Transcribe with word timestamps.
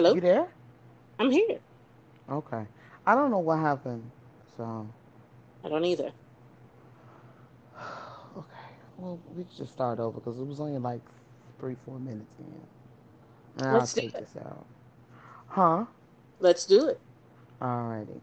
Hello? 0.00 0.14
You 0.14 0.22
there? 0.22 0.48
I'm 1.18 1.30
here. 1.30 1.58
Okay. 2.30 2.64
I 3.06 3.14
don't 3.14 3.30
know 3.30 3.40
what 3.40 3.58
happened. 3.58 4.10
So, 4.56 4.88
I 5.62 5.68
don't 5.68 5.84
either. 5.84 6.10
okay. 8.38 8.70
Well, 8.96 9.20
we 9.36 9.44
just 9.58 9.74
start 9.74 9.98
over 10.00 10.18
because 10.18 10.40
it 10.40 10.46
was 10.46 10.58
only 10.58 10.78
like 10.78 11.02
three, 11.58 11.76
four 11.84 11.98
minutes 11.98 12.32
in. 12.38 12.46
And 13.58 13.68
I'll 13.68 13.80
Let's 13.80 13.92
do 13.92 14.00
take 14.00 14.14
it. 14.14 14.20
this 14.20 14.42
out. 14.42 14.64
Huh? 15.48 15.84
Let's 16.38 16.64
do 16.64 16.88
it. 16.88 16.98
Alrighty. 17.60 18.22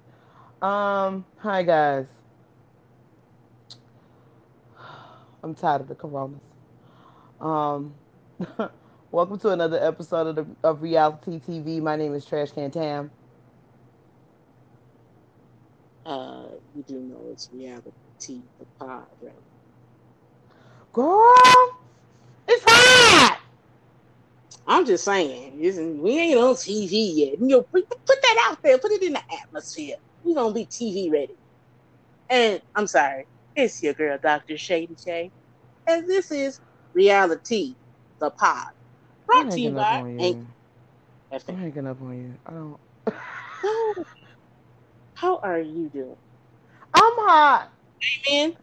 Um, 0.63 1.25
hi 1.37 1.61
guys. 1.61 2.07
I'm 5.43 5.53
tired 5.53 5.81
of 5.81 5.89
the 5.89 5.95
coronas. 5.95 6.41
Um, 7.39 7.93
welcome 9.11 9.39
to 9.39 9.49
another 9.49 9.83
episode 9.83 10.27
of, 10.27 10.35
the, 10.35 10.45
of 10.63 10.81
Reality 10.81 11.39
TV. 11.39 11.81
My 11.81 11.95
name 11.95 12.13
is 12.13 12.25
Trash 12.25 12.51
Can 12.51 12.71
Tam. 12.71 13.11
Uh, 16.05 16.45
you 16.75 16.83
do 16.83 16.99
know 17.01 17.21
it's 17.31 17.49
reality, 17.53 18.41
the 18.59 18.65
pod, 18.79 19.05
right? 19.21 19.33
Girl, 20.93 21.77
it's 22.47 22.63
hot. 22.65 23.39
I'm 24.67 24.85
just 24.85 25.03
saying, 25.05 25.59
isn't 25.59 26.01
we 26.01 26.17
ain't 26.17 26.39
on 26.39 26.55
TV 26.55 26.91
yet. 27.15 27.39
You 27.39 27.47
know, 27.47 27.61
put, 27.61 27.89
put 27.89 28.21
that 28.21 28.47
out 28.49 28.61
there, 28.63 28.77
put 28.77 28.91
it 28.91 29.03
in 29.03 29.13
the 29.13 29.21
atmosphere. 29.41 29.95
We 30.23 30.33
gonna 30.33 30.53
be 30.53 30.65
TV 30.65 31.11
ready. 31.11 31.35
And 32.29 32.61
I'm 32.75 32.87
sorry, 32.87 33.25
it's 33.55 33.81
your 33.81 33.93
girl, 33.93 34.17
Dr. 34.21 34.57
Shady 34.57 34.95
Shay, 35.01 35.31
and 35.87 36.07
this 36.07 36.31
is 36.31 36.59
Reality, 36.93 37.75
the 38.19 38.29
pod, 38.31 38.71
brought 39.27 39.43
I'm 39.43 39.51
to 39.51 39.61
you 39.61 39.71
by 39.71 40.03
on 40.03 40.19
you. 40.19 40.47
I'm 41.47 41.57
hanging 41.57 41.87
up 41.87 42.01
on 42.01 42.17
you. 42.17 42.33
I 42.45 42.51
don't. 42.51 42.79
How, 43.61 43.95
how 45.15 45.39
are 45.43 45.59
you 45.59 45.89
doing, 45.89 46.17
I'm 46.93 47.13
hot. 47.17 47.69
Amen. 48.31 48.57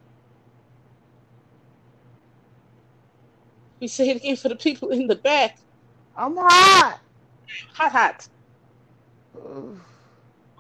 We 3.80 3.88
say 3.88 4.10
it 4.10 4.16
again 4.18 4.36
for 4.36 4.48
the 4.48 4.56
people 4.56 4.90
in 4.90 5.06
the 5.08 5.16
back. 5.16 5.58
I'm 6.16 6.36
hot. 6.36 7.00
Hot, 7.74 7.92
hot. 7.92 8.28
Ugh. 9.36 9.78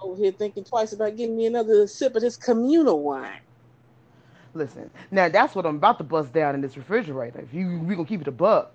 Over 0.02 0.22
here 0.22 0.32
thinking 0.32 0.64
twice 0.64 0.92
about 0.92 1.16
getting 1.16 1.36
me 1.36 1.46
another 1.46 1.86
sip 1.86 2.16
of 2.16 2.22
this 2.22 2.36
communal 2.36 3.02
wine. 3.02 3.40
Listen, 4.54 4.90
now 5.10 5.28
that's 5.28 5.54
what 5.54 5.66
I'm 5.66 5.76
about 5.76 5.98
to 5.98 6.04
bust 6.04 6.32
down 6.32 6.54
in 6.54 6.60
this 6.60 6.76
refrigerator. 6.76 7.40
If 7.40 7.54
you 7.54 7.80
we 7.80 7.94
gonna 7.96 8.06
keep 8.08 8.20
it 8.22 8.28
a 8.28 8.32
buck. 8.32 8.74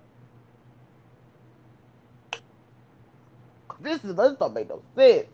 This 3.79 4.03
is 4.03 4.15
this 4.15 4.33
don't 4.39 4.53
make 4.53 4.69
no 4.69 4.81
sense. 4.95 5.27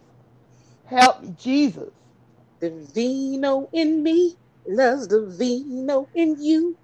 Help 0.86 1.24
me, 1.24 1.36
Jesus. 1.40 1.92
The 2.60 2.72
vino 2.94 3.70
in 3.74 4.04
me 4.04 4.36
loves 4.68 5.08
the 5.08 5.28
vino 5.28 6.10
in 6.16 6.42
you. 6.42 6.78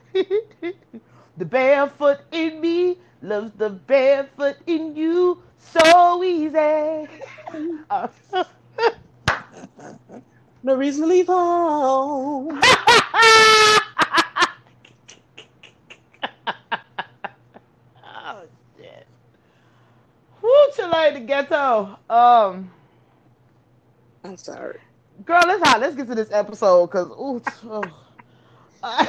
the 0.14 1.44
barefoot 1.46 2.20
in 2.32 2.60
me 2.60 2.98
loves 3.22 3.52
the 3.56 3.70
barefoot 3.70 4.56
in 4.66 4.96
you 4.96 5.42
so 5.58 6.22
easy. 6.24 7.08
Uh, 7.90 8.08
No 10.62 10.76
reason 10.76 11.02
to 11.04 11.08
leave 11.08 11.26
home. 11.28 12.60
oh 18.04 18.44
shit. 18.78 19.06
Woo, 20.78 20.90
like 20.90 21.14
the 21.14 21.20
ghetto. 21.20 21.98
Um, 22.10 22.72
I'm 24.24 24.38
sorry. 24.38 24.80
girl, 25.24 25.42
let's 25.46 25.62
hot. 25.68 25.80
Let's 25.80 25.96
get 25.96 26.08
to 26.08 26.14
this 26.16 26.32
episode 26.32 26.86
because 26.88 27.08
ooh. 27.08 27.42
oh. 27.64 27.82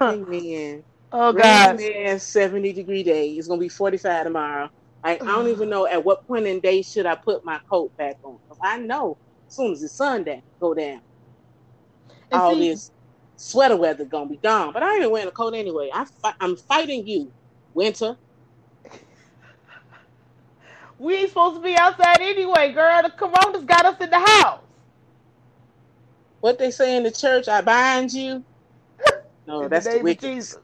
Amen. 0.00 0.84
oh 1.12 1.34
God. 1.34 1.78
Man, 1.78 2.20
70 2.20 2.72
degree 2.74 3.02
day. 3.04 3.30
It's 3.32 3.48
gonna 3.48 3.60
be 3.60 3.68
45 3.70 4.24
tomorrow. 4.24 4.68
I, 5.04 5.20
I 5.26 5.32
don't 5.32 5.48
even 5.48 5.68
know 5.70 5.86
at 5.86 6.04
what 6.04 6.26
point 6.26 6.46
in 6.46 6.60
day 6.60 6.82
should 6.82 7.06
I 7.06 7.16
put 7.24 7.44
my 7.44 7.60
coat 7.70 7.92
back 7.98 8.16
on. 8.24 8.38
'Cause 8.48 8.58
I 8.62 8.78
know 8.78 9.18
as 9.48 9.54
soon 9.56 9.72
as 9.72 9.80
the 9.82 9.88
sun 9.90 10.24
down, 10.24 10.42
go 10.60 10.74
down, 10.74 11.02
And 12.32 12.40
all 12.40 12.44
see, 12.44 12.56
this 12.56 12.90
sweater 13.36 13.76
weather 13.76 14.06
gonna 14.06 14.30
be 14.30 14.38
gone. 14.38 14.72
But 14.72 14.82
I 14.84 14.90
ain't 14.92 15.00
even 15.00 15.12
wearing 15.12 15.28
a 15.28 15.32
coat 15.32 15.54
anyway. 15.54 15.90
I 15.94 16.06
fi- 16.22 16.34
I'm 16.40 16.56
fighting 16.56 17.06
you, 17.06 17.32
winter. 17.74 18.16
We 20.98 21.16
ain't 21.16 21.30
supposed 21.30 21.56
to 21.56 21.62
be 21.62 21.76
outside 21.76 22.20
anyway, 22.20 22.72
girl. 22.72 23.02
The 23.02 23.10
corona's 23.10 23.64
got 23.64 23.86
us 23.86 23.96
in 24.00 24.10
the 24.10 24.20
house. 24.20 24.60
What 26.40 26.58
they 26.58 26.70
say 26.72 26.96
in 26.96 27.04
the 27.04 27.12
church, 27.12 27.48
I 27.48 27.62
bind 27.62 28.12
you. 28.12 28.44
No, 29.46 29.68
that's 29.68 29.88
the 29.88 29.98
the 29.98 29.98
wicked. 29.98 30.20
Jesus. 30.20 30.60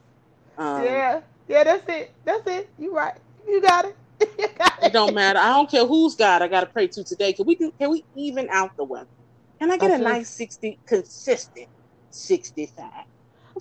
Um, 0.58 0.84
yeah, 0.84 1.22
yeah, 1.48 1.64
that's 1.64 1.88
it. 1.88 2.14
That's 2.24 2.46
it. 2.48 2.70
You 2.78 2.94
right. 2.96 3.18
You 3.46 3.62
got 3.62 3.86
it. 3.86 3.96
you 4.38 4.48
got 4.58 4.80
It 4.80 4.92
don't 4.92 5.14
matter. 5.14 5.38
I 5.40 5.50
don't 5.50 5.70
care 5.70 5.86
whose 5.86 6.16
God 6.16 6.42
I 6.42 6.48
got 6.48 6.60
to 6.60 6.66
pray 6.66 6.88
to 6.88 7.04
today. 7.04 7.32
Can 7.34 7.46
we 7.46 7.56
do? 7.56 7.72
Can 7.80 7.90
we 7.90 8.04
even 8.14 8.48
out 8.50 8.72
the 8.78 8.84
weather? 8.84 9.08
Can 9.60 9.70
I 9.72 9.78
get 9.78 9.90
I 9.90 9.98
a 9.98 9.98
nice 9.98 10.30
sixty, 10.30 10.80
consistent 10.86 11.68
sixty-five? 12.10 13.04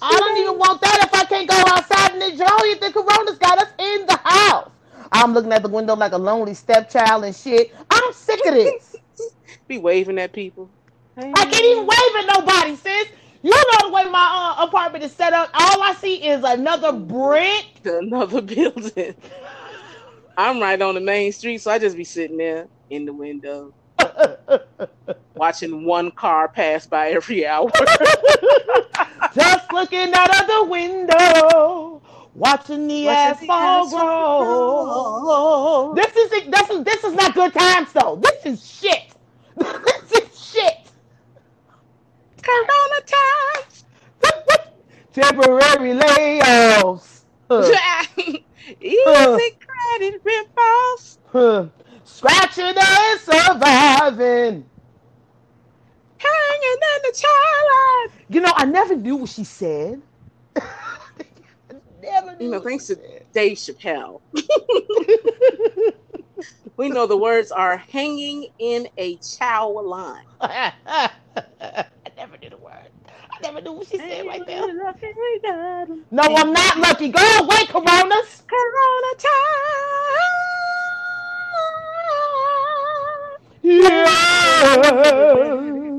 I 0.02 0.20
don't 0.20 0.38
even 0.40 0.60
want 0.60 0.82
that 0.82 1.04
if 1.08 1.14
I 1.14 1.26
can't 1.26 1.50
go 1.50 1.56
outside 1.68 2.14
and 2.14 2.24
enjoy 2.24 2.46
it. 2.72 2.82
The 2.82 2.92
corona's 2.94 3.40
got 3.40 3.60
us 3.60 3.70
in 3.80 4.06
the 4.08 4.20
house. 4.24 4.72
I'm 5.12 5.34
looking 5.34 5.52
at 5.54 5.64
the 5.64 5.70
window 5.70 5.96
like 5.96 6.12
a 6.12 6.18
lonely 6.18 6.54
stepchild 6.54 7.24
and 7.24 7.36
shit. 7.36 7.74
I'm 7.90 8.14
sick 8.14 8.40
of 8.46 8.54
this. 8.54 8.96
Be 9.68 9.78
waving 9.78 10.20
at 10.20 10.34
people. 10.34 10.70
I 11.18 11.32
can't 11.32 11.66
even 11.66 11.88
wave 11.88 12.30
at 12.30 12.40
nobody, 12.40 12.76
sis. 12.76 13.08
You 13.42 13.52
know 13.52 13.88
the 13.88 13.94
way 13.94 14.06
my 14.06 14.56
uh, 14.60 14.66
apartment 14.66 15.04
is 15.04 15.12
set 15.12 15.34
up. 15.34 15.50
All 15.54 15.82
I 15.82 15.94
see 15.94 16.16
is 16.16 16.44
another 16.44 16.92
brick. 16.92 17.66
another 17.86 18.42
building. 18.44 19.16
I'm 20.38 20.60
right 20.60 20.80
on 20.82 20.96
the 20.96 21.02
main 21.02 21.32
street, 21.32 21.60
so 21.60 21.72
I 21.72 21.80
just 21.80 21.98
be 21.98 22.04
sitting 22.04 22.38
there 22.38 22.68
in 22.90 23.06
the 23.06 23.14
window 23.14 23.74
watching 25.36 25.84
one 25.86 26.12
car 26.12 26.48
pass 26.48 26.86
by 26.86 27.10
every 27.10 27.46
hour. 27.46 27.72
Just 29.34 29.72
looking 29.74 30.14
out 30.14 30.42
of 30.42 30.48
the 30.48 30.66
window, 30.70 32.02
watching 32.38 32.88
the 32.88 33.06
Watching 33.06 33.48
the 33.48 33.54
asphalt 33.54 33.88
asphalt 33.88 35.24
grow. 35.26 35.94
This 35.96 36.16
is 36.16 36.30
this 36.50 36.70
is 36.70 36.84
this 36.84 37.04
is 37.04 37.14
not 37.14 37.34
good 37.34 37.54
times 37.54 37.92
though. 37.94 38.16
This 38.22 38.46
is 38.46 38.66
shit. 38.66 39.14
this 39.58 40.12
is 40.12 40.52
shit. 40.52 40.78
Corona 42.42 43.02
times. 43.06 43.86
Temporary 45.14 45.94
layoffs. 46.00 47.14
Huh, 47.50 48.06
Easy 48.82 49.58
credit 49.66 50.22
ripoffs. 50.22 51.18
huh. 51.32 51.68
Scratching 52.04 52.66
and 52.78 53.20
surviving. 53.22 54.66
Hanging 56.18 56.78
in 56.84 57.02
the 57.04 57.14
twilight. 57.22 58.26
You 58.30 58.42
know, 58.42 58.52
I 58.56 58.66
never 58.66 58.96
knew 58.98 59.16
what 59.16 59.30
she 59.30 59.46
said. 59.46 60.02
I 62.40 62.44
never 62.44 62.44
knew. 62.44 62.46
You 62.46 62.52
know, 62.52 62.60
thanks 62.62 62.88
to 62.88 62.98
Dave 63.34 63.58
Chappelle. 63.58 64.22
We 66.78 66.90
know 66.90 67.08
the 67.08 67.18
words 67.18 67.52
are 67.52 67.78
hanging 67.78 68.50
in 68.60 68.88
a 68.98 69.18
chow 69.18 69.70
line. 69.70 70.26
I 70.42 71.12
never 72.16 72.38
knew 72.38 72.50
the 72.50 72.58
word. 72.58 72.90
I 73.08 73.40
never 73.42 73.62
knew 73.62 73.74
what 73.74 73.88
she 73.88 73.98
said 73.98 74.26
right 74.28 74.46
there. 74.46 74.64
No, 76.12 76.24
I'm 76.24 76.54
not 76.54 76.78
lucky. 76.78 77.10
Go 77.10 77.22
away, 77.40 77.66
Coronas. 77.70 78.44
Corona 78.48 79.14
time. 79.20 79.32
Yeah. 83.64 84.06
time. 84.06 85.98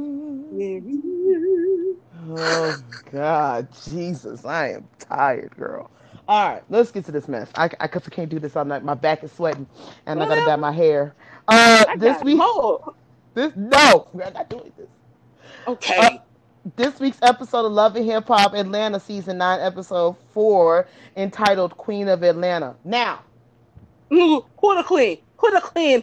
Oh 2.31 2.79
God, 3.13 3.69
Jesus, 3.91 4.45
I 4.45 4.71
am 4.73 4.89
tired, 4.99 5.57
girl. 5.57 5.91
All 6.29 6.47
right, 6.47 6.63
let's 6.69 6.91
get 6.91 7.07
to 7.07 7.13
this 7.13 7.27
mess. 7.27 7.49
I, 7.55 7.71
I, 7.81 7.89
cause 7.89 8.03
I 8.07 8.11
can't 8.11 8.29
do 8.29 8.39
this 8.39 8.55
all 8.55 8.67
night. 8.67 8.85
My 8.85 8.93
back 8.93 9.25
is 9.25 9.33
sweating, 9.33 9.67
and 10.05 10.23
I 10.23 10.29
gotta 10.29 10.45
dye 10.45 10.57
my 10.57 10.73
hair. 10.73 11.15
Uh, 11.49 11.87
I 11.89 11.97
this 11.97 12.23
week, 12.23 12.37
more. 12.37 12.95
this 13.33 13.51
no, 13.57 14.09
we're 14.13 14.31
not 14.31 14.51
doing 14.51 14.71
this. 14.77 14.89
Okay. 15.67 15.97
Uh, 15.97 16.11
this 16.77 17.01
week's 17.01 17.19
episode 17.23 17.65
of 17.65 17.73
Love 17.73 17.97
and 17.97 18.05
Hip 18.05 18.27
Hop 18.29 18.53
Atlanta 18.53 19.01
season 19.01 19.39
nine, 19.39 19.61
episode 19.61 20.17
four, 20.35 20.87
entitled 21.17 21.75
"Queen 21.79 22.09
of 22.09 22.23
Atlanta." 22.23 22.77
Now, 22.85 23.21
Ooh, 24.13 24.45
Quarter 24.57 24.83
clean. 24.83 25.19
Quarter 25.39 25.61
clean. 25.61 26.03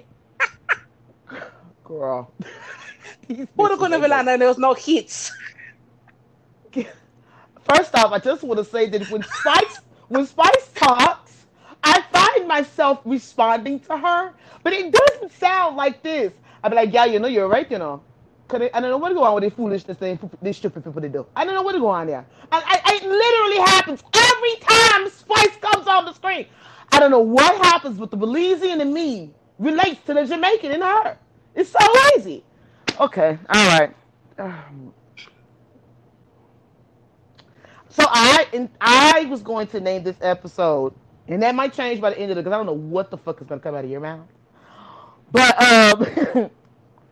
girl, 1.83 2.31
these 3.27 3.45
Quarter 3.55 3.75
bitches 3.75 3.77
clean 3.77 3.93
of 3.93 4.01
ain't 4.01 4.05
Atlanta. 4.05 4.37
There 4.39 4.47
was 4.47 4.57
no 4.57 4.73
hits. 4.73 5.31
First 7.69 7.95
off, 7.95 8.11
I 8.11 8.19
just 8.19 8.43
want 8.43 8.59
to 8.59 8.65
say 8.65 8.89
that 8.89 9.09
when 9.09 9.23
Spice 9.39 9.79
when 10.09 10.25
Spice 10.25 10.71
talks, 10.75 11.45
I 11.83 12.01
find 12.01 12.47
myself 12.47 13.01
responding 13.05 13.79
to 13.81 13.97
her, 13.97 14.33
but 14.63 14.73
it 14.73 14.91
doesn't 14.91 15.31
sound 15.33 15.75
like 15.77 16.01
this. 16.03 16.33
I'd 16.63 16.69
be 16.69 16.75
like, 16.75 16.93
yeah, 16.93 17.05
you 17.05 17.19
know, 17.19 17.27
you're 17.27 17.47
right, 17.47 17.69
you 17.69 17.77
know. 17.77 18.01
Cause 18.47 18.61
I 18.73 18.79
don't 18.79 18.91
know 18.91 18.97
what 18.97 19.09
to 19.09 19.15
go 19.15 19.23
on 19.23 19.33
with 19.33 19.43
this 19.43 19.53
foolishness 19.53 19.97
thing, 19.97 20.19
this 20.41 20.57
stupid 20.57 20.83
people 20.83 21.01
they 21.01 21.09
do. 21.09 21.25
I 21.35 21.45
don't 21.45 21.55
know 21.55 21.63
what 21.63 21.73
to 21.73 21.79
go 21.79 21.87
on 21.87 22.05
there. 22.05 22.25
And 22.51 22.63
I, 22.65 22.79
I, 22.83 22.95
it 22.95 23.03
literally 23.03 23.57
happens 23.57 24.03
every 24.13 24.55
time 24.61 25.09
Spice 25.09 25.57
comes 25.61 25.87
on 25.87 26.05
the 26.05 26.13
screen. 26.13 26.45
I 26.91 26.99
don't 26.99 27.09
know 27.09 27.19
what 27.19 27.55
happens, 27.65 27.97
but 27.97 28.11
the 28.11 28.17
Belizean 28.17 28.81
in 28.81 28.93
me 28.93 29.31
relates 29.57 29.99
to 30.05 30.13
the 30.13 30.25
Jamaican 30.25 30.71
in 30.71 30.81
her. 30.81 31.17
It's 31.55 31.71
so 31.71 31.79
lazy. 32.15 32.43
Okay, 32.99 33.37
all 33.49 33.79
right. 33.79 33.95
Um, 34.37 34.93
so 37.95 38.03
I 38.09 38.47
and 38.53 38.69
I 38.81 39.25
was 39.29 39.41
going 39.41 39.67
to 39.67 39.79
name 39.79 40.03
this 40.03 40.17
episode, 40.19 40.93
and 41.29 41.41
that 41.41 41.55
might 41.55 41.73
change 41.73 42.01
by 42.01 42.09
the 42.09 42.19
end 42.19 42.31
of 42.31 42.37
it 42.37 42.43
because 42.43 42.53
I 42.53 42.57
don't 42.57 42.65
know 42.65 42.73
what 42.73 43.09
the 43.09 43.17
fuck 43.17 43.41
is 43.41 43.47
gonna 43.47 43.61
come 43.61 43.73
out 43.75 43.85
of 43.85 43.89
your 43.89 44.01
mouth. 44.01 44.27
But 45.31 45.61
um, 45.61 46.51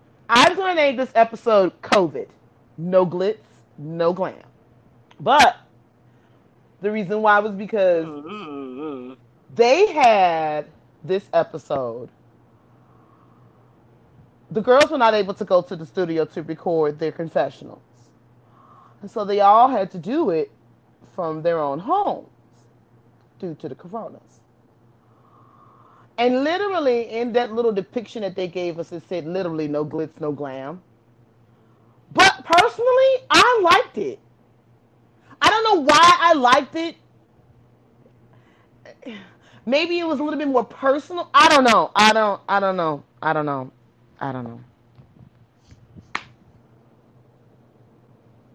I 0.30 0.50
was 0.50 0.57
gonna 0.57 0.75
name 0.75 0.97
this 0.97 1.12
episode 1.15 1.80
COVID. 1.81 2.27
No 2.77 3.06
glitz, 3.06 3.38
no 3.77 4.12
glam. 4.12 4.35
But 5.21 5.57
the 6.81 6.91
reason 6.91 7.21
why 7.21 7.39
was 7.39 7.53
because 7.56 8.06
they 9.56 9.88
had 9.94 10.65
this 11.03 11.24
episode. 11.31 12.09
The 14.51 14.62
girls 14.62 14.91
were 14.91 14.97
not 14.97 15.13
able 15.13 15.33
to 15.35 15.45
go 15.45 15.62
to 15.62 15.75
the 15.75 15.85
studio 15.85 16.25
to 16.25 16.44
record 16.44 17.00
their 17.00 17.12
confessionals. 17.12 17.81
And 19.01 19.09
so 19.09 19.24
they 19.25 19.39
all 19.39 19.69
had 19.69 19.89
to 19.91 19.97
do 19.97 20.30
it 20.30 20.51
from 21.15 21.41
their 21.41 21.59
own 21.59 21.79
homes 21.79 22.29
due 23.39 23.55
to 23.55 23.69
the 23.69 23.75
coronas. 23.75 24.39
And 26.17 26.44
literally, 26.44 27.09
in 27.09 27.33
that 27.33 27.53
little 27.53 27.71
depiction 27.71 28.21
that 28.21 28.35
they 28.35 28.47
gave 28.47 28.79
us, 28.79 28.91
it 28.91 29.03
said 29.09 29.25
literally 29.25 29.67
no 29.67 29.85
glitz, 29.85 30.19
no 30.21 30.31
glam. 30.31 30.81
But 32.13 32.44
personally, 32.45 33.25
I 33.31 33.61
liked 33.63 33.97
it. 33.97 34.19
I 35.41 35.50
don't 35.50 35.63
know 35.63 35.81
why 35.81 36.17
I 36.19 36.33
liked 36.33 36.75
it. 36.75 36.95
Maybe 39.65 39.99
it 39.99 40.06
was 40.07 40.19
a 40.19 40.23
little 40.23 40.39
bit 40.39 40.47
more 40.47 40.65
personal. 40.65 41.29
I 41.33 41.49
don't 41.49 41.63
know. 41.63 41.91
I 41.95 42.13
don't. 42.13 42.41
I 42.47 42.59
don't 42.59 42.77
know. 42.77 43.03
I 43.21 43.33
don't 43.33 43.45
know. 43.45 43.71
I 44.19 44.31
don't 44.31 44.44
know. 44.44 44.61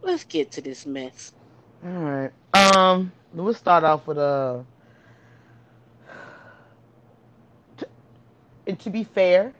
Let's 0.02 0.24
get 0.24 0.52
to 0.52 0.62
this 0.62 0.86
mess. 0.86 1.32
All 1.88 2.02
right. 2.02 2.32
Um, 2.54 3.12
we'll 3.34 3.54
start 3.54 3.84
off 3.84 4.06
with 4.06 4.18
uh 4.18 4.62
and 8.66 8.78
to 8.80 8.90
be 8.90 9.04
fair, 9.04 9.54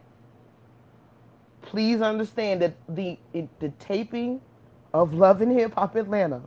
please 1.63 2.01
understand 2.03 2.63
that 2.63 2.75
the 2.89 3.19
the 3.61 3.71
taping 3.81 4.41
of 4.95 5.15
Love 5.15 5.43
and 5.43 5.53
Hip 5.53 5.75
Hop 5.75 5.97
Atlanta 5.97 6.43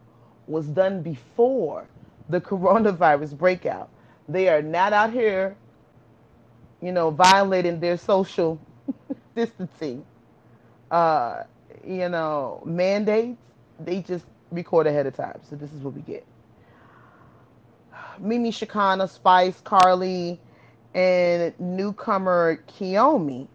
was 0.47 0.67
done 0.67 1.01
before 1.03 1.87
the 2.29 2.41
coronavirus 2.41 3.37
breakout. 3.37 3.89
They 4.29 4.49
are 4.49 4.61
not 4.61 4.93
out 4.93 5.11
here, 5.13 5.57
you 6.81 6.91
know, 6.93 7.11
violating 7.11 7.79
their 7.79 7.97
social 7.97 8.59
distancing, 9.35 10.05
uh, 10.91 11.43
you 11.85 12.09
know, 12.09 12.63
mandates. 12.65 13.39
They 13.79 14.01
just 14.01 14.25
record 14.51 14.87
ahead 14.87 15.07
of 15.07 15.15
time. 15.15 15.39
So 15.49 15.55
this 15.55 15.73
is 15.73 15.81
what 15.81 15.93
we 15.95 16.01
get. 16.01 16.25
Mimi 18.19 18.51
Shekinah, 18.51 19.07
Spice, 19.07 19.61
Karlie, 19.61 20.39
and 20.95 21.53
newcomer 21.59 22.63
Kiyomi 22.67 23.47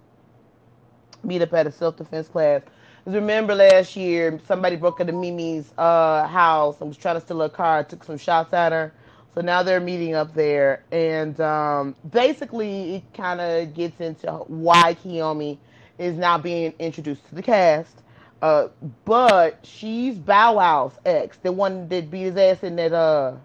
meet 1.25 1.43
up 1.43 1.53
at 1.55 1.67
a 1.67 1.73
self-defense 1.73 2.29
class. 2.29 2.63
'Cause 3.05 3.15
remember 3.15 3.55
last 3.55 3.97
year, 3.97 4.41
somebody 4.47 4.77
broke 4.77 5.01
into 5.01 5.13
Mimi's 5.13 5.73
uh, 5.79 6.27
house 6.29 6.81
and 6.81 6.89
was 6.89 6.97
trying 6.99 7.17
to 7.17 7.21
steal 7.21 7.41
her 7.41 7.49
car, 7.49 7.85
took 7.85 8.05
some 8.05 8.19
shots 8.19 8.53
at 8.53 8.73
her. 8.73 8.93
So 9.35 9.43
now 9.43 9.63
they're 9.63 9.81
meeting 9.81 10.15
up 10.15 10.35
there, 10.35 10.85
and 10.93 11.41
um, 11.41 11.97
basically 12.11 12.97
it 12.97 13.05
kind 13.15 13.41
of 13.41 13.75
gets 13.75 14.01
into 14.01 14.31
why 14.49 14.97
Kiyomi 15.05 15.59
is 15.99 16.17
now 16.17 16.39
being 16.39 16.75
introduced 16.79 17.29
to 17.31 17.35
the 17.37 17.43
cast. 17.43 18.03
Uh, 18.43 18.69
but 19.05 19.65
she's 19.65 20.19
Bow 20.19 20.55
Wow's 20.57 20.99
ex, 21.05 21.39
the 21.39 21.53
one 21.53 21.89
that 21.89 22.11
beat 22.11 22.23
his 22.23 22.37
ass 22.37 22.63
in 22.63 22.77
that 22.77 22.93
uh 22.93 23.37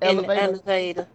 elevator. 0.00 0.40
elevator. 0.42 1.08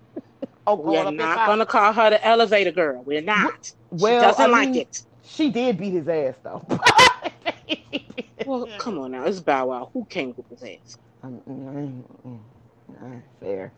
Oh, 0.67 0.75
We're 0.75 1.11
not 1.11 1.45
gonna 1.45 1.65
call 1.65 1.93
her 1.93 2.09
the 2.11 2.25
elevator 2.25 2.71
girl. 2.71 3.03
We're 3.03 3.21
not. 3.21 3.71
Well, 3.91 4.19
she 4.19 4.25
doesn't 4.25 4.45
I 4.45 4.47
like 4.47 4.75
it. 4.75 5.03
She 5.23 5.49
did 5.51 5.77
beat 5.77 5.91
his 5.93 6.07
ass 6.07 6.35
though. 6.43 6.65
Well, 8.45 8.67
come 8.77 8.99
on 8.99 9.11
now. 9.11 9.25
It's 9.25 9.39
Bow 9.39 9.67
Wow. 9.67 9.89
Who 9.93 10.05
came 10.05 10.33
with 10.35 10.47
his 10.49 10.63
ass? 10.63 10.97
Mm, 11.23 11.41
mm, 11.47 12.03
mm, 12.25 13.21
Fair. 13.39 13.71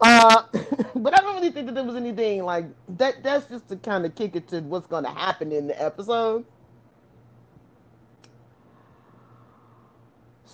Uh, 0.00 0.42
but 0.94 1.14
I 1.16 1.20
don't 1.22 1.34
really 1.36 1.50
think 1.50 1.66
that 1.66 1.74
there 1.74 1.84
was 1.84 1.96
anything 1.96 2.44
like 2.44 2.66
that. 2.96 3.22
That's 3.22 3.46
just 3.46 3.68
to 3.68 3.76
kind 3.76 4.04
of 4.06 4.14
kick 4.14 4.36
it 4.36 4.48
to 4.48 4.60
what's 4.60 4.86
going 4.86 5.04
to 5.04 5.10
happen 5.10 5.52
in 5.52 5.66
the 5.66 5.82
episode. 5.82 6.44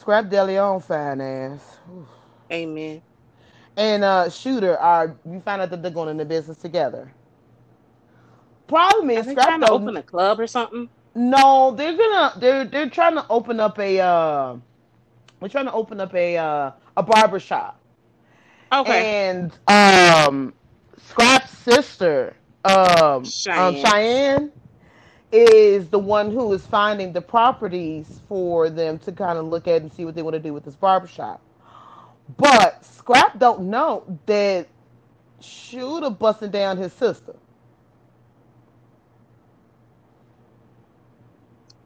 Scrapp 0.09 0.31
DeLeon, 0.31 0.83
fine 0.83 1.21
ass. 1.21 1.79
Oof. 1.95 2.09
Amen. 2.51 3.03
And 3.77 4.03
uh, 4.03 4.31
Shooter 4.31 4.79
are 4.79 5.19
we 5.25 5.39
found 5.41 5.61
out 5.61 5.69
that 5.69 5.83
they're 5.83 5.91
going 5.91 6.09
into 6.09 6.25
business 6.25 6.57
together. 6.57 7.13
Problem 8.69 9.11
Are 9.11 9.13
is, 9.13 9.27
they 9.27 9.35
Scrapp 9.35 9.45
trying 9.45 9.61
to 9.61 9.71
open 9.71 9.99
a 9.99 10.03
club 10.03 10.41
or 10.41 10.47
something? 10.47 10.89
No, 11.15 11.75
they're 11.77 11.97
gonna 11.97 12.33
they're 12.39 12.65
they're 12.65 12.89
trying 12.89 13.17
to 13.17 13.27
open 13.29 13.61
up 13.61 13.79
a 13.79 14.01
uh 14.01 14.57
they're 15.41 15.49
trying 15.51 15.67
to 15.67 15.73
open 15.73 16.01
up 16.01 16.15
a 16.15 16.39
uh 16.39 16.73
a 16.97 17.03
barber 17.03 17.39
shop. 17.39 17.79
Okay. 18.73 19.13
And 19.13 19.53
um 19.69 20.55
Scrapp's 21.07 21.51
sister, 21.51 22.35
um 22.65 23.25
Cheyenne. 23.25 23.59
um 23.59 23.75
Cheyenne 23.77 24.53
is 25.33 25.91
the 25.91 25.99
one 25.99 26.31
who 26.33 26.53
is 26.53 26.67
finding 26.67 27.13
the 27.13 27.23
properties 27.23 28.23
for 28.29 28.71
them 28.71 28.99
to 29.01 29.13
kind 29.13 29.39
of 29.39 29.47
look 29.47 29.69
at 29.69 29.83
and 29.83 29.93
see 29.93 30.05
what 30.05 30.15
they 30.15 30.23
want 30.23 30.35
to 30.35 30.41
do 30.41 30.55
with 30.55 30.65
this 30.65 30.77
barbershop. 30.77 31.43
But 32.39 32.83
Scrapp 32.83 33.39
don't 33.39 33.71
know 33.71 34.21
that 34.27 34.69
Shooter 35.41 36.11
busting 36.11 36.51
down 36.53 36.79
his 36.79 36.93
sister. 36.93 37.37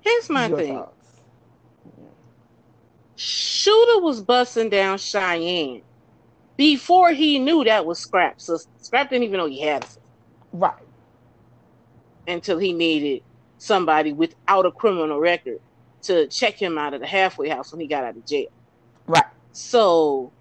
Here's 0.00 0.30
my 0.30 0.48
Your 0.48 0.50
thing. 0.50 0.84
thoughts. 0.84 1.22
Shooter 3.16 4.02
was 4.02 4.22
busting 4.22 4.70
down 4.70 4.98
Cheyenne 4.98 5.82
before 6.56 7.12
he 7.12 7.38
knew 7.40 7.64
that 7.64 7.86
was 7.86 8.00
Scrapp. 8.04 8.34
So 8.38 8.58
Scrapp 8.82 9.10
didn't 9.10 9.24
even 9.24 9.38
know 9.38 9.46
he 9.46 9.62
had 9.62 9.84
a 9.84 9.86
sister 9.86 10.00
Right. 10.52 10.74
until 12.26 12.58
he 12.58 12.72
needed 12.74 13.22
somebody 13.62 14.12
without 14.12 14.66
a 14.66 14.72
criminal 14.72 15.20
record 15.20 15.60
to 16.02 16.26
check 16.26 16.60
him 16.60 16.78
out 16.78 16.94
of 16.94 17.00
the 17.00 17.06
halfway 17.06 17.48
house 17.48 17.72
when 17.72 17.80
he 17.80 17.86
got 17.86 18.02
out 18.02 18.16
of 18.16 18.26
jail. 18.26 18.48
Right. 19.06 19.24
So 19.52 20.32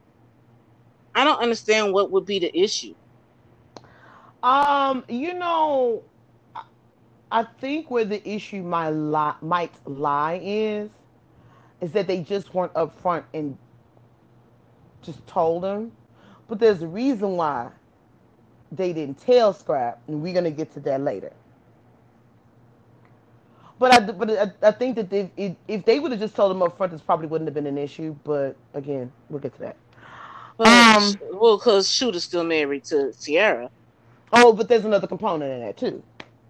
I 1.13 1.23
don't 1.23 1.39
understand 1.39 1.93
what 1.93 2.11
would 2.11 2.25
be 2.25 2.39
the 2.39 2.57
issue. 2.59 2.95
Um, 4.41 5.05
you 5.07 5.35
know, 5.35 6.03
I- 6.55 6.63
I 7.31 7.43
think 7.43 7.91
where 7.91 8.05
the 8.05 8.27
issue 8.27 8.63
might 8.63 8.89
lie, 8.89 9.35
might 9.41 9.73
lie 9.85 10.39
is, 10.43 10.89
is 11.79 11.91
that 11.91 12.07
they 12.07 12.21
just 12.23 12.53
weren't 12.55 12.73
upfront 12.73 13.25
and 13.35 13.57
just 15.03 15.25
told 15.27 15.63
him. 15.63 15.91
But 16.47 16.59
there's 16.59 16.81
a 16.81 16.87
reason 16.87 17.37
why 17.37 17.69
they 18.71 18.93
didn't 18.93 19.19
tell 19.19 19.53
Scrapp, 19.53 19.97
and 20.07 20.23
we're 20.23 20.33
gonna 20.33 20.51
get 20.51 20.73
to 20.73 20.79
that 20.81 21.01
later. 21.01 21.33
But 23.81 23.93
I, 23.93 24.00
but 24.11 24.29
I, 24.29 24.67
I 24.67 24.71
think 24.71 24.95
that 24.97 25.11
if, 25.11 25.31
if, 25.35 25.55
if 25.67 25.85
they 25.85 26.00
would 26.00 26.11
have 26.11 26.21
just 26.21 26.35
told 26.35 26.51
him 26.51 26.61
up 26.61 26.77
front, 26.77 26.91
this 26.91 27.01
probably 27.01 27.25
wouldn't 27.25 27.47
have 27.47 27.55
been 27.55 27.65
an 27.65 27.79
issue. 27.79 28.15
But 28.23 28.55
again, 28.75 29.11
we'll 29.27 29.39
get 29.39 29.55
to 29.55 29.59
that. 29.61 29.77
But, 30.57 30.67
Um, 30.67 31.15
well, 31.33 31.57
because 31.57 31.89
Shooter's 31.91 32.23
still 32.23 32.43
married 32.43 32.83
to 32.85 33.11
Sierra, 33.13 33.71
Oh, 34.31 34.53
but 34.53 34.69
there's 34.69 34.85
another 34.85 35.07
component 35.07 35.51
in 35.51 35.61
that 35.61 35.77
too. 35.77 36.03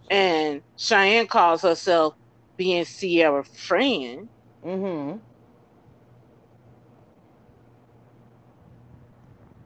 and 0.10 0.62
Cheyenne 0.76 1.28
calls 1.28 1.62
herself 1.62 2.16
being 2.58 2.84
Sierra 2.84 3.46
friend. 3.46 4.28
Mm-hmm. 4.66 5.18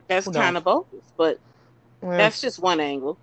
That's 0.07 0.27
Who 0.27 0.34
kind 0.34 0.55
of 0.55 0.63
bogus, 0.63 1.01
but 1.17 1.39
Well, 2.01 2.15
that's 2.17 2.41
just 2.41 2.60
one 2.60 2.79
angle. 2.79 3.17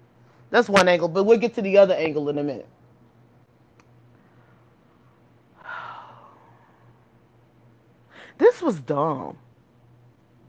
That's 0.51 0.69
one 0.69 0.89
angle, 0.89 1.09
but 1.09 1.25
we'll 1.25 1.39
get 1.39 1.55
to 1.55 1.63
the 1.63 1.79
other 1.79 1.95
angle 1.95 2.29
in 2.29 2.39
a 2.39 2.43
minute. 2.43 2.69
This 8.43 8.61
was 8.61 8.81
dumb. 8.81 9.39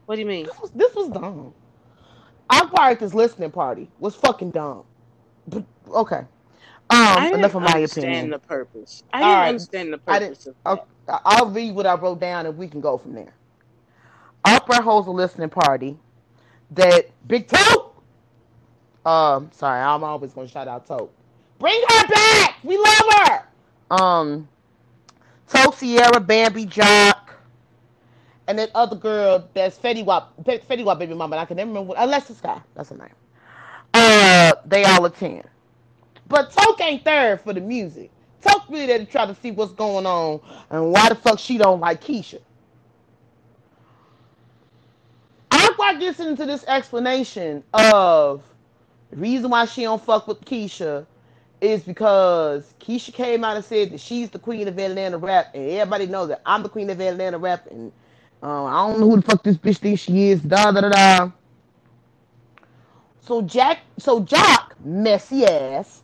What 0.06 0.16
do 0.16 0.20
you 0.20 0.26
mean? 0.26 0.46
This 0.46 0.58
was 0.60 0.72
this 0.72 0.92
was 0.96 1.10
dumb. 1.10 1.54
Part 2.48 2.98
this 2.98 3.14
listening 3.14 3.52
party 3.52 3.88
was 4.00 4.16
fucking 4.16 4.50
dumb. 4.50 4.82
But 5.46 5.62
okay. 5.88 6.22
Um, 6.90 7.34
enough 7.34 7.54
of 7.54 7.62
my 7.62 7.78
opinion. 7.78 8.30
the 8.30 8.40
purpose. 8.40 9.04
I 9.12 9.18
didn't 9.18 9.32
right. 9.32 9.48
understand 9.48 9.92
the 9.92 9.98
purpose. 9.98 10.14
I 10.14 10.18
didn't- 10.18 10.30
purpose 10.32 10.46
of 10.48 10.54
that. 10.64 10.70
Okay, 10.72 11.22
I'll 11.24 11.50
read 11.50 11.74
what 11.76 11.86
I 11.86 11.94
wrote 11.94 12.18
down 12.18 12.46
and 12.46 12.58
we 12.58 12.66
can 12.66 12.80
go 12.80 12.98
from 12.98 13.14
there. 13.14 13.32
Akbar 14.44 14.82
holds 14.82 15.06
a 15.06 15.12
listening 15.12 15.50
party 15.50 15.96
that 16.72 17.10
Big 17.28 17.46
Toe. 17.46 17.92
Um, 19.06 19.50
sorry, 19.52 19.80
I'm 19.80 20.02
always 20.02 20.32
gonna 20.32 20.48
shout 20.48 20.66
out 20.66 20.84
Toe. 20.84 21.10
Bring 21.60 21.80
her 21.90 22.08
back. 22.08 22.56
We 22.64 22.76
love 22.76 23.02
her. 23.12 23.48
Um, 23.90 24.48
Toe, 25.48 25.70
Sierra, 25.70 26.18
Bambi, 26.18 26.66
Jock, 26.66 27.13
and 28.54 28.60
that 28.60 28.70
other 28.76 28.94
girl 28.94 29.48
that's 29.52 29.76
Fetty 29.76 30.04
Wap, 30.04 30.32
Fetty 30.44 30.84
Wap 30.84 30.98
baby 31.00 31.14
mama. 31.14 31.36
I 31.36 31.44
can 31.44 31.56
never 31.56 31.68
remember. 31.68 31.88
What, 31.88 31.98
Alexis 32.00 32.40
Skyy. 32.40 32.62
That's 32.74 32.90
her 32.90 32.96
name. 32.96 33.08
Uh, 33.92 34.52
they 34.64 34.84
all 34.84 35.04
attend, 35.04 35.44
but 36.28 36.52
Toke 36.52 36.80
ain't 36.80 37.04
there 37.04 37.38
for 37.38 37.52
the 37.52 37.60
music. 37.60 38.10
Toke 38.40 38.68
really 38.68 38.86
there 38.86 38.98
to 38.98 39.04
try 39.06 39.26
to 39.26 39.34
see 39.34 39.50
what's 39.50 39.72
going 39.72 40.06
on 40.06 40.40
and 40.70 40.92
why 40.92 41.08
the 41.08 41.14
fuck 41.16 41.38
she 41.38 41.58
don't 41.58 41.80
like 41.80 42.02
Keisha. 42.02 42.40
Aqua 45.50 45.96
gets 45.98 46.20
into 46.20 46.46
this 46.46 46.64
explanation 46.66 47.64
of 47.72 48.42
the 49.10 49.16
reason 49.16 49.50
why 49.50 49.64
she 49.64 49.82
don't 49.82 50.02
fuck 50.02 50.28
with 50.28 50.44
Keisha 50.44 51.06
is 51.60 51.82
because 51.82 52.74
Keisha 52.80 53.12
came 53.12 53.44
out 53.44 53.56
and 53.56 53.64
said 53.64 53.90
that 53.92 54.00
she's 54.00 54.30
the 54.30 54.38
queen 54.38 54.68
of 54.68 54.78
Atlanta 54.78 55.18
rap, 55.18 55.50
and 55.54 55.70
everybody 55.70 56.06
knows 56.06 56.28
that 56.28 56.42
I'm 56.46 56.62
the 56.62 56.68
queen 56.68 56.90
of 56.90 57.00
Atlanta 57.00 57.38
rap, 57.38 57.66
and 57.70 57.92
uh, 58.44 58.64
I 58.66 58.88
don't 58.90 59.00
know 59.00 59.10
who 59.10 59.16
the 59.16 59.22
fuck 59.22 59.42
this 59.44 59.58
bitch 59.58 59.78
thinks 59.78 60.02
she 60.02 60.30
is. 60.30 60.42
Da 60.42 60.72
da 60.72 60.82
da 60.82 60.90
da. 60.90 61.32
So 63.20 63.42
Jack, 63.42 63.80
so 63.98 64.20
Jock, 64.20 64.76
messy 64.84 65.46
ass, 65.46 66.02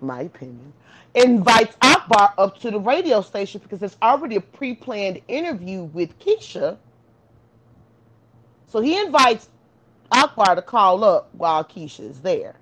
my 0.00 0.22
opinion, 0.22 0.72
invites 1.14 1.76
Akbar 1.82 2.34
up 2.38 2.58
to 2.60 2.70
the 2.70 2.80
radio 2.80 3.22
station 3.22 3.60
because 3.62 3.80
there's 3.80 3.96
already 4.02 4.36
a 4.36 4.42
pre-planned 4.42 5.22
interview 5.28 5.84
with 5.84 6.18
Keisha. 6.20 6.78
So 8.66 8.80
he 8.80 9.00
invites 9.00 9.48
Akbar 10.12 10.56
to 10.56 10.62
call 10.62 11.04
up 11.04 11.30
while 11.32 11.64
Keisha 11.64 12.00
is 12.00 12.20
there. 12.20 12.56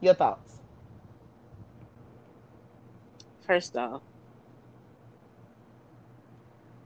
Your 0.00 0.14
thoughts? 0.14 0.60
First 3.46 3.76
off, 3.76 4.02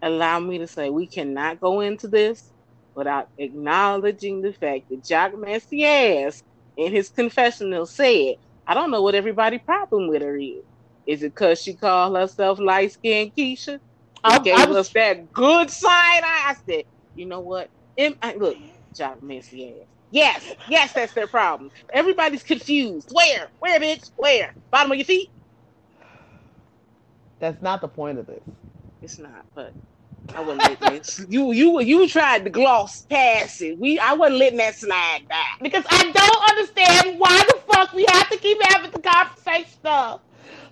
allow 0.02 0.40
me 0.40 0.58
to 0.58 0.68
say 0.68 0.90
we 0.90 1.08
cannot 1.08 1.60
go 1.60 1.80
into 1.80 2.08
this 2.08 2.52
without 2.94 3.28
acknowledging 3.38 4.42
the 4.42 4.52
fact 4.52 4.84
that 4.90 5.04
Jock 5.04 5.32
Messias 5.38 6.42
in 6.76 6.92
his 6.92 7.10
confessional 7.10 7.86
said, 7.86 8.34
I 8.66 8.74
don't 8.74 8.90
know 8.90 9.02
what 9.02 9.14
everybody's 9.14 9.62
problem 9.64 10.08
with 10.08 10.22
her 10.22 10.36
is. 10.36 10.64
Is 11.06 11.22
it 11.22 11.30
because 11.34 11.60
she 11.62 11.76
called 11.76 12.16
herself 12.16 12.58
light 12.60 12.92
skinned 12.92 13.32
Keisha? 13.38 13.78
I- 14.24 14.34
He 14.34 14.40
gave 14.40 14.56
I 14.58 14.66
was- 14.66 14.76
us 14.76 14.90
that 14.94 15.32
good 15.32 15.70
side 15.70 15.90
eye. 16.24 16.50
I 16.50 16.56
said, 16.68 16.84
you 17.14 17.26
know 17.26 17.40
what? 17.40 17.70
Em- 17.98 18.16
I- 18.22 18.34
look, 18.34 18.58
Jock 18.94 19.22
Messias. 19.22 19.88
Yes, 20.10 20.54
yes, 20.68 20.92
that's 20.94 21.12
their 21.14 21.28
problem. 21.28 21.70
Everybody's 21.92 22.42
confused. 22.42 23.10
Where? 23.12 23.48
Where, 23.60 23.80
bitch? 23.80 24.10
Where? 24.16 24.54
Bottom 24.72 24.92
of 24.92 24.98
your 24.98 25.04
feet? 25.06 25.28
That's 27.40 27.62
not 27.62 27.80
the 27.82 27.88
point 27.88 28.18
of 28.18 28.26
this. 28.26 28.42
It's 29.02 29.18
not, 29.18 29.46
but 29.54 29.72
I 30.34 30.40
wasn't 30.40 30.64
letting. 30.64 31.30
You 31.30 31.52
you 31.52 31.80
you 31.80 32.08
tried 32.08 32.44
to 32.44 32.50
gloss 32.50 33.02
past 33.02 33.62
it. 33.62 33.78
We 33.78 33.98
I 33.98 34.14
wasn't 34.14 34.38
letting 34.38 34.58
that 34.58 34.74
slide 34.76 35.20
back. 35.28 35.58
Because 35.62 35.84
I 35.90 36.10
don't 36.12 36.50
understand 36.50 37.18
why 37.20 37.44
the 37.48 37.60
fuck 37.72 37.92
we 37.92 38.06
have 38.10 38.28
to 38.30 38.38
keep 38.38 38.58
having 38.62 38.90
the 38.90 39.00
conversation 39.00 39.66
stuff. 39.70 40.20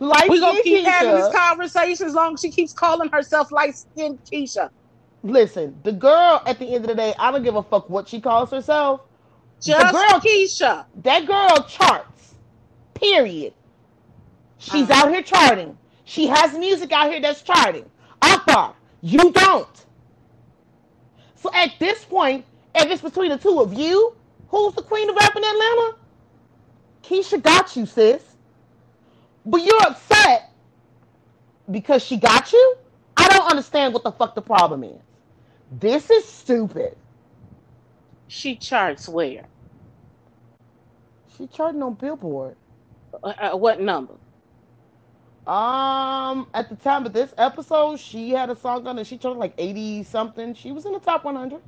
Like 0.01 0.29
We 0.29 0.41
gonna 0.41 0.63
keep 0.63 0.85
having 0.85 1.15
this 1.15 1.29
conversation 1.29 2.07
as 2.07 2.15
long 2.15 2.35
as 2.35 2.41
she 2.41 2.51
keeps 2.51 2.73
calling 2.73 3.11
herself 3.11 3.53
light 3.53 3.77
skinned 3.77 4.21
Keisha. 4.31 4.71
Listen, 5.23 5.81
the 5.85 5.93
girl 5.93 6.43
at 6.47 6.59
the 6.59 6.67
end 6.67 6.85
of 6.85 6.89
the 6.89 6.95
day, 6.95 7.15
I 7.19 7.31
don't 7.31 7.43
give 7.43 7.57
a 7.57 7.63
fuck 7.63 7.89
what 7.91 8.09
she 8.09 8.21
calls 8.21 8.51
herself. 8.51 9.03
Just 9.63 9.93
girl- 9.93 10.21
Keisha. 10.21 10.87
That 10.97 11.27
girl 11.27 11.65
charts. 11.69 12.35
Period. 12.95 13.55
She's 14.59 14.91
Uh-huh. 14.91 15.07
out 15.07 15.11
here 15.11 15.23
charting. 15.23 15.79
She 16.05 16.27
has 16.29 16.57
music 16.59 16.93
out 16.93 17.11
here 17.11 17.21
that's 17.21 17.43
charting. 17.43 17.91
Akbar, 18.23 18.75
you 19.03 19.33
don't. 19.33 19.87
So 21.37 21.51
at 21.55 21.73
this 21.79 22.05
point, 22.05 22.45
if 22.75 22.91
it's 22.91 23.03
between 23.03 23.31
the 23.31 23.39
two 23.39 23.61
of 23.61 23.75
you, 23.75 24.17
who's 24.49 24.75
the 24.75 24.83
queen 24.83 25.09
of 25.11 25.17
rap 25.17 25.37
in 25.37 25.45
Atlanta? 25.45 25.97
Keisha 27.03 27.43
got 27.43 27.77
you, 27.77 27.87
sis. 27.87 28.23
But 29.45 29.63
you're 29.65 29.83
upset 29.83 30.53
because 31.71 32.05
she 32.05 32.17
got 32.17 32.53
you? 32.53 32.77
I 33.17 33.29
don't 33.29 33.51
understand 33.51 33.95
what 33.95 34.05
the 34.05 34.13
fuck 34.13 34.35
the 34.35 34.43
problem 34.43 34.85
is. 34.85 35.01
This 35.73 36.11
is 36.11 36.25
stupid. 36.27 36.97
She 38.29 38.57
charts 38.57 39.09
where? 39.09 39.47
She 41.37 41.47
charting 41.49 41.83
on 41.83 41.95
Billboard. 41.95 42.57
Uh, 43.23 43.29
uh, 43.53 43.57
what 43.57 43.81
number? 43.81 44.15
Um, 45.47 46.49
at 46.55 46.69
the 46.71 46.77
time 46.77 47.07
of 47.07 47.13
this 47.13 47.35
episode, 47.39 48.01
she 48.01 48.31
had 48.31 48.51
a 48.51 48.57
song 48.57 48.87
on 48.87 48.99
and 48.99 49.07
she 49.07 49.19
charted 49.19 49.39
like 49.39 49.55
80 49.59 50.03
something. 50.05 50.55
She 50.55 50.73
was 50.73 50.87
in 50.87 50.93
the 50.93 51.01
top 51.01 51.25
100. 51.25 51.63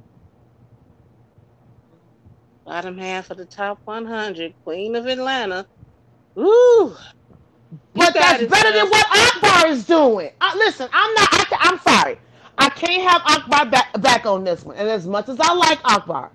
Bottom 2.64 2.99
half 2.99 3.30
of 3.30 3.38
the 3.38 3.47
top 3.47 3.80
100, 3.85 4.54
Queen 4.64 4.97
of 4.97 5.06
Atlanta. 5.06 5.66
Ooh, 6.38 6.97
But 7.94 8.14
that's 8.14 8.44
better 8.44 8.73
than 8.73 8.88
what 8.88 9.06
Akbar 9.11 9.68
is 9.68 9.85
doing. 9.87 10.30
Uh, 10.40 10.52
listen, 10.56 10.88
I'm 10.92 11.14
not, 11.14 11.28
I, 11.32 11.47
I'm 11.61 11.78
sorry. 11.78 12.18
I 12.58 12.70
can't 12.70 13.02
have 13.11 13.23
Akbar 13.26 13.66
back, 13.66 14.00
back 14.00 14.26
on 14.26 14.44
this 14.44 14.64
one. 14.64 14.76
And 14.76 14.88
as 14.88 15.06
much 15.06 15.28
as 15.28 15.38
I 15.40 15.52
like 15.54 15.80
Akbar, 15.85 16.32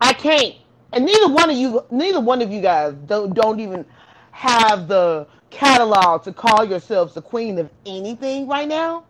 I 0.00 0.12
can't. 0.14 0.56
And 0.92 1.04
neither 1.04 1.28
one 1.28 1.50
of 1.50 1.56
you, 1.56 1.84
neither 1.90 2.20
one 2.20 2.42
of 2.42 2.50
you 2.52 2.60
guys 2.60 2.94
don't, 3.06 3.34
don't 3.34 3.60
even 3.60 3.86
have 4.32 4.88
the 4.88 5.26
catalog 5.50 6.22
to 6.24 6.32
call 6.32 6.64
yourselves 6.64 7.14
the 7.14 7.22
queen 7.22 7.58
of 7.58 7.70
anything 7.86 8.48
right 8.48 8.68
now. 8.68 9.04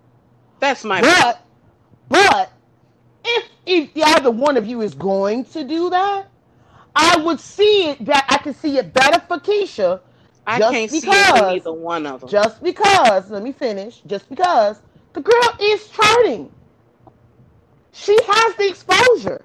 that's 0.61 0.85
my 0.85 1.01
But, 1.01 1.47
but 2.09 2.53
if 3.25 3.49
if 3.67 3.91
either 3.97 4.31
one 4.31 4.57
of 4.57 4.67
you 4.67 4.81
is 4.81 4.95
going 4.95 5.45
to 5.47 5.65
do 5.65 5.91
that, 5.91 6.27
I 6.97 7.17
would 7.19 7.41
see 7.41 7.91
it 7.91 8.05
that 8.07 8.27
I 8.29 8.39
can 8.39 8.55
see 8.55 8.79
it 8.79 8.93
better 8.93 9.21
for 9.21 9.39
Keisha. 9.39 10.01
I 10.47 10.59
can't 10.59 10.91
see 10.91 10.99
it 10.99 11.03
because- 11.03 11.41
either 11.43 11.73
one 11.73 12.07
of 12.07 12.21
them. 12.23 12.31
Just 12.31 12.63
because, 12.63 13.31
let 13.31 13.43
me 13.43 13.53
finish. 13.53 14.01
Just 14.07 14.29
because 14.29 14.81
the 15.13 15.21
girl 15.21 15.51
is 15.61 15.89
charting, 15.89 16.51
she 17.93 18.19
has 18.27 18.57
the 18.57 18.69
exposure. 18.69 19.45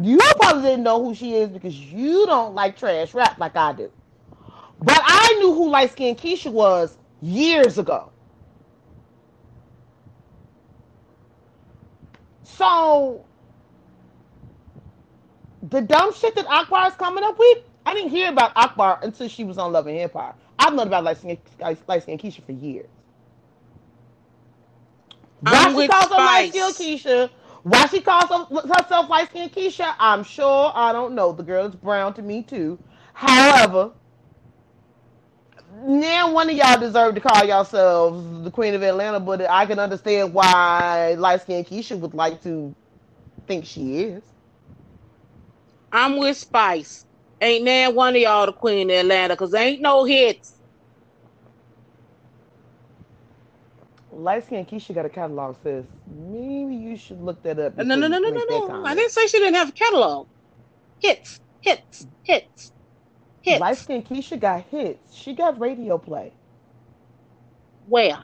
You 0.00 0.18
probably 0.40 0.62
didn't 0.62 0.84
know 0.84 1.02
who 1.04 1.14
she 1.14 1.34
is 1.34 1.50
because 1.50 1.76
you 1.78 2.26
don't 2.26 2.54
like 2.54 2.78
trash 2.78 3.12
rap 3.14 3.38
like 3.38 3.56
I 3.56 3.72
do. 3.72 3.90
But 4.82 5.00
I 5.04 5.36
knew 5.40 5.52
who 5.52 5.68
light 5.68 5.92
skinned 5.92 6.18
Keisha 6.18 6.50
was 6.50 6.96
years 7.20 7.78
ago. 7.78 8.10
So 12.44 13.24
the 15.62 15.80
dumb 15.82 16.14
shit 16.14 16.34
that 16.34 16.46
Akbar 16.46 16.88
is 16.88 16.94
coming 16.94 17.24
up 17.24 17.38
with, 17.38 17.58
I 17.84 17.94
didn't 17.94 18.10
hear 18.10 18.30
about 18.30 18.52
Akbar 18.56 18.98
until 19.02 19.28
she 19.28 19.44
was 19.44 19.58
on 19.58 19.72
Love 19.72 19.86
and 19.86 19.96
Hip 19.96 20.12
Hop. 20.14 20.38
I've 20.58 20.74
known 20.74 20.86
about 20.86 21.04
light 21.04 21.18
skinned 21.18 21.38
Keisha 21.58 22.44
for 22.44 22.52
years. 22.52 22.88
Why 25.40 25.52
I'm 25.52 25.74
she 25.74 25.88
calls 25.88 26.10
her 26.10 26.16
light 26.16 26.50
skinned 26.50 26.74
Keisha? 26.74 27.30
Why 27.62 27.86
she 27.86 28.00
calls 28.00 28.48
herself 28.78 29.08
light 29.10 29.28
skinned 29.30 29.52
Keisha? 29.52 29.94
I'm 29.98 30.22
sure 30.22 30.72
I 30.74 30.92
don't 30.92 31.14
know. 31.14 31.32
The 31.32 31.42
girl 31.42 31.66
is 31.66 31.74
brown 31.74 32.14
to 32.14 32.22
me 32.22 32.42
too. 32.42 32.78
However, 33.14 33.92
now 35.72 36.32
one 36.32 36.50
of 36.50 36.56
y'all 36.56 36.78
deserve 36.78 37.14
to 37.14 37.20
call 37.20 37.44
yourselves 37.44 38.44
the 38.44 38.50
Queen 38.50 38.74
of 38.74 38.82
Atlanta, 38.82 39.20
but 39.20 39.48
I 39.48 39.66
can 39.66 39.78
understand 39.78 40.34
why 40.34 41.14
light 41.18 41.42
skinned 41.42 41.66
Keisha 41.66 41.98
would 41.98 42.14
like 42.14 42.42
to 42.42 42.74
think 43.46 43.64
she 43.64 44.02
is. 44.02 44.22
I'm 45.92 46.18
with 46.18 46.36
Spice. 46.36 47.06
Ain't 47.40 47.64
now 47.64 47.90
one 47.90 48.14
of 48.16 48.22
y'all 48.22 48.46
the 48.46 48.52
Queen 48.52 48.90
of 48.90 48.96
Atlanta 48.96 49.34
because 49.34 49.54
ain't 49.54 49.80
no 49.80 50.04
hits. 50.04 50.54
Light 54.12 54.44
skinned 54.44 54.68
Keisha 54.68 54.94
got 54.94 55.06
a 55.06 55.08
catalog, 55.08 55.56
sis. 55.62 55.86
Maybe 56.06 56.74
you 56.74 56.96
should 56.96 57.22
look 57.22 57.42
that 57.42 57.58
up. 57.58 57.76
No, 57.76 57.94
no, 57.94 58.08
no, 58.08 58.18
no, 58.18 58.30
no, 58.30 58.44
no. 58.44 58.84
I 58.84 58.94
didn't 58.94 59.12
say 59.12 59.26
she 59.26 59.38
didn't 59.38 59.54
have 59.54 59.70
a 59.70 59.72
catalog. 59.72 60.26
Hits, 61.00 61.40
hits, 61.60 62.06
hits, 62.22 62.72
hits. 63.42 63.60
Light 63.60 63.78
skinned 63.78 64.06
Keisha 64.06 64.40
got 64.40 64.64
hits. 64.64 65.14
She 65.14 65.34
got 65.34 65.60
radio 65.60 65.98
play. 65.98 66.32
Where? 67.86 68.18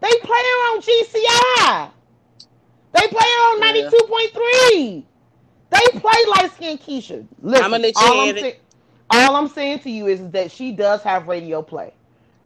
They 0.00 0.10
play 0.10 0.38
her 0.38 0.74
on 0.74 0.82
GCI. 0.82 1.90
They 2.94 3.08
play 3.08 3.20
her 3.20 3.52
on 3.52 3.62
92.3. 3.62 5.04
They 5.70 5.80
they 5.92 6.00
play 6.00 6.12
light 6.36 6.52
skinned 6.54 6.80
Keisha. 6.80 7.26
Listen, 7.42 7.82
let 7.82 8.02
you 8.02 8.06
all, 8.06 8.20
I'm 8.20 8.34
say- 8.36 8.60
all 9.10 9.36
I'm 9.36 9.48
saying 9.48 9.80
to 9.80 9.90
you 9.90 10.08
is, 10.08 10.20
is 10.20 10.30
that 10.32 10.50
she 10.52 10.72
does 10.72 11.02
have 11.02 11.28
radio 11.28 11.62
play. 11.62 11.92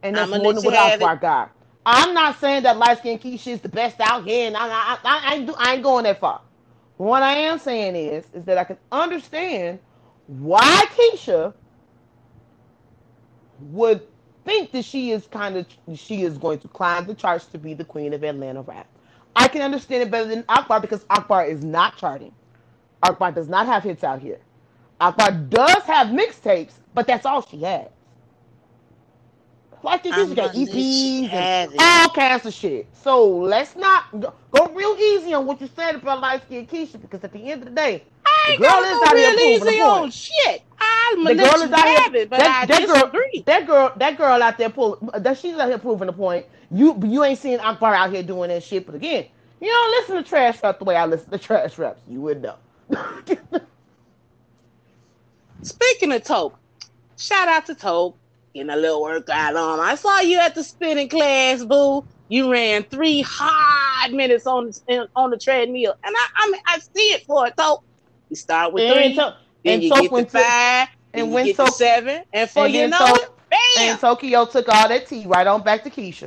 And 0.03 0.17
that's 0.17 0.33
more 0.33 0.53
than 0.53 0.63
what 0.63 0.75
Akbar 0.75 1.17
got. 1.17 1.51
I'm 1.85 2.13
not 2.13 2.39
saying 2.39 2.63
that 2.63 2.77
light 2.77 2.99
skinned 2.99 3.21
Keisha 3.21 3.47
is 3.47 3.61
the 3.61 3.69
best 3.69 3.99
out 4.01 4.25
here, 4.25 4.47
and 4.47 4.57
I, 4.57 4.67
I, 4.67 4.97
I, 5.03 5.31
I, 5.31 5.35
ain't 5.35 5.47
do, 5.47 5.55
I 5.57 5.73
ain't 5.75 5.83
going 5.83 6.03
that 6.05 6.19
far. 6.19 6.41
What 6.97 7.23
I 7.23 7.33
am 7.35 7.59
saying 7.59 7.95
is, 7.95 8.25
is 8.33 8.45
that 8.45 8.57
I 8.57 8.65
can 8.65 8.77
understand 8.91 9.79
why 10.27 10.85
Keisha 10.95 11.53
would 13.59 14.01
think 14.45 14.71
that 14.71 14.85
she 14.85 15.11
is 15.11 15.27
kind 15.27 15.57
of 15.57 15.65
she 15.97 16.23
is 16.23 16.37
going 16.37 16.59
to 16.59 16.67
climb 16.67 17.05
the 17.05 17.13
charts 17.13 17.45
to 17.47 17.57
be 17.57 17.73
the 17.73 17.83
queen 17.85 18.13
of 18.13 18.23
Atlanta 18.23 18.61
rap. 18.61 18.87
I 19.35 19.47
can 19.47 19.61
understand 19.61 20.03
it 20.03 20.11
better 20.11 20.27
than 20.27 20.43
Akbar 20.49 20.79
because 20.79 21.05
Akbar 21.09 21.45
is 21.45 21.63
not 21.63 21.97
charting. 21.97 22.33
Akbar 23.03 23.31
does 23.31 23.47
not 23.47 23.65
have 23.67 23.83
hits 23.83 24.03
out 24.03 24.21
here. 24.21 24.39
Akbar 24.99 25.31
does 25.31 25.83
have 25.83 26.07
mixtapes, 26.07 26.73
but 26.93 27.05
that's 27.07 27.25
all 27.25 27.41
she 27.41 27.61
has. 27.61 27.87
Like 29.83 30.03
this, 30.03 30.15
she 30.15 30.35
got 30.35 30.35
gonna 30.35 30.47
let 30.47 30.55
you 30.55 30.67
EPs 30.67 31.31
and 31.31 31.71
all 31.79 32.09
kinds 32.09 32.45
of 32.45 32.53
shit. 32.53 32.87
So 32.93 33.27
let's 33.27 33.75
not 33.75 34.05
go, 34.19 34.33
go 34.51 34.67
real 34.73 34.95
easy 34.97 35.33
on 35.33 35.45
what 35.45 35.61
you 35.61 35.69
said 35.75 35.95
about 35.95 36.19
light 36.19 36.41
skinned 36.43 36.67
Keisha 36.69 36.99
because 36.99 37.23
at 37.23 37.31
the 37.31 37.51
end 37.51 37.61
of 37.61 37.69
the 37.69 37.75
day, 37.75 38.03
I 38.47 38.57
the 38.57 38.61
girl 38.61 38.83
is 38.83 39.01
out 39.01 39.17
here 39.17 39.33
proving 39.33 39.67
easy 39.73 39.81
on 39.81 40.11
shit. 40.11 40.63
I'm 40.79 41.23
The 41.23 41.35
girl 41.35 41.61
is 41.63 41.71
out 41.71 41.87
here. 41.87 42.21
it, 42.23 42.29
but 42.29 42.39
that, 42.39 42.63
I 42.63 42.65
that 42.67 42.87
girl, 42.87 43.11
that 43.45 43.67
girl, 43.67 43.93
that 43.97 44.17
girl 44.17 44.43
out 44.43 44.57
there 44.57 44.69
pull, 44.69 44.97
that 45.15 45.37
she's 45.37 45.55
out 45.57 45.69
here 45.69 45.79
proving 45.79 46.07
the 46.07 46.13
point. 46.13 46.45
You, 46.71 46.99
you 47.05 47.23
ain't 47.23 47.39
seen 47.39 47.59
Akbar 47.59 47.93
out 47.95 48.11
here 48.11 48.23
doing 48.23 48.49
that 48.49 48.63
shit. 48.63 48.85
But 48.85 48.95
again, 48.95 49.25
you 49.61 49.67
don't 49.69 49.91
listen 49.91 50.15
to 50.17 50.23
trash 50.23 50.61
rap 50.63 50.79
the 50.79 50.85
way 50.85 50.95
I 50.95 51.05
listen 51.05 51.31
to 51.31 51.37
trash 51.37 51.77
raps. 51.77 52.01
You 52.07 52.21
would 52.21 52.41
know. 52.41 52.55
Speaking 55.63 56.11
of 56.13 56.23
Toke, 56.23 56.57
shout 57.17 57.47
out 57.47 57.65
to 57.67 57.75
Toke. 57.75 58.17
Getting 58.53 58.71
a 58.71 58.77
little 58.77 59.01
workout 59.03 59.55
on. 59.55 59.79
I 59.79 59.95
saw 59.95 60.21
you 60.21 60.39
at 60.39 60.55
the 60.55 60.63
spinning 60.63 61.09
class, 61.09 61.63
boo. 61.63 62.05
You 62.29 62.51
ran 62.51 62.83
three 62.83 63.21
hard 63.21 64.13
minutes 64.13 64.47
on 64.47 64.67
the 64.67 65.09
on 65.15 65.31
the 65.31 65.37
treadmill, 65.37 65.95
and 66.03 66.15
I 66.15 66.27
I, 66.37 66.51
mean, 66.51 66.61
I 66.65 66.79
see 66.79 67.13
it 67.13 67.25
for 67.25 67.47
it, 67.47 67.55
Toke. 67.57 67.83
You 68.29 68.35
start 68.35 68.73
with 68.73 68.83
and 68.83 68.93
three, 68.93 69.15
to, 69.15 69.37
then 69.63 69.73
and 69.73 69.83
you 69.83 69.89
get 69.89 70.09
to 70.09 70.25
five, 70.25 70.87
and 71.13 71.33
then 71.33 71.45
you 71.45 71.53
get 71.53 71.65
to 71.65 71.71
seven, 71.71 72.23
and 72.33 72.49
and 72.55 72.73
you 72.73 72.87
know 72.87 72.97
it, 73.01 73.29
bam! 73.49 73.59
and 73.79 73.99
Tokyo 73.99 74.45
took 74.45 74.67
all 74.69 74.87
that 74.89 75.07
tea 75.07 75.25
right 75.25 75.47
on 75.47 75.63
back 75.63 75.83
to 75.83 75.89
Keisha. 75.89 76.23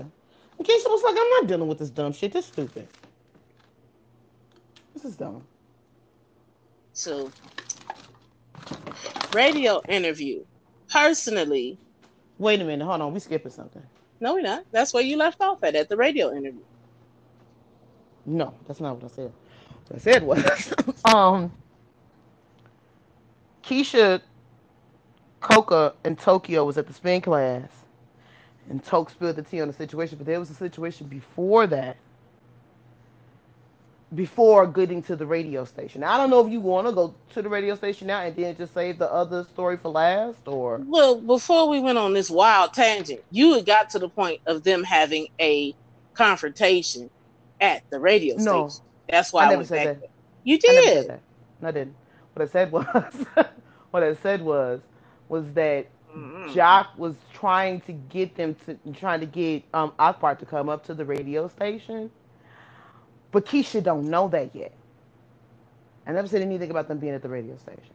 And 0.58 0.66
Keisha 0.66 0.86
was 0.86 1.02
like, 1.02 1.16
I'm 1.18 1.30
not 1.30 1.46
dealing 1.46 1.68
with 1.68 1.78
this 1.78 1.90
dumb 1.90 2.12
shit. 2.12 2.32
This 2.32 2.46
is 2.46 2.52
stupid. 2.52 2.88
This 4.94 5.04
is 5.04 5.16
dumb. 5.16 5.42
to 6.94 7.32
radio 9.32 9.80
interview. 9.88 10.44
Personally, 10.90 11.78
Wait 12.40 12.58
a 12.62 12.64
minute. 12.64 12.86
Hold 12.86 13.02
on. 13.02 13.12
We 13.12 13.20
skipping 13.20 13.52
something. 13.52 13.82
no, 14.18 14.32
we're 14.32 14.40
not. 14.40 14.64
That's 14.72 14.94
where 14.94 15.02
you 15.02 15.18
left 15.18 15.42
off 15.42 15.62
at 15.62 15.74
at 15.74 15.90
the 15.90 15.96
radio 15.96 16.32
interview. 16.32 16.62
No, 18.24 18.54
that's 18.66 18.80
not 18.80 18.96
what 18.96 19.12
I 19.12 19.14
said. 19.14 19.32
What 19.88 19.96
I 19.96 19.98
said 19.98 20.22
was, 20.22 20.74
um, 21.04 21.52
Keisha, 23.70 24.22
Coca, 25.40 25.94
and 26.04 26.18
Tokyo 26.18 26.64
was 26.64 26.78
at 26.78 26.88
the 26.88 26.94
spin 26.94 27.22
class, 27.22 27.70
and 28.70 28.84
Toke 28.84 29.10
spilled 29.10 29.36
the 29.36 29.42
tea 29.42 29.60
on 29.62 29.68
the 29.68 29.74
situation. 29.74 30.18
But 30.18 30.26
there 30.26 30.40
was 30.40 30.50
a 30.50 30.54
situation 30.54 31.08
before 31.08 31.66
that, 31.68 31.98
before 34.14 34.66
getting 34.66 35.02
to 35.04 35.16
the 35.16 35.26
radio 35.26 35.64
station. 35.64 36.02
Now, 36.02 36.14
I 36.14 36.18
don't 36.18 36.30
know 36.30 36.44
if 36.46 36.52
you 36.52 36.60
want 36.60 36.88
to 36.88 36.94
go 36.94 37.14
to 37.34 37.42
the 37.42 37.50
radio 37.50 37.76
station 37.76 38.08
now 38.08 38.22
and 38.22 38.36
then 38.36 38.56
just 38.56 38.74
save 38.74 38.98
the 38.98 39.12
other 39.12 39.44
story 39.44 39.78
for 39.78 39.90
last, 39.90 40.48
or 40.48 40.86
Well, 40.86 41.20
before 41.22 41.68
we 41.68 41.80
went 41.80 41.98
on 41.98 42.14
this 42.14 42.30
wild 42.30 42.74
tangent, 42.74 43.22
you 43.30 43.54
had 43.54 43.66
got 43.66 43.90
to 43.90 44.00
the 44.00 44.10
point 44.10 44.40
of 44.46 44.64
them 44.64 44.84
having 44.84 45.28
a 45.40 45.74
confrontation 46.14 47.10
at 47.60 47.82
the 47.92 48.00
radio 48.00 48.36
No. 48.36 48.66
station. 48.66 48.84
That's 49.08 49.32
why 49.32 49.44
I 49.44 49.46
I, 49.46 49.50
never 49.50 49.64
said 49.64 49.82
that. 49.84 50.00
there. 50.00 50.10
You 50.44 50.58
I 50.68 50.72
never 50.72 50.88
did. 50.88 50.94
said 50.94 51.08
that. 51.08 51.22
No, 51.60 51.68
I 51.68 51.72
didn't. 51.72 51.96
What 52.34 52.48
I 52.48 52.52
said 52.52 52.72
was, 52.72 52.86
what 53.90 54.02
I 54.04 54.14
said 54.16 54.42
was, 54.42 54.80
was 55.28 55.44
that 55.54 55.88
Mm-mm. 56.16 56.54
Jock 56.54 56.98
was 56.98 57.14
trying 57.32 57.80
to 57.82 57.92
get 57.92 58.36
them 58.36 58.56
to 58.66 58.78
trying 58.94 59.20
to 59.20 59.26
get 59.26 59.64
um 59.74 59.92
Akbar 59.98 60.36
to 60.36 60.46
come 60.46 60.68
up 60.68 60.84
to 60.86 60.94
the 60.94 61.04
radio 61.04 61.48
station, 61.48 62.10
but 63.32 63.46
Keisha 63.46 63.82
don't 63.82 64.10
know 64.10 64.28
that 64.28 64.54
yet. 64.54 64.74
I 66.06 66.12
never 66.12 66.28
said 66.28 66.42
anything 66.42 66.70
about 66.70 66.88
them 66.88 66.98
being 66.98 67.14
at 67.14 67.22
the 67.22 67.28
radio 67.30 67.56
station. 67.56 67.94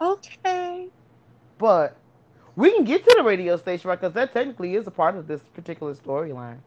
Okay. 0.00 0.90
But 1.58 1.96
we 2.56 2.72
can 2.74 2.84
get 2.84 3.04
to 3.04 3.14
the 3.18 3.24
radio 3.24 3.56
station 3.56 3.88
right 3.88 4.00
because 4.00 4.14
that 4.14 4.32
technically 4.34 4.76
is 4.76 4.86
a 4.86 4.90
part 4.92 5.16
of 5.16 5.26
this 5.28 5.42
particular 5.54 5.94
storyline. 5.94 6.58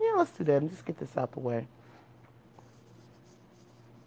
Yeah, 0.00 0.14
let's 0.18 0.32
do 0.32 0.44
that 0.44 0.62
and 0.62 0.70
just 0.70 0.86
get 0.86 0.98
this 0.98 1.16
out 1.16 1.32
the 1.32 1.40
way 1.40 1.66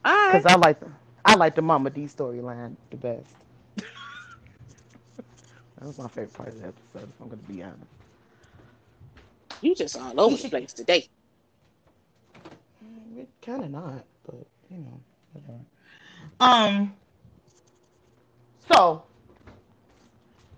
All 0.08 0.14
right. 0.14 0.42
because 0.42 0.54
I 0.54 0.56
like 0.56 0.80
the 0.80 0.88
I 1.26 1.36
like 1.36 1.56
the 1.56 1.62
Mama 1.62 1.90
D 1.90 2.06
storyline 2.06 2.78
the 2.92 2.96
best. 2.96 3.36
that 3.76 3.86
was 5.82 5.98
my 5.98 6.08
favorite 6.08 6.34
part 6.34 6.50
of 6.50 6.62
the 6.62 6.68
episode. 6.68 7.10
If 7.10 7.22
I'm 7.22 7.28
gonna 7.28 7.42
be 7.42 7.62
honest. 7.62 7.82
You 9.62 9.76
just 9.76 9.98
all 9.98 10.18
over 10.20 10.38
the 10.38 10.50
place 10.50 10.72
today. 10.72 11.08
Kind 13.42 13.64
of 13.66 13.72
not, 13.72 14.06
but 14.26 14.48
you 14.70 14.78
know, 14.78 15.00
whatever. 15.34 15.60
Um. 16.40 16.94
So, 18.72 19.04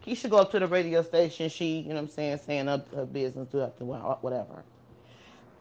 Keisha 0.05 0.29
go 0.29 0.37
up 0.37 0.51
to 0.51 0.59
the 0.59 0.67
radio 0.67 1.01
station. 1.01 1.49
She, 1.49 1.79
you 1.79 1.89
know, 1.89 1.95
what 1.95 2.01
I'm 2.01 2.09
saying, 2.09 2.39
saying 2.45 2.67
her, 2.67 2.83
her 2.95 3.05
business, 3.05 3.47
do 3.49 3.61
up 3.61 3.81
whatever. 3.81 4.63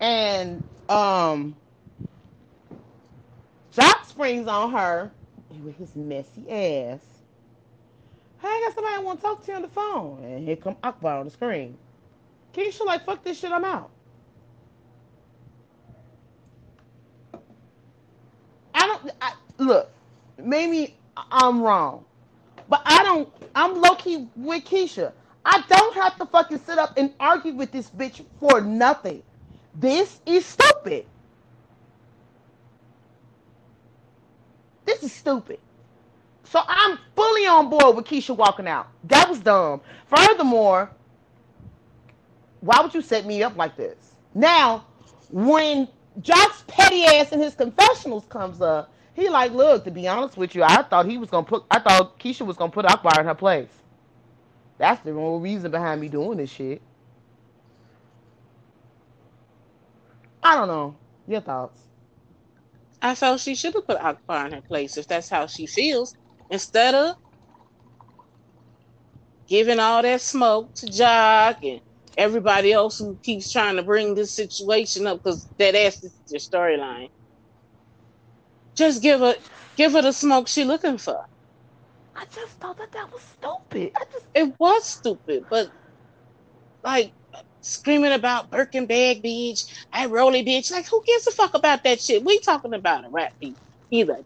And 0.01 0.63
um, 0.89 1.57
Jock 3.73 4.07
springs 4.07 4.49
on 4.49 4.73
her 4.73 5.11
and 5.51 5.65
with 5.65 5.77
his 5.79 5.95
messy 5.97 6.51
ass. 6.51 7.01
Hey, 8.41 8.49
I 8.49 8.63
got 8.67 8.75
somebody 8.75 8.97
I 8.97 9.01
want 9.01 9.21
to 9.21 9.27
talk 9.27 9.45
to 9.47 9.55
on 9.55 9.63
the 9.63 9.69
phone, 9.69 10.23
and 10.25 10.45
here 10.47 10.57
come 10.57 10.77
Akbar 10.85 11.19
on 11.19 11.27
the 11.27 11.31
screen. 11.31 11.77
Keisha 12.55 12.85
like, 12.87 13.05
fuck 13.07 13.25
this 13.25 13.39
shit, 13.39 13.53
I'm 13.53 13.65
out. 13.65 13.91
I 18.75 18.87
don't 18.87 19.13
I, 19.21 19.35
look. 19.59 19.91
Maybe 20.39 20.97
I'm 21.33 21.63
wrong, 21.63 22.05
but 22.69 22.83
I 22.87 23.03
don't. 23.05 23.29
I'm 23.55 23.81
low 23.81 23.95
key 23.97 24.29
with 24.37 24.65
Keisha. 24.65 25.13
I 25.45 25.63
don't 25.69 25.95
have 25.95 26.17
to 26.19 26.27
fucking 26.27 26.61
sit 26.61 26.79
up 26.79 26.95
and 26.99 27.13
argue 27.21 27.55
with 27.55 27.73
this 27.73 27.91
bitch 27.91 28.25
for 28.41 28.61
nothing. 28.61 29.23
This 29.75 30.21
is 30.27 30.47
stupid. 30.47 31.07
This 34.89 35.03
is 35.03 35.13
stupid. 35.13 35.61
So 36.45 36.63
I'm 36.67 36.99
fully 37.15 37.47
on 37.47 37.69
board 37.69 37.95
with 37.95 38.07
Keisha 38.07 38.35
walking 38.35 38.67
out. 38.67 38.89
That 39.05 39.29
was 39.29 39.39
dumb. 39.39 39.83
Furthermore, 40.07 40.91
why 42.63 42.81
would 42.81 42.95
you 42.95 43.03
set 43.03 43.27
me 43.27 43.43
up 43.43 43.55
like 43.55 43.77
this? 43.77 44.15
Now, 44.33 44.87
when 45.31 45.89
Jock's 46.23 46.65
petty 46.67 47.05
ass 47.05 47.33
in 47.33 47.39
his 47.39 47.55
confessionals 47.55 48.25
comes 48.31 48.63
up, 48.63 48.91
he 49.13 49.29
like, 49.29 49.53
look, 49.53 49.85
to 49.85 49.91
be 49.91 50.09
honest 50.09 50.39
with 50.39 50.55
you, 50.55 50.63
I 50.63 50.81
thought 50.81 51.05
he 51.05 51.19
was 51.19 51.29
gonna 51.29 51.45
put 51.45 51.65
I 51.71 51.81
thought 51.81 52.19
Keisha 52.19 52.47
was 52.47 52.57
gonna 52.57 52.73
put 52.73 52.87
Akbar 52.87 53.21
in 53.21 53.27
her 53.27 53.35
place. 53.35 53.69
That's 54.79 55.03
the 55.03 55.13
real 55.13 55.39
reason 55.39 55.71
behind 55.71 56.01
me 56.01 56.09
doing 56.09 56.39
this 56.39 56.49
shit. 56.49 56.81
I 60.43 60.55
don't 60.57 60.69
know. 60.69 60.97
Your 61.27 61.43
thoughts. 61.43 61.79
I 63.03 63.15
felt 63.15 63.41
she 63.41 63.55
should 63.55 63.75
have 63.75 63.87
put 63.87 63.99
Akbar 64.01 64.47
in 64.47 64.53
her 64.55 64.63
place 64.63 64.97
if 64.97 65.07
that's 65.07 65.31
how 65.31 65.47
she 65.47 65.67
feels. 65.67 66.15
Instead 66.51 66.95
of 66.95 67.17
giving 69.49 69.81
all 69.81 70.03
that 70.03 70.21
smoke 70.21 70.75
to 70.77 70.89
Jock 70.89 71.59
and 71.65 71.81
everybody 72.17 72.73
else 72.73 72.99
who 72.99 73.19
keeps 73.23 73.53
trying 73.53 73.77
to 73.77 73.83
bring 73.83 74.15
this 74.15 74.35
situation 74.35 75.07
up 75.07 75.19
because 75.23 75.49
that 75.59 75.75
ass 75.75 76.03
is 76.05 76.21
your 76.31 76.41
storyline. 76.41 77.09
Just 78.77 79.03
give 79.03 79.21
her 79.21 79.37
give 79.77 79.93
her 79.93 80.03
the 80.03 80.13
smoke 80.13 80.49
she 80.49 80.65
looking 80.65 80.99
for. 80.99 81.21
I 82.17 82.25
just 82.35 82.55
thought 82.61 82.79
that 82.79 82.93
that 82.93 83.13
was 83.13 83.23
stupid. 83.23 83.93
I 83.97 84.05
just 84.13 84.27
It 84.35 84.55
was 84.59 84.87
stupid, 84.87 85.47
but 85.51 85.71
like 86.85 87.15
screaming 87.61 88.13
about 88.13 88.51
Birkin 88.51 88.87
bag 88.87 89.23
bitch, 89.23 89.73
I 89.93 90.07
rolly 90.07 90.45
bitch. 90.45 90.71
Like 90.71 90.87
who 90.87 91.03
gives 91.05 91.27
a 91.27 91.31
fuck 91.31 91.55
about 91.55 91.85
that 91.85 92.01
shit? 92.01 92.25
We 92.25 92.39
talking 92.41 92.75
about 92.75 93.05
a 93.05 93.09
rap 93.09 93.33
beat. 93.41 93.57
Either 93.91 94.19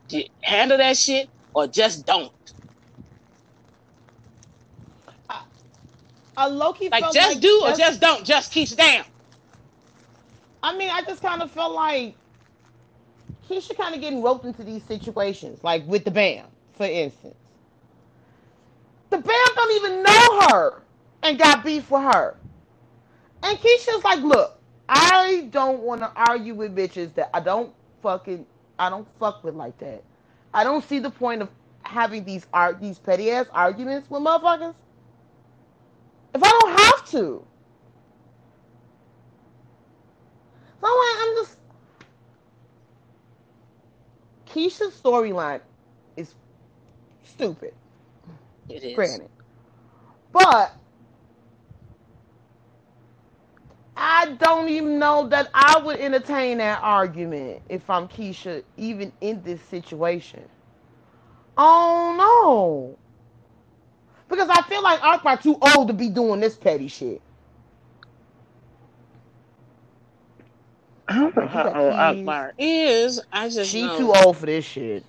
handle 0.43 0.79
that 0.79 0.97
shit 0.97 1.29
or 1.55 1.67
just 1.67 2.07
don't. 2.07 2.33
I 6.37 6.47
low 6.47 6.73
key 6.73 6.89
Like 6.89 7.13
just 7.13 7.35
like 7.35 7.41
do 7.41 7.63
or 7.65 7.73
just 7.73 8.01
don't. 8.01 8.25
Just 8.25 8.53
keep 8.53 8.69
down. 8.71 9.05
I 10.63 10.77
mean, 10.77 10.91
I 10.91 11.03
just 11.03 11.23
kind 11.23 11.43
of 11.43 11.51
felt 11.51 11.73
like 11.73 12.15
Keisha 13.49 13.77
kind 13.77 13.95
of 13.95 14.01
getting 14.01 14.23
roped 14.23 14.45
into 14.45 14.65
these 14.65 14.83
situations, 14.85 15.63
like 15.63 15.87
with 15.87 16.05
the 16.05 16.11
band, 16.11 16.47
for 16.75 16.87
instance. 16.87 17.35
The 19.11 19.19
band 19.19 19.51
don't 19.55 19.73
even 19.77 20.03
know 20.03 20.41
her 20.49 20.83
and 21.23 21.39
got 21.39 21.65
beef 21.65 21.91
with 21.91 22.03
her. 22.03 22.37
And 23.43 23.59
Keisha's 23.59 24.05
like, 24.05 24.21
look, 24.21 24.59
I 24.89 25.49
don't 25.51 25.81
want 25.81 26.01
to 26.03 26.13
argue 26.15 26.55
with 26.55 26.77
bitches 26.77 27.15
that 27.15 27.31
I 27.35 27.41
don't 27.41 27.73
fucking 28.03 28.47
I 28.79 28.91
don't 28.91 29.07
fuck 29.19 29.45
with 29.45 29.55
like 29.55 29.79
that. 29.79 30.03
I 30.55 30.65
don't 30.65 30.85
see 30.89 30.99
the 30.99 31.11
point 31.11 31.43
of 31.43 31.49
having 31.83 32.25
these 32.25 32.47
art 32.53 32.81
these 32.81 32.99
petty 32.99 33.31
ass 33.31 33.47
arguments 33.53 34.11
with 34.11 34.23
motherfuckers 34.23 34.75
if 36.35 36.43
I 36.43 36.49
don't 36.49 36.79
have 36.79 37.11
to. 37.11 37.45
So 40.81 40.89
I'm 40.89 41.35
just 41.37 41.57
Keisha's 44.47 45.01
storyline 45.01 45.61
is 46.17 46.35
stupid. 47.25 47.75
It 48.69 48.83
is. 48.83 48.95
Granted. 48.95 49.31
But 50.33 50.75
I 53.97 54.33
don't 54.39 54.69
even 54.69 54.99
know 54.99 55.29
that 55.29 55.51
I 55.55 55.81
would 55.81 56.01
entertain 56.01 56.59
that 56.59 56.81
argument 56.83 57.63
if 57.69 57.89
I'm 57.91 58.09
Keisha, 58.09 58.65
even 58.77 59.13
in 59.21 59.43
this 59.43 59.61
situation. 59.63 60.45
Oh 61.57 62.15
no. 62.19 62.99
Because 64.29 64.49
I 64.49 64.63
feel 64.63 64.83
like 64.83 65.03
Akbar 65.03 65.37
too 65.37 65.59
old 65.61 65.89
to 65.89 65.95
be 65.95 66.09
doing 66.09 66.41
this 66.41 66.57
petty 66.57 66.89
shit. 66.89 67.21
I 71.09 71.19
don't 71.19 71.37
know 71.37 71.47
how 71.47 71.73
old 71.75 71.93
Akbar 71.95 72.55
is. 72.59 73.21
I 73.33 73.51
just 73.51 73.71
She 73.71 73.83
know, 73.83 73.97
too 73.99 74.15
old 74.15 74.39
for 74.39 74.47
this 74.47 74.65
shit. 74.65 75.05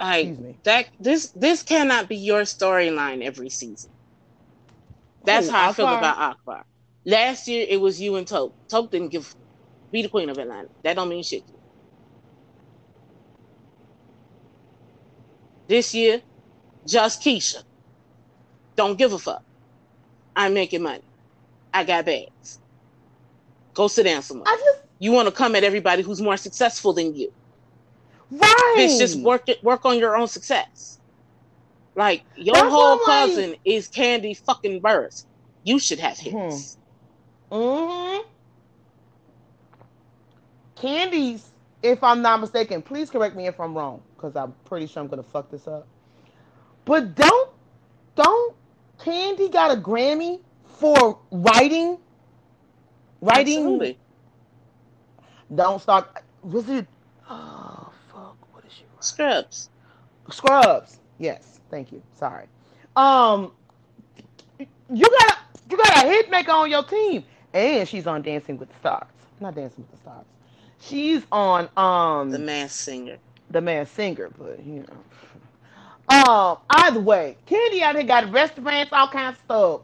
like 0.00 0.34
Excuse 0.34 0.38
me. 0.38 0.58
that. 0.64 0.88
This 1.00 1.30
this 1.32 1.62
cannot 1.62 2.08
be 2.08 2.16
your 2.16 2.42
storyline 2.42 3.22
every 3.22 3.50
season. 3.50 3.90
That's 5.24 5.46
Who, 5.46 5.52
how 5.52 5.70
I 5.70 5.72
feel 5.72 5.88
about 5.88 6.18
Akbar. 6.18 6.64
Last 7.04 7.48
year 7.48 7.66
it 7.68 7.80
was 7.80 8.00
you 8.00 8.16
and 8.16 8.26
Tope. 8.26 8.54
Tope 8.68 8.90
didn't 8.90 9.08
give 9.08 9.34
be 9.90 10.02
the 10.02 10.08
queen 10.08 10.28
of 10.30 10.38
Atlanta. 10.38 10.68
That 10.82 10.94
don't 10.96 11.08
mean 11.08 11.22
shit. 11.22 11.44
This 15.68 15.94
year, 15.94 16.22
just 16.86 17.22
Keisha. 17.22 17.62
Don't 18.76 18.96
give 18.98 19.12
a 19.12 19.18
fuck. 19.18 19.42
I'm 20.34 20.54
making 20.54 20.82
money. 20.82 21.02
I 21.74 21.84
got 21.84 22.06
bags. 22.06 22.60
Go 23.74 23.88
sit 23.88 24.04
down 24.04 24.22
somewhere. 24.22 24.46
I 24.48 24.56
just 24.56 24.80
You 24.98 25.12
want 25.12 25.28
to 25.28 25.32
come 25.34 25.54
at 25.56 25.64
everybody 25.64 26.02
who's 26.02 26.20
more 26.20 26.36
successful 26.36 26.92
than 26.92 27.14
you. 27.14 27.32
right. 28.30 28.74
Bitch, 28.78 28.98
just 28.98 29.18
work 29.20 29.48
it, 29.48 29.62
work 29.62 29.84
on 29.84 29.98
your 29.98 30.16
own 30.16 30.28
success. 30.28 31.00
Like 31.94 32.24
your 32.36 32.54
That's 32.54 32.68
whole 32.68 32.96
what 32.98 33.08
I'm 33.10 33.28
like- 33.28 33.36
cousin 33.36 33.56
is 33.64 33.88
Candy 33.88 34.34
fucking 34.34 34.80
Burris. 34.80 35.26
You 35.64 35.78
should 35.78 36.00
have 36.00 36.18
hmm. 36.18 36.50
hits. 36.50 36.78
Mm-hmm. 37.52 38.28
Candies, 40.76 41.52
if 41.82 42.02
I'm 42.02 42.22
not 42.22 42.40
mistaken, 42.40 42.82
please 42.82 43.10
correct 43.10 43.36
me 43.36 43.46
if 43.46 43.60
I'm 43.60 43.76
wrong, 43.76 44.02
because 44.16 44.36
I'm 44.36 44.54
pretty 44.64 44.86
sure 44.88 45.02
I'm 45.02 45.08
gonna 45.08 45.22
fuck 45.22 45.50
this 45.50 45.68
up. 45.68 45.86
But 46.84 47.14
don't 47.14 47.50
don't 48.16 48.56
Kandi 48.98 49.52
got 49.52 49.76
a 49.76 49.80
Grammy 49.80 50.40
for 50.64 51.20
writing? 51.30 51.98
Writing 53.20 53.58
Absolutely. 53.58 53.98
don't 55.54 55.80
start 55.80 56.22
was 56.42 56.68
it 56.68 56.86
oh 57.30 57.92
fuck 58.12 58.36
what 58.52 58.64
is 58.64 58.72
she 58.72 58.84
write? 58.94 59.04
Scrubs. 59.04 59.70
Scrubs. 60.30 61.00
Yes, 61.18 61.60
thank 61.70 61.92
you. 61.92 62.02
Sorry. 62.14 62.46
Um 62.96 63.52
you 64.58 65.04
got 65.08 65.32
a 65.32 65.36
you 65.70 65.76
got 65.76 66.04
a 66.04 66.08
hit 66.08 66.30
maker 66.30 66.52
on 66.52 66.70
your 66.70 66.84
team. 66.84 67.24
And 67.54 67.88
she's 67.88 68.06
on 68.06 68.22
Dancing 68.22 68.58
with 68.58 68.68
the 68.70 68.78
Stars. 68.80 69.06
Not 69.40 69.54
Dancing 69.54 69.84
with 69.84 69.90
the 69.92 69.96
Stars. 69.98 70.24
She's 70.80 71.24
on 71.30 71.68
um 71.76 72.30
The 72.30 72.38
Masked 72.38 72.78
Singer. 72.78 73.18
the 73.50 73.60
man 73.60 73.86
singer, 73.86 74.30
but 74.38 74.64
you 74.64 74.84
know. 74.84 74.96
Um, 76.08 76.58
either 76.70 77.00
way, 77.00 77.36
Kandi 77.46 77.80
out 77.82 77.94
here 77.94 78.04
got 78.04 78.30
restaurants, 78.32 78.92
all 78.92 79.08
kinds 79.08 79.36
of 79.38 79.44
stuff. 79.44 79.80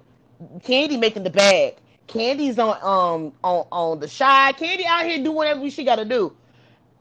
Kandi 0.66 0.98
making 0.98 1.22
the 1.24 1.30
bag. 1.30 1.76
Kandi's 2.08 2.58
on 2.58 2.76
um 2.82 3.32
on 3.44 3.66
on 3.70 4.00
the 4.00 4.08
shy. 4.08 4.52
Kandi 4.58 4.84
out 4.86 5.04
here 5.06 5.18
doing 5.22 5.36
whatever 5.36 5.68
she 5.70 5.84
got 5.84 5.96
to 5.96 6.04
do. 6.04 6.34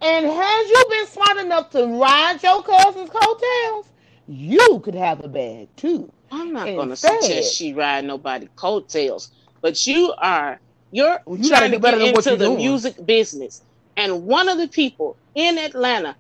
And 0.02 0.26
has 0.28 0.70
you 0.70 0.86
been 0.90 1.08
smart 1.08 1.38
enough 1.38 1.70
to 1.72 1.86
ride 1.88 2.44
your 2.44 2.62
cousin's 2.62 3.10
coattails, 3.10 3.90
you 4.28 4.80
could 4.84 4.94
have 4.96 5.24
a 5.24 5.28
bag 5.28 5.70
too. 5.76 6.12
I'm 6.32 6.54
not 6.54 6.66
going 6.66 6.88
to 6.88 6.92
Instead- 6.92 7.24
suggest 7.24 7.56
she 7.56 7.74
ride 7.74 8.06
nobody 8.06 8.48
coattails, 8.56 9.32
but 9.68 9.88
you 9.88 10.14
are 10.20 10.62
you're 10.92 11.20
Well, 11.26 11.40
you 11.40 11.50
trying 11.50 11.72
to 11.72 11.80
get 11.80 12.00
into 12.02 12.38
the 12.38 12.50
doing. 12.50 12.58
music 12.58 12.96
business, 13.06 13.64
and 13.98 14.24
one 14.24 14.50
of 14.50 14.58
the 14.60 14.70
people 14.70 15.20
in 15.36 15.58
Atlanta, 15.60 16.18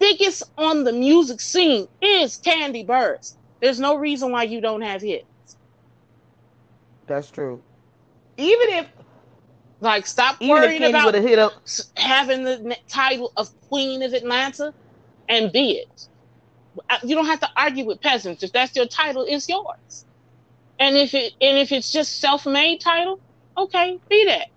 biggest 0.00 0.44
on 0.58 0.84
the 0.84 0.92
music 0.92 1.40
scene, 1.40 1.88
is 2.02 2.38
Kandi 2.44 2.86
Burruss. 2.86 3.36
There's 3.62 3.80
no 3.80 3.96
reason 3.96 4.32
why 4.32 4.44
you 4.44 4.60
don't 4.62 4.82
have 4.82 5.02
hits. 5.02 5.26
That's 7.06 7.30
true. 7.30 7.64
Even 8.38 8.68
if 8.70 8.86
Like, 9.80 10.06
stop 10.08 10.38
even 10.40 10.50
worrying 10.50 10.84
about 10.84 11.14
hit 11.22 11.38
up, 11.38 11.54
having 11.96 12.44
the 12.44 12.76
title 12.88 13.32
of 13.36 13.50
Queen 13.68 14.02
of 14.02 14.14
Atlanta 14.14 14.74
and 15.28 15.52
be 15.52 15.72
it. 15.72 16.08
You 17.04 17.16
don't 17.16 17.26
have 17.26 17.40
to 17.40 17.48
argue 17.56 17.86
with 17.86 18.00
peasants. 18.02 18.42
If 18.44 18.52
that's 18.52 18.76
your 18.76 18.86
title, 18.86 19.26
it's 19.28 19.48
yours. 19.48 20.06
And 20.82 20.96
if 20.96 21.14
it 21.14 21.34
and 21.40 21.58
if 21.58 21.70
it's 21.70 21.92
just 21.92 22.18
self-made 22.18 22.80
title, 22.80 23.20
okay, 23.56 24.00
be 24.10 24.24
that. 24.24 24.48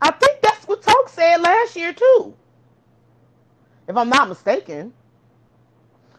I 0.00 0.12
think 0.12 0.40
that's 0.40 0.68
what 0.68 0.80
Toke 0.80 1.08
said 1.08 1.40
last 1.40 1.74
year 1.74 1.92
too. 1.92 2.32
If 3.88 3.96
I'm 3.96 4.08
not 4.08 4.28
mistaken. 4.28 4.92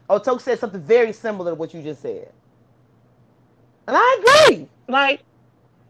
Oh, 0.09 0.19
Toke 0.19 0.41
said 0.41 0.59
something 0.59 0.81
very 0.81 1.13
similar 1.13 1.51
to 1.51 1.55
what 1.55 1.73
you 1.73 1.81
just 1.81 2.01
said. 2.01 2.29
And 3.87 3.95
I 3.97 4.47
agree. 4.49 4.67
Like, 4.89 5.21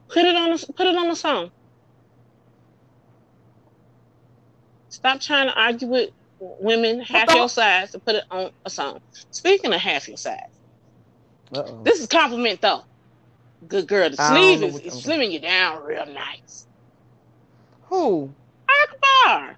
put 0.10 0.26
it 0.26 0.36
on 0.36 0.54
a, 0.54 0.58
put 0.74 0.86
it 0.86 0.96
on 0.96 1.10
a 1.10 1.16
song. 1.16 1.50
Stop 4.90 5.20
trying 5.20 5.48
to 5.48 5.60
argue 5.60 5.88
with 5.88 6.12
women 6.40 7.02
half 7.02 7.34
your 7.34 7.50
size 7.50 7.96
and 7.96 8.06
put 8.06 8.14
it 8.18 8.26
on 8.30 8.52
a 8.66 8.70
song. 8.70 9.00
Speaking 9.32 9.74
of 9.74 9.82
half 9.82 10.08
your 10.08 10.18
size, 10.18 10.52
Uh-oh. 11.54 11.84
this 11.84 12.00
is 12.00 12.08
compliment 12.08 12.62
though. 12.62 12.84
Good 13.68 13.88
girl. 13.88 14.10
The 14.10 14.18
sleeve 14.18 14.62
is, 14.64 14.80
is 14.80 14.94
slimming 15.06 15.32
you 15.32 15.40
down 15.40 15.84
real 15.86 16.06
nice. 16.06 16.66
Who? 17.84 18.34
Akbar. 18.84 19.56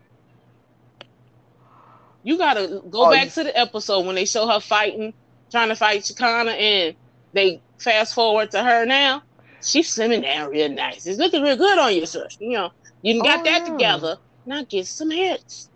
You 2.23 2.37
gotta 2.37 2.81
go 2.89 3.07
Oh, 3.07 3.11
back 3.11 3.25
you- 3.25 3.29
to 3.31 3.43
the 3.45 3.57
episode 3.57 4.05
when 4.05 4.15
they 4.15 4.25
show 4.25 4.47
her 4.47 4.59
fighting, 4.59 5.13
trying 5.51 5.69
to 5.69 5.75
fight 5.75 6.05
Shekinah, 6.05 6.51
and 6.51 6.95
they 7.33 7.61
fast 7.77 8.13
forward 8.13 8.51
to 8.51 8.63
her 8.63 8.85
now. 8.85 9.21
She's 9.61 9.89
slimming 9.95 10.21
down 10.23 10.49
real 10.51 10.69
nice. 10.69 11.05
It's 11.07 11.17
looking 11.19 11.41
real 11.43 11.55
good 11.57 11.77
on 11.79 11.93
you, 11.95 12.05
sir. 12.05 12.27
You 12.39 12.51
know, 12.51 12.71
you 13.01 13.21
got 13.23 13.39
Oh, 13.41 13.43
that 13.43 13.61
yeah. 13.65 13.71
together. 13.73 14.17
Now 14.45 14.63
get 14.63 14.85
some 14.87 15.09
hits. 15.11 15.69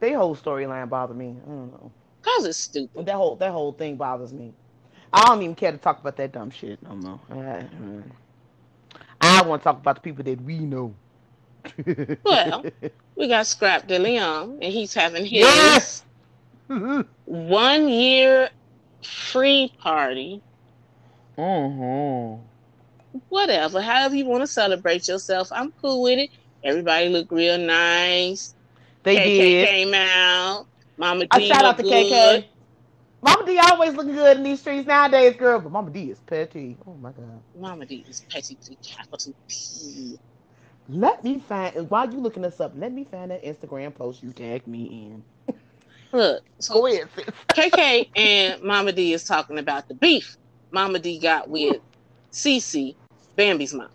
They 0.00 0.12
whole 0.12 0.36
storyline 0.36 0.88
bothered 0.88 1.16
me. 1.16 1.36
I 1.44 1.48
don't 1.48 1.72
know. 1.72 1.92
Cause 2.22 2.44
it's 2.46 2.58
stupid. 2.58 3.06
That 3.06 3.14
whole 3.14 3.36
that 3.36 3.50
whole 3.52 3.72
thing 3.72 3.96
bothers 3.96 4.32
me. 4.32 4.52
I 5.12 5.24
don't 5.26 5.42
even 5.42 5.54
care 5.54 5.72
to 5.72 5.78
talk 5.78 6.00
about 6.00 6.16
that 6.16 6.32
dumb 6.32 6.50
shit. 6.50 6.78
I 6.84 6.88
don't 6.88 7.00
know. 7.00 7.20
I, 7.30 7.64
I 9.20 9.42
want 9.42 9.62
to 9.62 9.64
talk 9.64 9.78
about 9.78 9.96
the 9.96 10.00
people 10.02 10.24
that 10.24 10.40
we 10.42 10.58
know. 10.58 10.94
Well. 12.24 12.64
We 13.16 13.28
got 13.28 13.46
Scrapp 13.46 13.88
DeLeon, 13.88 14.58
and 14.62 14.72
he's 14.72 14.94
having 14.94 15.24
his 15.24 15.40
Yes! 15.40 16.04
one 17.24 17.88
year 17.88 18.50
free 19.02 19.72
party. 19.78 20.40
mm-hmm. 21.36 22.42
Whatever, 23.28 23.80
however 23.82 24.14
you 24.14 24.26
want 24.26 24.42
to 24.42 24.46
celebrate 24.46 25.08
yourself, 25.08 25.48
I'm 25.50 25.72
cool 25.80 26.02
with 26.02 26.18
it. 26.18 26.30
Everybody 26.62 27.08
look 27.08 27.30
real 27.32 27.58
nice. 27.58 28.54
They 29.02 29.16
KK 29.16 29.24
did. 29.24 29.68
came 29.68 29.94
out. 29.94 30.66
Mama 30.96 31.20
D 31.24 31.28
I 31.30 31.40
shout 31.40 31.64
out 31.64 31.76
to 31.78 31.82
good. 31.82 31.90
KK. 31.90 32.44
Mama 33.20 33.46
D 33.46 33.58
always 33.58 33.94
looking 33.94 34.14
good 34.14 34.36
in 34.36 34.42
these 34.44 34.60
streets 34.60 34.86
nowadays, 34.86 35.36
girl. 35.36 35.60
But 35.60 35.72
Mama 35.72 35.90
D 35.90 36.10
is 36.10 36.18
petty. 36.20 36.76
Oh 36.86 36.94
my 36.94 37.10
god. 37.12 37.40
Mama 37.58 37.86
D 37.86 38.04
is 38.08 38.20
petty 38.30 38.56
to 38.56 38.74
capital 38.76 39.34
P. 39.48 40.18
Let 40.88 41.22
me 41.24 41.38
find. 41.48 41.90
While 41.90 42.12
you 42.12 42.18
looking 42.20 42.42
this 42.42 42.60
up, 42.60 42.72
let 42.76 42.92
me 42.92 43.04
find 43.04 43.30
that 43.30 43.44
Instagram 43.44 43.94
post 43.94 44.22
you 44.22 44.32
tagged 44.32 44.66
me 44.66 44.84
in. 45.48 45.54
Look, 46.12 46.42
so 46.58 46.74
Go 46.80 46.86
ahead, 46.86 47.08
sis. 47.14 47.24
KK 47.54 48.10
and 48.16 48.62
Mama 48.62 48.92
D 48.92 49.12
is 49.12 49.24
talking 49.24 49.58
about 49.58 49.88
the 49.88 49.94
beef 49.94 50.36
Mama 50.70 50.98
D 50.98 51.18
got 51.18 51.48
with 51.48 51.80
Cece, 52.32 52.94
Bambi's 53.36 53.74
mom. 53.74 53.88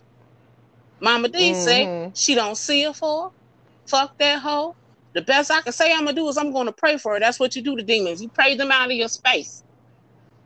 Mama 1.00 1.28
D 1.30 1.54
say 1.54 1.86
Mhm. 1.86 2.12
she 2.16 2.36
don't 2.36 2.56
see 2.56 2.84
her 2.84 2.94
for. 2.94 3.32
Fuck 3.88 4.18
that 4.20 4.40
hoe. 4.40 4.76
The 5.14 5.22
best 5.22 5.52
I 5.52 5.62
can 5.62 5.74
say 5.74 5.94
I'm 5.94 6.06
gonna 6.06 6.14
do 6.14 6.28
is 6.28 6.38
I'm 6.38 6.52
gonna 6.52 6.72
pray 6.72 6.98
for 6.98 7.14
her. 7.14 7.20
That's 7.20 7.40
what 7.40 7.56
you 7.56 7.62
do 7.62 7.76
to 7.76 7.84
demons. 7.84 8.22
You 8.22 8.30
pray 8.30 8.56
them 8.56 8.72
out 8.72 8.88
of 8.88 8.94
your 8.94 9.08
space. 9.08 9.64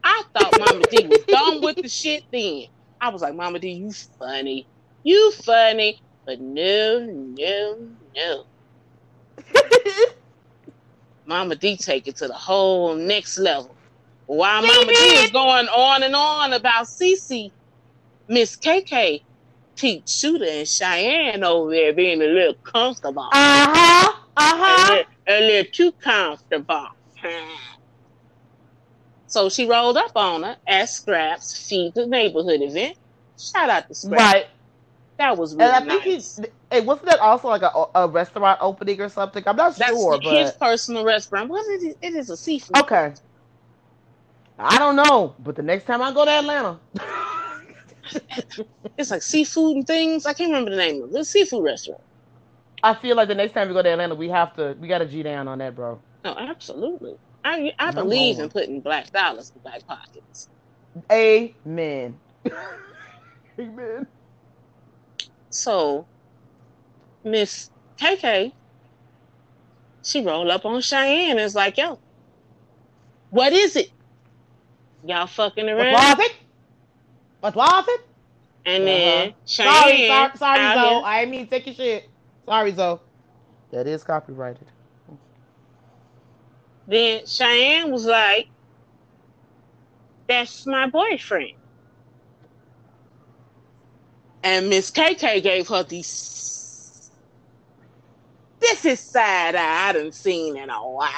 I 0.04 0.24
thought 0.34 0.60
Mama 0.60 0.84
D 0.90 1.08
was 1.08 1.24
done 1.28 1.62
with 1.62 1.78
the 1.78 1.88
shit 1.88 2.24
then. 2.32 2.66
I 3.00 3.10
was 3.10 3.22
like, 3.22 3.36
Mama 3.36 3.60
D, 3.60 3.72
you 3.72 3.92
funny. 4.20 4.68
You 5.04 5.32
funny. 5.32 6.02
But 6.26 6.42
no, 6.42 7.06
no, 7.10 7.88
no. 8.16 8.44
Mama 11.26 11.56
D 11.56 11.78
take 11.78 12.08
it 12.08 12.18
to 12.18 12.28
the 12.28 12.34
whole 12.34 12.96
next 12.96 13.38
level. 13.38 13.76
While 14.26 14.62
Mama 14.62 14.88
D 14.88 14.94
is 14.94 15.32
going 15.32 15.68
on 15.68 16.04
and 16.04 16.16
on 16.16 16.52
about 16.52 16.86
Cece, 16.86 17.52
Miss 18.28 18.58
KK 18.58 19.24
keeps 19.78 20.18
Shooter 20.18 20.46
and 20.46 20.68
Cheyenne 20.68 21.44
over 21.44 21.72
there 21.72 21.94
being 21.94 22.22
a 22.22 22.26
little 22.26 22.56
comfortable. 22.64 23.30
Uh 23.32 24.14
huh. 24.40 24.56
Uh 24.56 24.56
a, 24.56 24.58
huh. 24.60 24.94
little, 24.94 25.14
a 25.28 25.38
little 25.48 25.72
too 25.72 25.92
comfortable. 25.94 26.88
so 29.28 29.50
she 29.50 29.68
rolled 29.68 29.98
up 29.98 30.12
on 30.16 30.44
her 30.44 30.58
at 30.68 30.90
Scrapp's 30.90 31.68
Feed 31.68 31.94
the 31.96 32.06
Neighborhood 32.08 32.62
event. 32.62 32.98
Shout 33.38 33.70
out 33.70 33.88
to 33.88 33.96
Scrapp's. 33.96 34.34
Right. 34.34 34.48
That 35.18 35.38
was 35.38 35.56
really 35.56 35.66
And 35.66 35.72
I 35.74 35.82
think 35.82 36.06
nice. 36.06 36.38
he's. 36.38 36.40
Hey, 36.72 36.82
wasn't 36.82 37.08
that 37.08 37.20
also 37.20 37.48
like 37.48 37.62
a, 37.64 37.86
a 37.96 38.08
restaurant 38.08 38.60
opening 38.62 39.02
or 39.02 39.10
something? 39.10 39.44
I'm 39.48 39.56
not 39.56 39.76
That's 39.78 39.92
sure, 39.92 40.20
his 40.22 40.52
but 40.52 40.60
personal 40.60 41.04
restaurant. 41.06 41.50
What 41.50 41.66
is 41.68 41.84
it? 41.84 41.98
It 42.02 42.16
is 42.16 42.30
a 42.30 42.38
seafood. 42.38 42.78
okay. 42.78 43.14
I 44.60 44.78
don't 44.80 44.96
know, 44.96 45.36
but 45.40 45.56
the 45.56 45.64
next 45.64 45.86
time 45.86 46.02
I 46.02 46.12
go 46.14 46.26
to 46.26 46.32
Atlanta, 46.32 46.80
It's 48.98 49.12
like 49.12 49.22
seafood 49.22 49.78
and 49.78 49.88
things. 49.88 50.26
I 50.26 50.34
can't 50.34 50.50
remember 50.50 50.72
the 50.72 50.78
name 50.78 51.04
of 51.04 51.12
the 51.12 51.24
seafood 51.26 51.64
restaurant. 51.64 52.02
I 52.84 52.96
feel 52.96 53.16
like 53.18 53.28
the 53.30 53.36
next 53.36 53.54
time 53.54 53.68
we 53.68 53.74
go 53.74 53.84
to 53.84 53.90
Atlanta, 53.90 54.16
we 54.16 54.30
have 54.30 54.54
to. 54.56 54.76
We 54.80 54.88
got 54.88 55.00
to 55.00 55.08
G 55.08 55.24
down 55.24 55.48
on 55.48 55.60
that, 55.60 55.76
bro. 55.76 56.02
No, 56.24 56.36
absolutely. 56.38 57.18
I 57.44 57.74
I 57.80 57.92
I'm 57.94 57.94
believe 57.94 58.40
in 58.40 58.50
putting 58.50 58.82
black 58.82 59.12
dollars 59.12 59.52
in 59.56 59.62
black 59.62 59.86
pockets. 59.88 60.50
Amen. 61.12 62.20
Amen. 63.60 64.08
So, 65.50 66.08
Miss 67.24 67.72
KK, 68.00 68.54
she 70.04 70.24
rolled 70.24 70.50
up 70.50 70.66
on 70.66 70.82
Cheyenne 70.82 71.32
and 71.32 71.42
was 71.42 71.56
like, 71.56 71.78
yo, 71.78 72.00
what 73.32 73.54
is 73.54 73.76
it? 73.76 73.92
Y'all 75.04 75.28
fucking 75.28 75.68
What 75.74 75.88
around? 75.88 75.94
was 75.94 76.20
it? 76.20 76.34
What 77.42 77.56
was 77.56 77.86
it? 77.90 78.02
And 78.66 78.88
then 78.88 79.30
uh-huh. 79.30 79.34
Cheyenne, 79.46 79.74
Sorry, 79.74 80.08
sorry, 80.08 80.38
sorry, 80.38 80.60
out 80.60 80.80
Zoe. 80.80 81.04
I 81.04 81.22
didn't 81.22 81.32
mean 81.32 81.46
to 81.46 81.52
take 81.52 81.68
your 81.68 81.76
shit. 81.76 82.10
Sorry, 82.48 82.72
Zoe. 82.74 83.00
That 83.72 83.88
is 83.88 84.04
copyrighted. 84.04 84.68
then 86.88 87.26
Cheyenne 87.26 87.92
was 87.92 88.06
like, 88.06 88.48
that's 90.28 90.66
my 90.66 90.88
boyfriend. 90.88 91.54
And 94.44 94.70
Miss 94.70 94.92
KK 94.92 95.44
gave 95.44 95.68
her 95.68 95.84
these. 95.84 97.12
This 98.60 98.86
is 98.86 99.00
side 99.00 99.56
I 99.56 99.90
I 99.90 99.94
done 99.94 100.12
seen 100.14 100.58
in 100.58 100.70
a 100.70 100.90
while. 100.90 101.12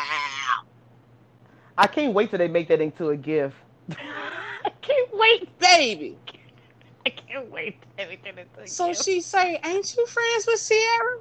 I 1.78 1.88
can't 1.88 2.14
wait 2.14 2.32
till 2.32 2.40
they 2.40 2.48
make 2.48 2.68
that 2.70 2.82
into 2.82 3.10
a 3.10 3.18
GIF. 3.18 3.54
I 3.92 4.72
can't 4.82 5.10
wait. 5.14 5.60
Baby. 5.60 6.18
I 7.18 7.22
can't 7.22 7.52
wait 7.52 7.82
till 7.82 7.90
they 7.98 8.12
make 8.12 8.24
that 8.24 8.38
into 8.40 8.62
a 8.62 8.64
So 8.66 8.88
GIF. 8.88 8.98
she 9.04 9.22
say, 9.22 9.60
Ain't 9.66 9.96
you 9.98 10.06
friends 10.08 10.46
with 10.48 10.60
Sierra? 10.60 11.18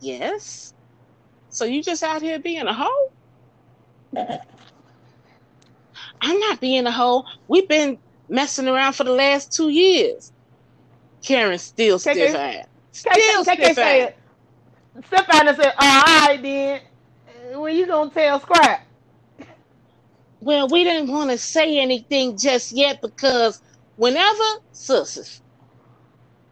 Yes. 0.00 0.74
So 1.50 1.64
you 1.64 1.82
just 1.82 2.02
out 2.02 2.22
here 2.22 2.38
being 2.40 2.66
a 2.66 2.74
hoe? 2.74 3.08
I'm 6.20 6.38
not 6.40 6.60
being 6.60 6.86
a 6.86 6.92
hoe. 6.92 7.24
We've 7.48 7.68
been 7.68 7.98
messing 8.28 8.68
around 8.68 8.94
for 8.94 9.04
the 9.04 9.12
last 9.12 9.52
two 9.52 9.68
years. 9.70 10.32
Karen 11.24 11.58
still 11.58 11.98
KK 11.98 12.00
stiff 12.00 12.34
ass. 12.34 12.66
Still 12.92 13.44
KK 13.44 13.44
stiff 13.44 13.78
ass. 13.78 14.12
Step 15.06 15.26
out 15.32 15.48
and 15.48 15.56
say, 15.56 15.72
all 15.78 16.02
right 16.02 16.40
then. 16.42 16.80
When 17.60 17.76
you 17.76 17.86
gonna 17.86 18.10
tell 18.10 18.40
Scrapp? 18.40 18.80
Well, 20.40 20.68
we 20.68 20.84
didn't 20.84 21.10
want 21.10 21.30
to 21.30 21.38
say 21.38 21.78
anything 21.78 22.38
just 22.38 22.72
yet 22.72 23.00
because 23.02 23.60
whenever, 23.96 24.44
sisters, 24.72 25.42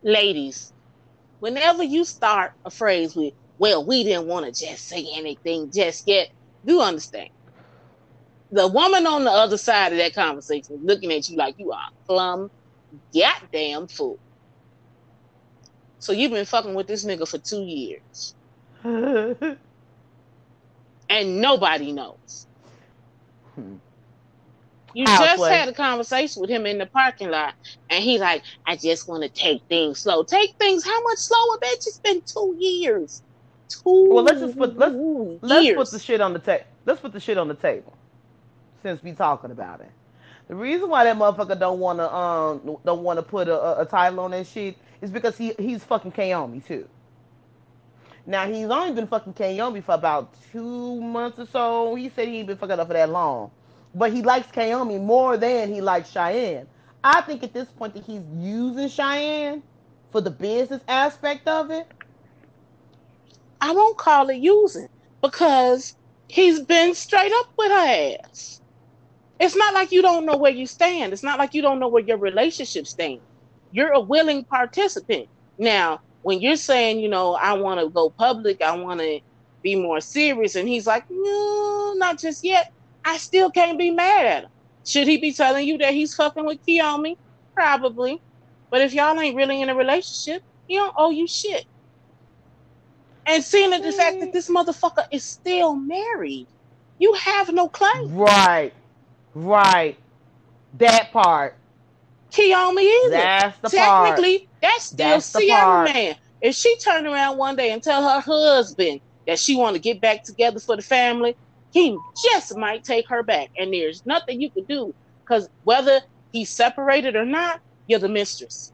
ladies, 0.03 0.73
whenever 1.41 1.85
you 1.85 2.05
start 2.05 2.53
a 2.65 2.71
phrase 2.71 3.15
with, 3.17 3.35
well, 3.59 3.87
we 3.87 4.05
didn't 4.05 4.27
want 4.27 4.47
to 4.47 4.67
just 4.67 4.89
say 4.89 5.07
anything 5.17 5.71
just 5.75 6.05
yet, 6.07 6.29
do 6.67 6.81
understand. 6.83 7.31
The 8.53 8.69
woman 8.69 9.07
on 9.07 9.25
the 9.25 9.33
other 9.33 9.59
side 9.59 9.93
of 9.93 9.99
that 9.99 10.15
conversation 10.15 10.77
is 10.77 10.83
looking 10.83 11.13
at 11.13 11.29
you 11.29 11.37
like 11.37 11.57
you 11.59 11.73
are 11.73 11.79
a 11.79 12.07
plum 12.07 12.51
goddamn 13.15 13.89
fool. 13.89 14.21
So 16.01 16.13
you've 16.13 16.33
been 16.33 16.47
fucking 16.47 16.75
with 16.75 16.87
this 16.89 17.05
nigga 17.05 17.29
for 17.29 17.39
two 17.39 17.65
years 17.65 18.35
and 21.09 21.41
nobody 21.41 21.93
knows. 21.93 22.47
Hmm. 23.57 23.77
You 24.95 25.07
just 25.19 25.43
had 25.53 25.69
a 25.71 25.75
conversation 25.75 26.43
with 26.43 26.51
him 26.51 26.67
in 26.67 26.79
the 26.79 26.87
parking 26.87 27.31
lot, 27.31 27.55
and 27.91 28.05
he's 28.05 28.21
like, 28.21 28.45
"I 28.67 28.77
just 28.77 29.09
want 29.09 29.25
to 29.25 29.31
take 29.31 29.63
things 29.69 30.01
slow. 30.01 30.25
Take 30.25 30.57
things 30.59 30.85
how 30.85 31.03
much 31.05 31.19
slower, 31.19 31.59
bitch? 31.63 31.87
It's 31.89 32.01
been 32.01 32.23
two 32.27 32.57
years. 32.59 33.23
Two. 33.71 34.09
Well, 34.11 34.25
let's 34.25 34.41
just 34.41 34.59
put- 34.59 34.79
let's- 34.79 34.95
Let's 35.43 35.65
put 35.77 35.91
the 35.93 36.01
shit 36.01 36.21
on 36.23 36.35
the 36.35 36.41
table. 36.41 36.65
Let's 36.87 37.01
put 37.03 37.13
the 37.13 37.21
shit 37.21 37.39
on 37.39 37.49
the 37.49 37.57
table. 37.57 37.95
Since 38.83 39.03
we 39.03 39.13
talking 39.15 39.51
about 39.53 39.81
it, 39.83 39.93
the 40.49 40.57
reason 40.57 40.91
why 40.91 41.05
that 41.05 41.17
motherfucker 41.17 41.59
don't 41.59 41.81
want 41.81 41.99
to 42.01 42.15
um 42.15 42.79
don't 42.85 43.03
want 43.03 43.19
to 43.19 43.23
put 43.25 43.49
a, 43.49 43.61
a, 43.61 43.83
a 43.83 43.87
title 43.87 44.21
on 44.21 44.33
that 44.33 44.47
shit 44.47 44.77
is 45.03 45.11
because 45.11 45.37
he 45.39 45.55
he's 45.59 45.85
fucking 45.85 46.13
Kiyomi 46.13 46.67
too. 46.67 46.89
Now 48.27 48.47
he's 48.47 48.69
only 48.69 48.93
been 48.95 49.07
fucking 49.09 49.35
Kiyomi 49.35 49.85
for 49.85 49.95
about 49.95 50.35
two 50.53 51.01
months 51.01 51.39
or 51.41 51.47
so. 51.47 51.95
He 51.97 52.11
said 52.11 52.29
he 52.29 52.39
ain't 52.39 52.49
been 52.49 52.59
fucking 52.59 52.79
up 52.81 52.87
for 52.89 52.95
that 52.95 53.11
long, 53.11 53.53
but 53.95 54.13
he 54.13 54.23
likes 54.23 54.49
Kiyomi 54.49 55.01
more 55.01 55.37
than 55.37 55.73
he 55.73 55.81
likes 55.81 56.11
Cheyenne. 56.11 56.67
I 57.05 57.21
think 57.23 57.43
at 57.43 57.53
this 57.55 57.69
point 57.69 57.95
that 57.95 58.05
he's 58.05 58.23
using 58.37 58.89
Cheyenne 58.89 59.63
for 60.11 60.21
the 60.21 60.31
business 60.31 60.83
aspect 60.89 61.49
of 61.49 61.71
it. 61.71 61.87
I 63.61 63.73
won't 63.73 63.99
call 63.99 64.31
it 64.31 64.39
using 64.39 64.89
because 65.23 65.97
he's 66.29 66.61
been 66.61 66.95
straight 66.95 67.33
up 67.33 67.47
with 67.59 67.73
her 67.73 68.19
ass. 68.25 68.61
It's 69.41 69.57
not 69.57 69.75
like 69.75 69.93
you 69.93 70.03
don't 70.03 70.27
know 70.27 70.37
where 70.37 70.53
you 70.53 70.67
stand. 70.67 71.13
It's 71.13 71.23
not 71.23 71.39
like 71.39 71.55
you 71.55 71.63
don't 71.63 71.81
know 71.81 71.89
where 71.89 72.05
your 72.05 72.19
relationship 72.19 72.87
stands. 72.87 73.23
You're 73.73 73.93
a 73.93 74.01
willing 74.01 74.45
participant. 74.45 75.29
Now, 75.59 76.03
when 76.23 76.41
you're 76.41 76.57
saying, 76.57 77.01
you 77.01 77.09
know, 77.09 77.35
I 77.35 77.55
want 77.55 77.81
to 77.81 77.91
go 77.91 78.11
public, 78.11 78.63
I 78.63 78.77
want 78.77 79.01
to 79.01 79.21
be 79.63 79.77
more 79.77 80.01
serious, 80.01 80.57
and 80.57 80.69
he's 80.69 80.87
like, 80.87 81.05
no, 81.11 81.95
not 81.97 82.19
just 82.19 82.45
yet. 82.45 82.74
I 83.05 83.19
still 83.19 83.51
can't 83.51 83.79
be 83.79 83.91
mad 83.91 84.27
at 84.27 84.43
him. 84.45 84.51
Should 84.87 85.07
he 85.07 85.19
be 85.19 85.33
telling 85.33 85.67
you 85.67 85.79
that 85.79 85.95
he's 85.95 86.15
fucking 86.15 86.45
with 86.45 86.65
Kiyomi? 86.67 87.17
Probably. 87.55 88.21
But 88.71 88.81
if 88.81 88.93
y'all 88.93 89.19
ain't 89.19 89.37
really 89.37 89.63
in 89.63 89.69
a 89.69 89.75
relationship, 89.75 90.43
he 90.67 90.77
don't 90.77 90.95
owe 90.97 91.11
you 91.11 91.27
shit. 91.27 91.65
And 93.27 93.43
seeing 93.43 93.71
the 93.71 93.93
fact 93.93 94.21
that 94.21 94.33
this 94.33 94.51
motherfucker 94.51 95.07
is 95.11 95.25
still 95.25 95.75
married, 95.75 96.47
you 96.99 97.15
have 97.15 97.53
no 97.53 97.69
claim. 97.69 98.15
Right, 98.15 98.73
right. 99.35 99.97
That 100.75 101.13
part. 101.13 101.55
Kiyomi 102.31 102.83
either. 102.83 103.11
That's 103.11 103.59
the 103.59 103.71
part. 103.77 104.17
Technically, 104.17 104.49
that's 104.61 104.85
still 104.85 105.09
That's 105.09 105.27
Sierra 105.27 105.85
man. 105.85 106.17
If 106.43 106.55
she 106.55 106.77
turn 106.79 107.07
around 107.07 107.39
one 107.39 107.57
day 107.57 107.71
and 107.71 107.83
tell 107.83 108.03
her 108.03 108.21
husband 108.21 109.01
that 109.27 109.39
she 109.39 109.57
want 109.57 109.77
to 109.77 109.81
get 109.81 110.01
back 110.01 110.25
together 110.25 110.61
for 110.61 110.77
the 110.77 110.83
family, 110.83 111.37
he 111.75 111.99
just 112.17 112.57
might 112.57 112.85
take 112.85 113.09
her 113.11 113.23
back. 113.25 113.51
And 113.59 113.75
there's 113.75 114.07
nothing 114.07 114.41
you 114.41 114.51
can 114.51 114.65
do 114.65 114.95
because 115.25 115.49
whether 115.65 116.01
he's 116.33 116.51
separated 116.51 117.17
or 117.17 117.27
not, 117.27 117.61
you're 117.89 117.99
the 117.99 118.09
mistress. 118.09 118.73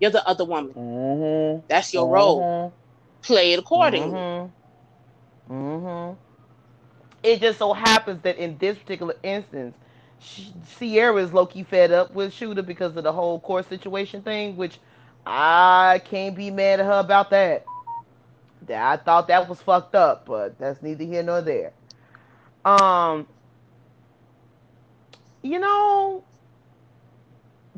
You're 0.00 0.10
the 0.12 0.26
other 0.26 0.44
woman. 0.46 0.74
Mm-hmm. 0.74 1.66
That's 1.68 1.92
your 1.92 2.08
role. 2.08 2.72
Play 3.22 3.52
it 3.52 3.58
accordingly. 3.60 4.24
Mm-hmm. 5.48 5.52
Mm-hmm. 5.52 6.14
It 7.22 7.40
just 7.40 7.58
so 7.58 7.74
happens 7.74 8.22
that 8.22 8.38
in 8.38 8.58
this 8.58 8.78
particular 8.78 9.14
instance, 9.22 9.76
Sierra 10.64 11.16
is 11.16 11.32
low 11.34 11.46
key 11.46 11.64
fed 11.64 11.92
up 11.92 12.14
with 12.14 12.32
Shooter 12.32 12.62
because 12.62 12.96
of 12.96 13.04
the 13.04 13.12
whole 13.12 13.40
court 13.40 13.68
situation 13.68 14.22
thing, 14.22 14.56
which 14.56 14.78
I 15.26 16.00
can't 16.04 16.34
be 16.34 16.50
mad 16.50 16.80
at 16.80 16.86
her 16.86 17.00
about. 17.00 17.30
That- 17.30 17.64
I 18.70 18.96
thought 18.96 19.28
that 19.28 19.48
was 19.48 19.62
fucked 19.62 19.94
up, 19.94 20.26
but 20.26 20.58
that's 20.58 20.82
neither 20.82 21.04
here 21.04 21.22
nor 21.22 21.40
there. 21.42 21.72
Um, 22.68 23.26
you 25.42 25.58
know, 25.58 26.22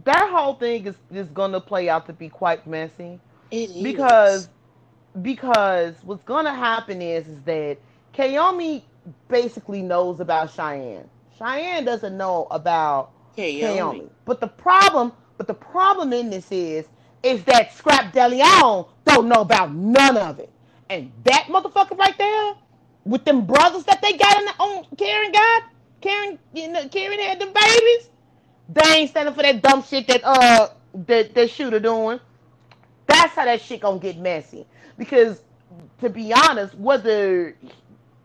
that 0.05 0.31
whole 0.31 0.55
thing 0.55 0.87
is 0.87 0.96
is 1.12 1.29
going 1.29 1.53
to 1.53 1.61
play 1.61 1.88
out 1.88 2.07
to 2.07 2.12
be 2.12 2.29
quite 2.29 2.66
messy 2.66 3.20
It 3.50 3.70
is. 3.70 3.83
because 3.83 4.48
because 5.22 5.94
what's 6.03 6.24
going 6.24 6.44
to 6.44 6.53
happen 6.55 7.00
is 7.03 7.29
is 7.29 7.40
that 7.42 7.79
Kiyomi 8.14 8.83
basically 9.29 9.83
knows 9.83 10.20
about 10.20 10.50
Cheyenne. 10.53 11.09
Cheyenne 11.38 11.85
doesn't 11.85 12.16
know 12.16 12.48
about 12.50 13.12
Kiyomi. 13.37 13.76
Kiyomi. 13.76 14.09
But 14.24 14.40
the 14.40 14.48
problem, 14.48 15.12
but 15.38 15.46
the 15.46 15.55
problem 15.55 16.12
in 16.12 16.31
this 16.31 16.50
is, 16.50 16.87
is 17.22 17.44
that 17.44 17.70
Scrapp 17.72 18.12
DeLeon 18.12 18.88
don't 19.05 19.29
know 19.29 19.42
about 19.42 19.72
none 19.74 20.16
of 20.16 20.38
it. 20.40 20.50
And 20.88 21.12
that 21.24 21.44
motherfucker 21.48 21.96
right 21.96 22.16
there, 22.18 22.55
with 23.04 23.24
them 23.24 23.46
brothers 23.46 23.84
that 23.84 24.00
they 24.02 24.12
got 24.12 24.38
in 24.38 24.44
the 24.44 24.54
own 24.60 24.86
Karen 24.96 25.32
got, 25.32 25.64
Karen, 26.00 26.38
you 26.54 26.68
know, 26.68 26.88
Karen 26.88 27.18
had 27.18 27.40
them 27.40 27.52
babies. 27.52 28.10
They 28.68 28.82
ain't 28.90 29.10
standing 29.10 29.34
for 29.34 29.42
that 29.42 29.62
dumb 29.62 29.82
shit 29.82 30.06
that 30.08 30.22
uh 30.24 30.68
that 31.06 31.34
that 31.34 31.50
shooter 31.50 31.80
doing. 31.80 32.20
That's 33.06 33.34
how 33.34 33.44
that 33.44 33.60
shit 33.60 33.80
gonna 33.80 33.98
get 33.98 34.18
messy. 34.18 34.66
Because 34.96 35.42
to 36.00 36.08
be 36.08 36.32
honest, 36.32 36.74
whether 36.76 37.56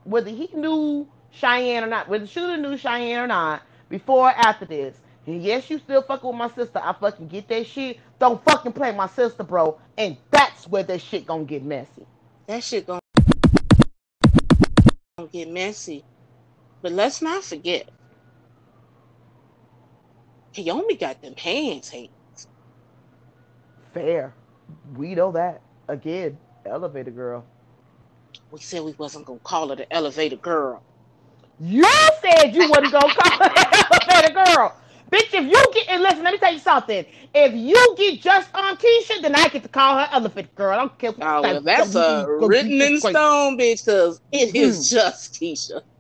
whether 0.04 0.30
he 0.30 0.50
knew 0.54 1.08
Cheyenne 1.32 1.84
or 1.84 1.88
not, 1.88 2.08
whether 2.08 2.26
the 2.26 2.32
shooter 2.32 2.58
knew 2.58 2.78
Cheyenne 2.78 3.20
or 3.20 3.28
not, 3.28 3.64
before 3.90 4.28
or 4.30 4.32
after 4.32 4.66
this, 4.66 4.98
yes, 5.26 5.70
you 5.70 5.80
still 5.80 6.02
fucking 6.04 6.28
with 6.30 6.38
my 6.38 6.50
sister. 6.50 6.80
I 6.82 6.94
fucking 6.94 7.28
get 7.28 7.48
that 7.50 7.66
shit. 7.66 8.00
Don't 8.20 8.44
fucking 8.46 8.74
play 8.74 8.96
my 8.96 9.08
sister, 9.08 9.44
bro. 9.44 9.80
And 9.98 10.18
that's 10.32 10.68
where 10.68 10.84
that 10.84 11.02
shit 11.02 11.26
gonna 11.26 11.46
get 11.46 11.64
messy. 11.64 12.06
That 12.48 12.64
shit 12.64 12.86
gonna 12.86 13.00
gonna 15.18 15.30
get 15.30 15.50
messy. 15.50 16.04
But 16.82 16.92
let's 16.92 17.22
not 17.22 17.42
forget, 17.42 17.88
Kiyomi 20.54 21.00
got 21.00 21.22
them 21.22 21.38
hands, 21.38 21.88
hey. 21.88 22.10
Fair. 23.94 24.34
We 24.98 25.16
know 25.16 25.32
that. 25.32 25.62
Again, 25.88 26.38
elevator 26.66 27.12
girl. 27.12 27.46
We 28.52 28.60
said 28.60 28.84
we 28.84 28.92
wasn't 28.92 29.26
gonna 29.26 29.40
call 29.40 29.70
her 29.70 29.78
the 29.78 29.94
elevator 29.94 30.36
girl. 30.36 30.84
You 31.62 31.86
said 32.22 32.54
you 32.54 32.70
wasn't 32.70 32.92
gonna 32.92 33.14
call 33.14 33.38
her 33.38 33.54
the 33.54 33.88
elevator 33.90 34.34
girl. 34.34 34.76
Bitch, 35.12 35.34
if 35.34 35.46
you 35.46 35.66
get 35.74 35.90
and 35.90 36.04
listen, 36.04 36.24
let 36.24 36.34
me 36.34 36.40
tell 36.40 36.54
you 36.54 36.60
something. 36.60 37.06
If 37.34 37.54
you 37.54 37.96
get 37.98 38.22
just 38.22 38.50
on 38.56 38.78
Keisha, 38.78 39.22
then 39.22 39.36
I 39.36 39.50
get 39.50 39.64
to 39.64 39.70
call 39.70 40.00
her 40.00 40.10
elephant 40.12 40.54
girl. 40.56 40.74
I 40.74 40.78
don't 40.78 41.00
care. 41.00 41.12
what 41.14 41.20
Oh, 41.22 41.44
well, 41.44 41.62
that's 41.62 41.96
go- 41.96 41.96
a 41.96 42.30
written 42.40 42.82
in 42.82 43.02
stone, 43.02 43.58
bitch, 43.58 43.86
because 43.86 44.22
it 44.32 44.56
hmm. 44.56 44.56
is 44.56 44.90
just 44.90 45.36
Keisha. 45.36 45.82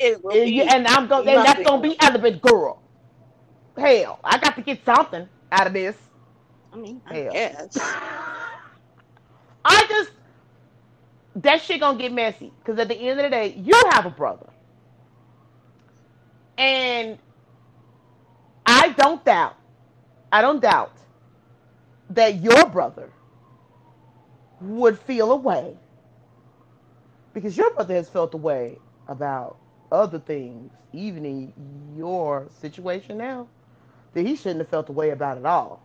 It 0.00 0.22
will 0.24 0.38
And, 0.38 0.42
be. 0.42 0.62
and 0.68 0.86
I'm 0.88 1.08
going. 1.08 1.28
And 1.28 1.44
that's 1.44 1.62
gonna 1.62 1.82
be 1.82 1.96
elephant 2.00 2.42
girl. 2.42 2.82
Hell, 3.78 4.20
I 4.24 4.38
got 4.38 4.56
to 4.56 4.62
get 4.62 4.84
something 4.84 5.28
out 5.52 5.66
of 5.68 5.74
this. 5.74 5.96
I 6.72 6.76
mean, 6.78 7.02
I 7.06 7.14
Hell. 7.14 7.30
guess. 7.30 7.94
I 9.64 9.86
just 9.88 10.10
that 11.36 11.62
shit 11.62 11.80
gonna 11.80 11.98
get 11.98 12.12
messy 12.12 12.54
because 12.58 12.78
at 12.80 12.88
the 12.88 12.96
end 12.96 13.20
of 13.20 13.24
the 13.24 13.30
day, 13.30 13.54
you 13.56 13.74
have 13.92 14.06
a 14.06 14.10
brother, 14.10 14.50
and 16.58 17.18
I 18.86 18.90
don't 18.90 19.24
doubt, 19.24 19.56
I 20.30 20.40
don't 20.42 20.62
doubt 20.62 20.92
that 22.10 22.40
your 22.40 22.66
brother 22.66 23.10
would 24.60 24.96
feel 24.96 25.32
a 25.32 25.36
way 25.36 25.76
because 27.34 27.56
your 27.56 27.74
brother 27.74 27.94
has 27.94 28.08
felt 28.08 28.32
a 28.34 28.36
way 28.36 28.78
about 29.08 29.56
other 29.90 30.20
things, 30.20 30.70
even 30.92 31.26
in 31.26 31.52
your 31.96 32.46
situation 32.60 33.18
now, 33.18 33.48
that 34.14 34.24
he 34.24 34.36
shouldn't 34.36 34.60
have 34.60 34.68
felt 34.68 34.88
a 34.88 34.92
way 34.92 35.10
about 35.10 35.36
at 35.36 35.46
all. 35.46 35.82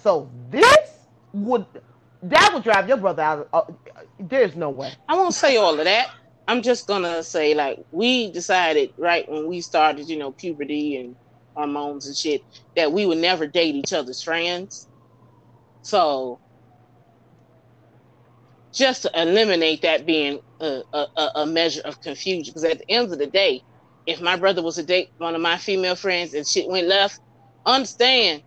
So 0.00 0.30
this 0.48 0.92
would 1.32 1.66
that 2.22 2.50
would 2.54 2.62
drive 2.62 2.86
your 2.86 2.98
brother 2.98 3.22
out. 3.22 3.48
Of, 3.52 3.70
uh, 3.70 4.02
there's 4.20 4.54
no 4.54 4.70
way. 4.70 4.92
I 5.08 5.16
won't 5.16 5.34
say 5.34 5.56
all 5.56 5.76
of 5.76 5.84
that. 5.84 6.12
I'm 6.46 6.62
just 6.62 6.86
gonna 6.86 7.24
say 7.24 7.54
like 7.54 7.84
we 7.90 8.30
decided 8.30 8.92
right 8.98 9.28
when 9.28 9.48
we 9.48 9.60
started, 9.62 10.08
you 10.08 10.16
know, 10.16 10.30
puberty 10.30 10.96
and 10.98 11.16
hormones 11.56 12.06
and 12.06 12.16
shit, 12.16 12.42
that 12.76 12.92
we 12.92 13.06
would 13.06 13.18
never 13.18 13.46
date 13.48 13.76
each 13.76 13.92
other's 13.94 14.22
friends. 14.22 14.88
So 15.82 16.40
just 18.74 19.02
to 19.02 19.10
eliminate 19.14 19.82
that 19.82 20.06
being 20.06 20.40
a, 20.60 20.82
a, 20.92 21.06
a- 21.16 21.30
measure 21.46 21.82
of 21.84 22.00
confusion, 22.00 22.52
because 22.54 22.64
at 22.64 22.78
the 22.78 22.90
end 22.90 23.12
of 23.12 23.18
the 23.18 23.28
day, 23.28 23.62
if 24.06 24.20
my 24.20 24.36
brother 24.36 24.62
was 24.62 24.76
to 24.76 24.84
date 24.84 25.08
one 25.18 25.34
of 25.34 25.40
my 25.40 25.58
female 25.58 25.96
friends 25.96 26.34
and 26.34 26.46
shit 26.46 26.68
went 26.68 26.88
left, 26.88 27.20
understand 27.66 28.42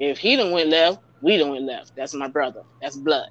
if 0.00 0.18
he 0.18 0.36
done 0.36 0.52
went 0.52 0.70
left, 0.70 1.00
we 1.20 1.36
done 1.38 1.50
went 1.50 1.64
left. 1.66 1.92
That's 1.96 2.14
my 2.14 2.28
brother. 2.28 2.62
That's 2.82 2.96
blood. 2.96 3.28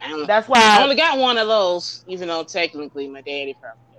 I 0.00 0.10
don't- 0.10 0.26
That's 0.26 0.48
I 0.48 0.50
why. 0.78 0.82
only 0.82 0.96
got 0.96 1.18
one 1.18 1.38
of 1.38 1.48
those, 1.48 2.02
even 2.06 2.28
though 2.28 2.44
technically 2.44 3.08
my 3.08 3.22
daddy 3.22 3.56
probably. 3.60 3.91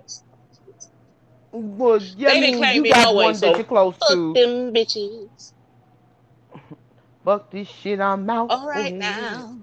Well, 1.54 2.00
yeah, 2.02 2.30
They 2.30 2.40
I 2.40 2.40
mean, 2.40 2.58
you 2.72 2.86
got 2.86 3.10
no 3.10 3.12
one 3.12 3.34
so 3.34 3.46
that 3.46 3.56
you're 3.56 3.66
close 3.66 3.98
Fuck 4.00 4.08
to. 4.08 4.34
them 4.34 4.74
bitches. 4.74 5.52
Fuck 7.24 7.50
this 7.50 7.68
shit, 7.68 8.00
I'm 8.00 8.28
out. 8.30 8.54
All 8.54 8.68
right 8.68 8.94
Oh, 8.94 8.94
now. 8.94 9.60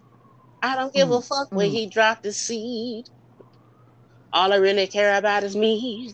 I 0.61 0.75
don't 0.75 0.93
give 0.93 1.11
a 1.11 1.21
Mm, 1.21 1.23
fuck 1.23 1.49
where 1.53 1.67
mm. 1.67 1.69
he 1.69 1.87
dropped 1.89 2.23
the 2.23 2.33
seed. 2.33 3.05
All 4.33 4.53
I 4.53 4.57
really 4.57 4.87
care 4.87 5.17
about 5.17 5.43
is 5.43 5.55
me. 5.55 6.13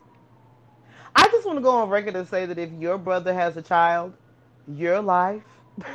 I 1.15 1.27
just 1.29 1.45
want 1.45 1.57
to 1.57 1.63
go 1.63 1.71
on 1.71 1.89
record 1.89 2.15
and 2.15 2.27
say 2.27 2.45
that 2.45 2.57
if 2.59 2.71
your 2.73 2.97
brother 2.97 3.33
has 3.33 3.57
a 3.57 3.61
child, 3.61 4.13
your 4.67 5.01
life. 5.01 5.43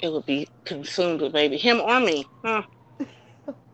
It 0.00 0.12
would 0.12 0.26
be 0.26 0.48
consumed 0.66 1.22
with 1.22 1.32
baby. 1.32 1.58
Him 1.58 1.80
or 1.80 2.00
me. 2.00 2.30
Huh? 2.44 2.62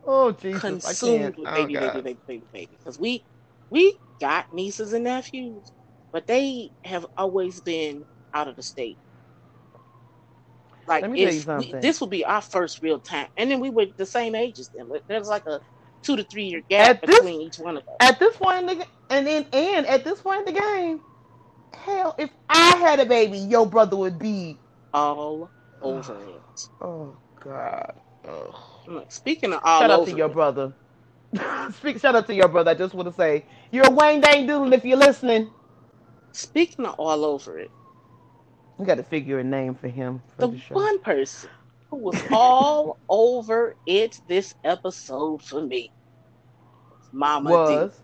Oh 0.08 0.32
Jesus, 0.32 0.80
I 0.84 0.94
Consumed 0.94 1.36
with 1.38 1.52
Oh, 1.52 1.52
baby, 1.52 1.76
baby, 1.76 2.02
baby, 2.02 2.20
baby, 2.28 2.48
baby. 2.52 2.78
Because 2.84 2.98
we 2.98 3.24
we 3.70 3.98
got 4.20 4.46
nieces 4.52 4.92
and 4.94 5.04
nephews, 5.04 5.72
but 6.12 6.26
they 6.26 6.72
have 6.84 7.06
always 7.16 7.60
been 7.62 8.04
out 8.34 8.48
of 8.48 8.56
the 8.56 8.62
state. 8.64 8.98
Like 10.86 11.02
Let 11.02 11.10
me 11.12 11.18
tell 11.18 11.32
you 11.32 11.40
if 11.40 11.46
we- 11.54 11.76
this 11.82 12.00
would 12.00 12.10
be 12.10 12.24
our 12.24 12.42
first 12.42 12.82
real 12.82 13.00
time, 13.00 13.28
and 13.36 13.50
then 13.50 13.60
we 13.60 13.70
were 13.70 13.86
the 13.98 14.06
same 14.06 14.34
age 14.36 14.58
as 14.60 14.70
them. 14.70 14.90
There's 15.08 15.28
like 15.28 15.46
a 15.46 15.60
two 16.04 16.16
to 16.16 16.24
three 16.24 16.44
year 16.46 16.62
gap 16.70 17.00
this- 17.06 17.20
between 17.20 17.42
each 17.42 17.58
one 17.58 17.76
of 17.78 17.84
us. 17.88 18.00
At 18.00 18.18
this 18.20 18.36
point 18.36 18.70
in 18.70 18.78
the 18.78 18.86
and 19.10 19.26
then 19.26 19.46
and 19.52 19.86
at 19.86 20.04
this 20.04 20.20
point 20.22 20.48
in 20.48 20.54
the 20.54 20.60
game, 20.60 21.00
hell, 21.74 22.14
if 22.18 22.30
I 22.48 22.76
had 22.78 23.00
a 23.00 23.06
baby, 23.06 23.38
your 23.38 23.66
brother 23.66 23.96
would 23.96 24.18
be. 24.18 24.60
all 24.92 25.52
over 25.80 26.24
it. 26.26 26.44
Oh 26.80 27.18
God. 27.42 27.92
Ugh. 28.28 28.54
Look, 28.88 29.12
Speaking 29.12 29.54
of 29.54 29.60
all 29.64 29.80
Shout 29.80 29.90
out 29.90 30.00
over 30.00 30.10
to 30.10 30.12
your 30.12 30.28
brother. 30.30 30.74
Speak. 31.72 32.00
Shout 32.00 32.16
out 32.16 32.26
to 32.28 32.34
your 32.34 32.48
brother. 32.48 32.72
I 32.72 32.74
just 32.74 32.94
want 32.94 33.08
to 33.08 33.14
say 33.14 33.46
you're 33.72 33.86
a 33.86 33.90
Wayne 33.90 34.20
Dang 34.20 34.46
Doodle 34.46 34.72
if 34.74 34.84
you're 34.84 34.98
listening. 34.98 35.50
speaking 36.32 36.86
of 36.86 36.94
all 36.98 37.24
over 37.24 37.58
it, 37.58 37.72
We 38.78 38.86
got 38.86 38.96
to 38.96 39.04
figure 39.04 39.40
a 39.40 39.44
name 39.44 39.74
for 39.74 39.88
him 39.88 40.22
for 40.36 40.42
the 40.42 40.48
the, 40.48 40.62
one 40.70 41.00
person 41.00 41.50
who 41.90 41.98
was 41.98 42.22
all 42.30 42.98
over 43.08 43.76
it 43.86 44.20
this 44.28 44.54
episode 44.64 45.42
for 45.42 45.62
me 45.62 45.92
Mama 47.12 47.58
was. 47.58 48.00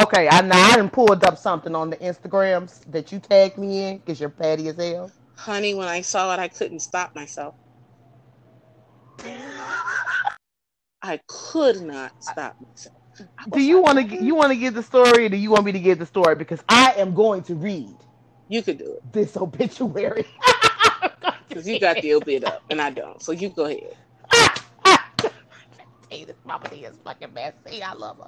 Okay, 0.00 0.28
I 0.30 0.42
now 0.42 0.72
I 0.72 0.76
done 0.76 0.90
pulled 0.90 1.24
up 1.24 1.38
something 1.38 1.74
on 1.74 1.90
the 1.90 1.96
Instagrams 1.98 2.80
that 2.92 3.12
you 3.12 3.20
tagged 3.20 3.58
me 3.58 3.84
in 3.84 3.98
because 3.98 4.20
you're 4.20 4.30
patty 4.30 4.68
as 4.68 4.76
hell. 4.76 5.12
Honey, 5.36 5.74
when 5.74 5.88
I 5.88 6.02
saw 6.02 6.32
it, 6.34 6.40
I 6.40 6.48
couldn't 6.48 6.80
stop 6.80 7.14
myself. 7.14 7.54
I 11.02 11.20
could 11.26 11.82
not 11.82 12.24
stop 12.24 12.56
myself. 12.66 12.96
Do 13.52 13.60
you 13.60 13.80
want 13.80 14.10
to 14.10 14.24
you 14.24 14.34
want 14.34 14.50
to 14.52 14.56
give 14.56 14.74
the 14.74 14.82
story, 14.82 15.26
or 15.26 15.28
do 15.28 15.36
you 15.36 15.50
want 15.50 15.64
me 15.64 15.72
to 15.72 15.80
give 15.80 15.98
the 15.98 16.06
story? 16.06 16.34
Because 16.34 16.62
I 16.68 16.94
am 16.96 17.14
going 17.14 17.42
to 17.44 17.54
read 17.54 17.94
You 18.48 18.62
could 18.62 18.78
do 18.78 18.94
it 18.94 19.12
this 19.12 19.36
obituary. 19.36 20.26
because 21.48 21.68
you 21.68 21.78
got 21.78 22.00
the 22.02 22.14
obit 22.14 22.44
up, 22.44 22.64
and 22.70 22.80
I 22.80 22.90
don't. 22.90 23.22
So 23.22 23.32
you 23.32 23.50
go 23.50 23.66
ahead. 23.66 23.96
this 26.10 26.36
mama 26.44 26.68
is 26.72 26.96
fucking 27.04 27.32
messy. 27.34 27.82
I 27.82 27.92
love 27.92 28.18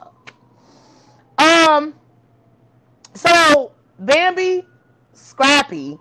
her. 1.39 1.45
Um. 1.45 1.95
So 3.15 3.73
Bambi, 3.99 4.65
Scrappy, 5.13 5.99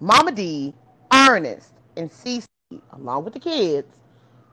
Mama 0.00 0.32
D, 0.32 0.74
Ernest, 1.12 1.72
and 1.96 2.10
Cece, 2.10 2.46
along 2.92 3.24
with 3.24 3.34
the 3.34 3.40
kids, 3.40 3.96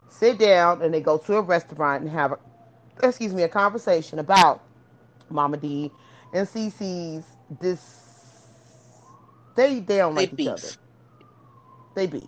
sit 0.09 0.39
down 0.39 0.81
and 0.81 0.93
they 0.93 1.01
go 1.01 1.17
to 1.19 1.37
a 1.37 1.41
restaurant 1.41 2.03
and 2.03 2.11
have, 2.11 2.33
a, 2.33 2.39
excuse 3.03 3.33
me, 3.33 3.43
a 3.43 3.49
conversation 3.49 4.19
about 4.19 4.63
Mama 5.29 5.57
D 5.57 5.91
and 6.33 6.47
Cece's 6.47 7.25
this. 7.61 8.01
They 9.55 9.79
they 9.81 9.97
don't 9.97 10.15
They 10.15 10.27
like 10.27 10.33
each 10.33 10.47
other. 10.47 10.75
They 11.95 12.07
beef. 12.07 12.23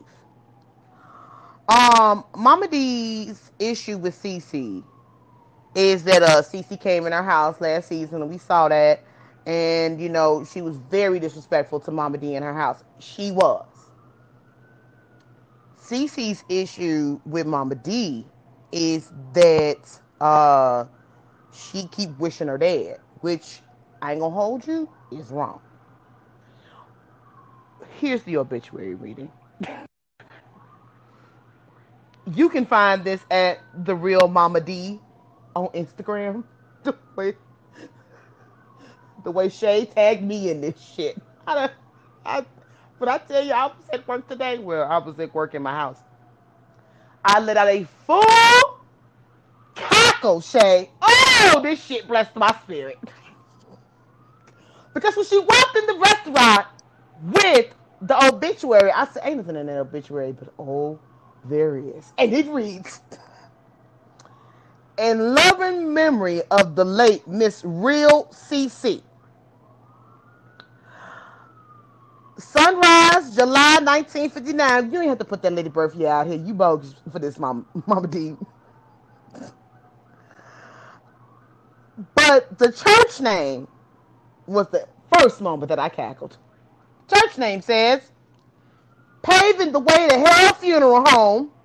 Um, 1.70 2.26
Mama 2.36 2.68
D's 2.68 3.52
issue 3.60 3.98
with 3.98 4.16
Cece 4.22 4.84
is 5.76 6.04
that 6.06 6.24
uh 6.24 6.42
Cece 6.44 6.80
came 6.80 7.08
in 7.08 7.14
our 7.14 7.24
house 7.24 7.62
last 7.62 7.90
season 7.90 8.22
and 8.22 8.32
we 8.32 8.38
saw 8.40 8.70
that 8.70 9.04
and 9.48 10.02
you 10.02 10.10
know 10.10 10.46
she 10.46 10.62
was 10.62 10.78
very 10.78 11.20
disrespectful 11.20 11.80
to 11.82 11.92
Mama 11.92 12.18
D 12.20 12.36
in 12.36 12.44
her 12.44 12.54
house. 12.56 12.84
She 13.00 13.32
was. 13.32 13.77
Cece's 15.88 16.46
issue 16.50 17.20
with 17.26 17.48
Mama 17.48 17.76
D 17.76 18.26
is 18.74 19.12
that 19.34 20.02
uh 20.22 20.86
she 21.54 21.88
keep 21.90 22.18
wishing 22.20 22.50
her 22.50 22.58
dad, 22.60 23.00
which 23.22 23.62
I 24.02 24.14
ain't 24.14 24.22
gonna 24.22 24.36
hold 24.36 24.68
you 24.68 24.90
is 25.12 25.32
wrong. 25.32 25.62
Here's 28.00 28.24
the 28.24 28.38
obituary 28.38 28.96
reading. 28.96 29.32
you 32.36 32.50
can 32.50 32.66
find 32.66 33.04
this 33.04 33.26
at 33.32 33.60
the 33.86 33.96
real 33.96 34.28
Mama 34.28 34.62
D 34.62 35.00
on 35.56 35.68
Instagram. 35.70 36.44
The 36.84 36.96
way, 37.16 37.36
the 39.24 39.32
way 39.32 39.50
Shay 39.50 39.86
tagged 39.86 40.24
me 40.24 40.52
in 40.52 40.62
this 40.62 40.80
shit. 40.82 41.18
I, 41.48 41.70
I, 42.26 42.46
but 43.00 43.10
I 43.10 43.18
tell 43.20 43.44
you, 43.44 43.54
I 43.54 43.68
was 43.68 43.76
at 43.94 44.08
work 44.08 44.28
today. 44.28 44.58
Well, 44.60 44.84
I 44.90 44.98
was 45.00 45.20
at 45.20 45.34
work 45.34 45.56
in 45.56 45.62
my 45.64 45.74
house. 45.74 46.00
I 47.24 47.40
let 47.40 47.58
out 47.58 47.68
a 47.68 47.86
full 48.06 48.80
cackle, 49.76 50.42
Shay. 50.42 50.90
Oh, 51.02 51.60
this 51.64 51.84
shit 51.84 52.08
blessed 52.08 52.36
my 52.36 52.56
spirit. 52.64 52.98
Because 54.94 55.16
when 55.16 55.26
she 55.26 55.40
walked 55.40 55.78
in 55.78 55.86
the 55.88 56.00
restaurant 56.00 56.68
with 57.24 57.68
the 58.02 58.28
obituary, 58.28 58.92
I 58.92 59.06
said, 59.08 59.24
ain't 59.26 59.38
nothing 59.38 59.56
in 59.58 59.68
that 59.68 59.78
obituary, 59.80 60.34
but 60.34 60.54
oh, 60.60 61.00
there 61.46 61.78
is. 61.78 62.14
And 62.18 62.34
it 62.34 62.48
reads, 62.48 63.02
in 64.98 65.36
loving 65.36 65.94
memory 65.94 66.42
of 66.52 66.76
the 66.76 66.86
late 66.86 67.28
Miss 67.28 67.64
Real 67.66 68.26
CC. 68.26 69.02
Sunrise, 72.38 73.36
July 73.36 73.80
1959. 73.84 74.92
You 74.92 75.00
ain't 75.02 75.10
have 75.10 75.18
to 75.20 75.26
put 75.26 75.42
that 75.44 75.54
lady 75.54 75.70
birth 75.70 75.96
year 75.96 76.10
out 76.10 76.28
here. 76.28 76.38
You 76.38 76.54
bogus 76.54 76.96
for 77.12 77.20
this, 77.20 77.40
Mama, 77.40 77.66
Mama 77.88 78.08
D. 78.08 78.36
But 82.16 82.58
the 82.60 82.72
church 82.72 83.22
name 83.22 83.68
was 84.48 84.68
the 84.70 84.88
first 85.18 85.42
moment 85.42 85.70
that 85.70 85.80
I 85.80 85.90
cackled. 85.90 86.38
Church 87.14 87.38
name 87.38 87.62
says, 87.62 88.02
paving 89.24 89.72
the 89.72 89.80
way 89.80 90.08
to 90.10 90.20
Hell 90.20 90.54
Funeral 90.56 91.04
Home. 91.08 91.52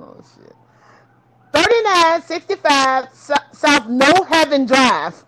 Oh, 0.00 0.16
shit. 0.34 0.54
3965 1.52 3.08
South 3.52 3.88
No 3.88 4.12
Heaven 4.24 4.66
Drive. 4.66 5.24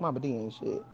Mama 0.00 0.20
D 0.20 0.28
ain't 0.34 0.54
shit. 0.54 0.84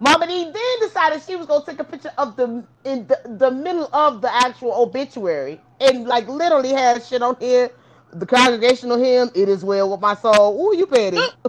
Mama 0.00 0.26
D 0.26 0.44
then 0.44 0.80
decided 0.88 1.22
she 1.22 1.36
was 1.36 1.46
gonna 1.46 1.64
take 1.66 1.80
a 1.80 1.84
picture 1.84 2.12
of 2.18 2.36
the 2.36 2.64
in 2.84 3.06
the, 3.08 3.20
the 3.38 3.50
middle 3.50 3.88
of 3.94 4.22
the 4.22 4.34
actual 4.34 4.74
obituary 4.74 5.60
and 5.80 6.06
like 6.06 6.28
literally 6.28 6.70
had 6.72 7.04
shit 7.04 7.22
on 7.22 7.36
here. 7.40 7.70
The 8.12 8.26
congregational 8.26 8.98
hymn, 8.98 9.30
"It 9.34 9.48
is 9.48 9.64
well 9.64 9.90
with 9.90 10.00
my 10.00 10.14
soul." 10.16 10.60
Ooh, 10.60 10.76
you 10.76 10.86
petty. 10.86 11.32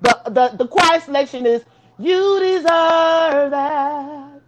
the 0.00 0.22
the 0.26 0.50
the 0.58 0.68
choir 0.68 1.00
selection 1.00 1.46
is 1.46 1.64
"You 1.98 2.40
deserve 2.40 3.52
that." 3.52 4.42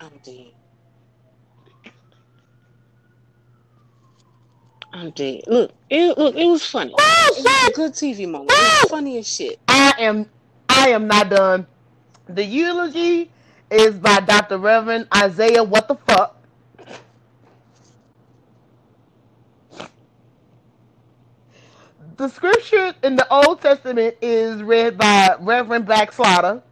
I'm 0.00 0.18
dead. 0.24 0.51
I'm 4.92 5.10
dead. 5.12 5.42
Look, 5.46 5.72
it 5.90 6.18
look, 6.18 6.36
it 6.36 6.46
was 6.46 6.64
funny. 6.66 6.94
Oh, 6.98 7.34
It 7.38 7.44
was 7.44 7.68
a 7.68 7.72
good 7.72 7.92
TV 7.92 8.28
moment. 8.30 8.50
It 8.52 8.82
was 8.82 8.90
funny 8.90 9.18
as 9.18 9.28
shit. 9.28 9.58
I 9.68 9.94
am 10.00 10.26
I 10.68 10.90
am 10.90 11.06
not 11.08 11.30
done. 11.30 11.66
The 12.28 12.44
eulogy 12.44 13.30
is 13.70 13.94
by 13.96 14.20
Dr. 14.20 14.58
Reverend 14.58 15.08
Isaiah 15.16 15.64
What 15.64 15.88
the 15.88 15.96
fuck. 15.96 16.36
The 22.16 22.28
scripture 22.28 22.94
in 23.02 23.16
the 23.16 23.26
Old 23.32 23.60
Testament 23.62 24.16
is 24.22 24.62
read 24.62 24.98
by 24.98 25.36
Reverend 25.40 25.86
Backslaughter. 25.86 26.62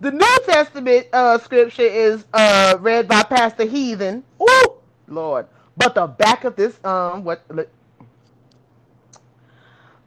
The 0.00 0.12
New 0.12 0.38
Testament 0.46 1.08
uh, 1.12 1.38
scripture 1.38 1.82
is 1.82 2.24
uh, 2.34 2.76
read 2.80 3.08
by 3.08 3.22
Pastor 3.24 3.64
Heathen. 3.64 4.24
Ooh, 4.42 4.74
Lord. 5.08 5.46
But 5.76 5.94
the 5.94 6.06
back 6.06 6.44
of 6.44 6.56
this 6.56 6.78
um 6.84 7.24
what 7.24 7.42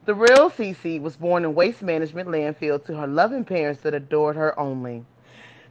the 0.05 0.15
real 0.15 0.49
Cece 0.49 1.01
was 1.01 1.15
born 1.17 1.45
in 1.45 1.53
waste 1.55 1.81
management 1.83 2.29
landfill 2.29 2.83
to 2.85 2.95
her 2.97 3.07
loving 3.07 3.45
parents 3.45 3.81
that 3.81 3.93
adored 3.93 4.35
her 4.35 4.57
only. 4.59 5.05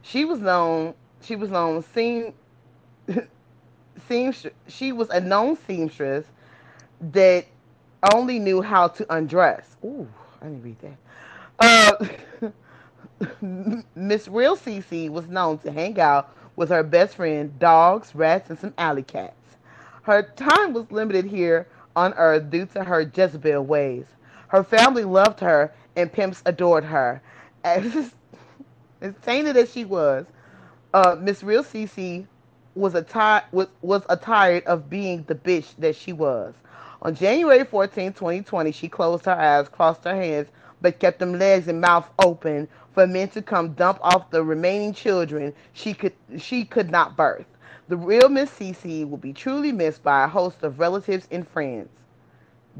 She 0.01 0.25
was 0.25 0.39
known 0.39 0.95
she 1.21 1.35
was 1.35 1.49
known 1.49 1.83
seam, 1.93 2.33
seamstress 4.07 4.53
she 4.67 4.91
was 4.93 5.09
a 5.09 5.19
known 5.21 5.57
seamstress 5.67 6.25
that 7.01 7.45
only 8.13 8.39
knew 8.39 8.61
how 8.61 8.87
to 8.89 9.13
undress. 9.13 9.75
Ooh, 9.83 10.07
I 10.41 10.45
didn't 10.45 10.63
read 10.63 10.77
that. 10.81 10.97
Uh, 12.41 12.51
Miss 13.95 14.27
Real 14.27 14.57
Cece 14.57 15.09
was 15.09 15.27
known 15.27 15.57
to 15.59 15.71
hang 15.71 15.99
out 15.99 16.35
with 16.55 16.69
her 16.69 16.83
best 16.83 17.15
friend, 17.15 17.57
dogs, 17.59 18.15
rats, 18.15 18.49
and 18.49 18.59
some 18.59 18.73
alley 18.77 19.03
cats. 19.03 19.38
Her 20.03 20.23
time 20.23 20.73
was 20.73 20.91
limited 20.91 21.25
here 21.25 21.67
on 21.95 22.13
earth 22.15 22.49
due 22.49 22.67
to 22.67 22.83
her 22.83 23.01
Jezebel 23.01 23.63
ways. 23.65 24.05
Her 24.49 24.63
family 24.63 25.05
loved 25.05 25.39
her 25.41 25.73
and 25.95 26.11
pimps 26.11 26.41
adored 26.45 26.85
her. 26.85 27.21
As, 27.65 28.11
tainted 29.23 29.57
as 29.57 29.71
she 29.71 29.85
was, 29.85 30.25
uh, 30.93 31.17
Miss 31.19 31.43
Real 31.43 31.63
Cece 31.63 32.27
was 32.75 32.95
a 32.95 33.03
ti- 33.03 33.45
was, 33.51 33.67
was 33.81 34.03
a 34.09 34.17
tired 34.17 34.65
of 34.65 34.89
being 34.89 35.23
the 35.27 35.35
bitch 35.35 35.75
that 35.79 35.95
she 35.95 36.13
was. 36.13 36.53
On 37.03 37.15
January 37.15 37.65
14, 37.65 38.13
2020, 38.13 38.71
she 38.73 38.89
closed 38.89 39.25
her 39.25 39.33
eyes, 39.33 39.69
crossed 39.69 40.03
her 40.05 40.15
hands, 40.15 40.49
but 40.81 40.99
kept 40.99 41.19
them 41.19 41.39
legs 41.39 41.67
and 41.67 41.81
mouth 41.81 42.09
open 42.23 42.67
for 42.93 43.07
men 43.07 43.29
to 43.29 43.41
come 43.41 43.73
dump 43.73 43.99
off 44.01 44.31
the 44.31 44.43
remaining 44.43 44.93
children 44.93 45.53
she 45.73 45.93
could 45.93 46.13
she 46.39 46.65
could 46.65 46.91
not 46.91 47.17
birth. 47.17 47.45
The 47.89 47.97
real 47.97 48.29
Miss 48.29 48.51
Cece 48.51 49.09
will 49.09 49.17
be 49.17 49.33
truly 49.33 49.71
missed 49.71 50.03
by 50.03 50.23
a 50.23 50.27
host 50.27 50.61
of 50.61 50.79
relatives 50.79 51.27
and 51.31 51.47
friends. 51.47 51.89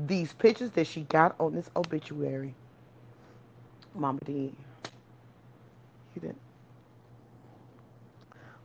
These 0.05 0.33
pictures 0.33 0.69
that 0.71 0.85
she 0.85 1.01
got 1.01 1.35
on 1.39 1.55
this 1.55 1.67
obituary. 1.75 2.53
Mama 3.95 4.19
D. 4.23 4.53
You 6.13 6.21
didn't. 6.21 6.37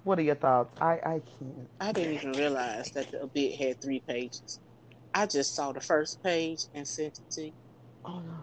What 0.04 0.18
are 0.18 0.22
your 0.22 0.34
thoughts? 0.34 0.78
I, 0.82 0.92
I 0.92 1.22
can't. 1.38 1.68
I 1.80 1.92
didn't 1.92 2.12
even 2.12 2.32
realize 2.32 2.90
that 2.90 3.10
the 3.10 3.22
obit 3.22 3.54
had 3.54 3.80
three 3.80 4.00
pages. 4.00 4.60
I 5.14 5.24
just 5.24 5.54
saw 5.54 5.72
the 5.72 5.80
first 5.80 6.22
page 6.22 6.66
and 6.74 6.86
sent 6.86 7.20
it 7.20 7.30
to 7.30 7.44
you. 7.46 7.52
Oh 8.04 8.20
no. 8.20 8.38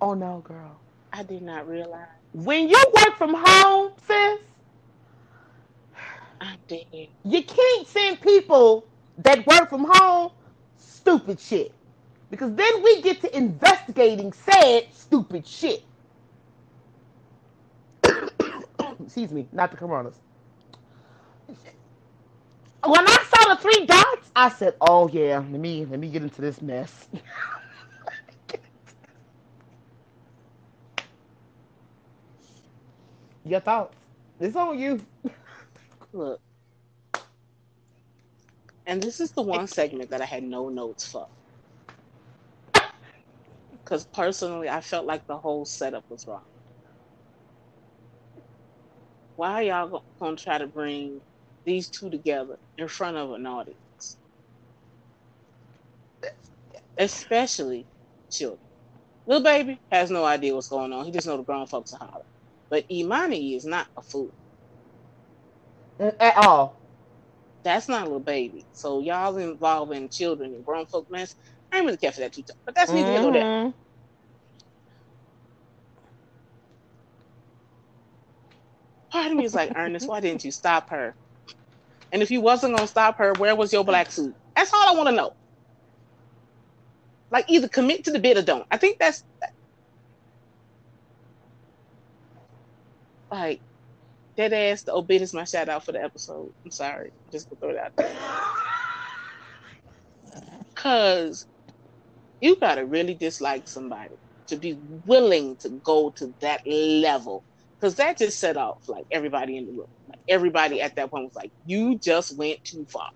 Oh 0.00 0.14
no, 0.14 0.42
girl. 0.46 0.80
I 1.12 1.22
did 1.22 1.42
not 1.42 1.68
realize. 1.68 2.08
When 2.32 2.70
you 2.70 2.82
work 2.94 3.18
from 3.18 3.34
home, 3.36 3.92
sis, 4.06 4.40
You 7.24 7.42
can't 7.44 7.86
send 7.88 8.20
people 8.20 8.86
that 9.18 9.46
work 9.46 9.70
from 9.70 9.86
home 9.88 10.32
stupid 10.78 11.40
shit. 11.40 11.72
Because 12.30 12.54
then 12.54 12.82
we 12.82 13.02
get 13.02 13.20
to 13.22 13.36
investigating 13.36 14.32
said 14.32 14.88
stupid 14.92 15.46
shit. 15.46 15.84
Excuse 19.04 19.32
me, 19.32 19.46
not 19.52 19.70
the 19.70 19.76
coronas. 19.76 20.16
When 22.84 23.06
I 23.06 23.24
saw 23.30 23.54
the 23.54 23.60
three 23.60 23.86
dots, 23.86 24.30
I 24.36 24.48
said, 24.50 24.74
"Oh 24.80 25.08
yeah, 25.08 25.38
let 25.38 25.60
me 25.60 25.84
let 25.86 26.00
me 26.00 26.08
get 26.08 26.22
into 26.22 26.40
this 26.40 26.62
mess." 26.62 27.08
Your 33.44 33.60
thoughts? 33.60 33.96
It's 34.40 34.56
on 34.56 34.78
you. 34.78 35.00
Look. 36.12 36.40
And 38.86 39.02
this 39.02 39.20
is 39.20 39.32
the 39.32 39.42
one 39.42 39.66
segment 39.66 40.10
that 40.10 40.20
I 40.20 40.26
had 40.26 40.42
no 40.44 40.68
notes 40.68 41.06
for. 41.06 41.28
Because 43.72 44.06
personally, 44.06 44.68
I 44.68 44.80
felt 44.80 45.06
like 45.06 45.26
the 45.26 45.38
whole 45.38 45.64
setup 45.64 46.04
was 46.08 46.26
wrong. 46.26 46.42
Why 49.36 49.52
are 49.52 49.62
y'all 49.62 50.04
going 50.20 50.36
to 50.36 50.42
try 50.42 50.58
to 50.58 50.66
bring 50.66 51.22
these 51.64 51.90
two 51.90 52.10
together 52.10 52.58
in 52.78 52.88
front 52.88 53.16
of 53.16 53.32
an 53.32 53.46
audience? 53.46 54.18
Especially 56.98 57.86
children. 58.30 58.60
Little 59.26 59.44
baby 59.44 59.80
has 59.90 60.10
no 60.10 60.24
idea 60.24 60.54
what's 60.54 60.68
going 60.68 60.92
on. 60.92 61.04
He 61.06 61.12
just 61.12 61.26
know 61.26 61.36
the 61.36 61.44
grown 61.44 61.66
folks 61.66 61.92
are 61.94 61.98
hollering. 62.00 62.26
But 62.70 62.86
Imani 62.90 63.54
is 63.54 63.64
not 63.64 63.88
a 63.96 64.02
fool. 64.02 64.34
At 66.02 66.36
all. 66.36 66.76
That's 67.62 67.88
not 67.88 68.02
a 68.02 68.04
little 68.04 68.20
baby. 68.20 68.64
So 68.72 69.00
y'all 69.00 69.36
involving 69.36 70.08
children 70.08 70.52
and 70.54 70.64
grown 70.66 70.86
folk 70.86 71.08
mess. 71.10 71.36
I 71.70 71.76
ain't 71.76 71.86
really 71.86 71.96
care 71.96 72.10
for 72.10 72.20
that 72.20 72.32
too. 72.32 72.42
But 72.64 72.74
that's 72.74 72.90
neither 72.90 73.08
mm-hmm. 73.08 73.34
here. 73.34 73.74
Part 79.10 79.30
of 79.30 79.36
me 79.36 79.44
is 79.44 79.54
like, 79.54 79.72
Ernest, 79.76 80.08
why 80.08 80.20
didn't 80.20 80.44
you 80.44 80.50
stop 80.50 80.90
her? 80.90 81.14
And 82.12 82.22
if 82.22 82.30
you 82.30 82.40
wasn't 82.40 82.76
gonna 82.76 82.88
stop 82.88 83.18
her, 83.18 83.32
where 83.34 83.54
was 83.54 83.72
your 83.72 83.84
black 83.84 84.10
suit? 84.10 84.34
That's 84.56 84.72
all 84.72 84.88
I 84.88 84.94
want 84.96 85.08
to 85.08 85.14
know. 85.14 85.34
Like 87.30 87.46
either 87.48 87.68
commit 87.68 88.04
to 88.04 88.10
the 88.10 88.18
bid 88.18 88.36
or 88.36 88.42
don't. 88.42 88.66
I 88.70 88.76
think 88.76 88.98
that's 88.98 89.24
like 93.30 93.60
that 94.36 94.52
ass 94.52 94.84
the 94.84 94.92
obit 94.92 95.22
is 95.22 95.34
my 95.34 95.44
shout 95.44 95.68
out 95.68 95.84
for 95.84 95.92
the 95.92 96.02
episode. 96.02 96.50
I'm 96.64 96.70
sorry. 96.70 97.12
Just 97.32 97.48
to 97.50 97.56
throw 97.56 97.70
it 97.70 97.78
out 97.78 97.92
there. 97.96 98.12
Cause 100.74 101.46
you 102.40 102.56
gotta 102.60 102.84
really 102.86 103.14
dislike 103.14 103.68
somebody 103.68 104.16
to 104.48 104.56
be 104.56 104.78
willing 105.06 105.56
to 105.58 105.70
go 105.84 106.12
to 106.16 106.34
that 106.40 106.60
level. 106.66 107.44
Cause 107.80 107.96
that 107.96 108.18
just 108.18 108.38
set 108.38 108.56
off 108.56 108.78
like 108.88 109.04
everybody 109.10 109.56
in 109.58 109.66
the 109.66 109.72
room. 109.72 109.86
Like 110.08 110.20
everybody 110.28 110.80
at 110.80 110.96
that 110.96 111.10
point 111.10 111.24
was 111.24 111.34
like, 111.36 111.52
you 111.64 111.98
just 111.98 112.36
went 112.36 112.58
too 112.64 112.86
far 112.90 113.10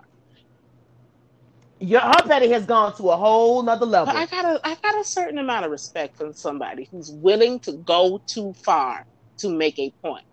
your 1.78 2.00
her 2.00 2.22
petty 2.26 2.48
has 2.50 2.64
gone 2.66 2.94
to 2.96 3.10
a 3.10 3.16
whole 3.16 3.62
nother 3.62 3.86
level. 3.86 4.06
But 4.06 4.16
I 4.16 4.26
got 4.26 4.44
a 4.44 4.60
I 4.64 4.76
got 4.82 5.00
a 5.00 5.04
certain 5.04 5.38
amount 5.38 5.64
of 5.64 5.70
respect 5.70 6.16
from 6.16 6.32
somebody 6.32 6.88
who's 6.90 7.10
willing 7.12 7.60
to 7.60 7.72
go 7.72 8.20
too 8.26 8.54
far 8.64 9.04
to 9.38 9.48
make 9.50 9.78
a 9.78 9.92
point. 10.02 10.24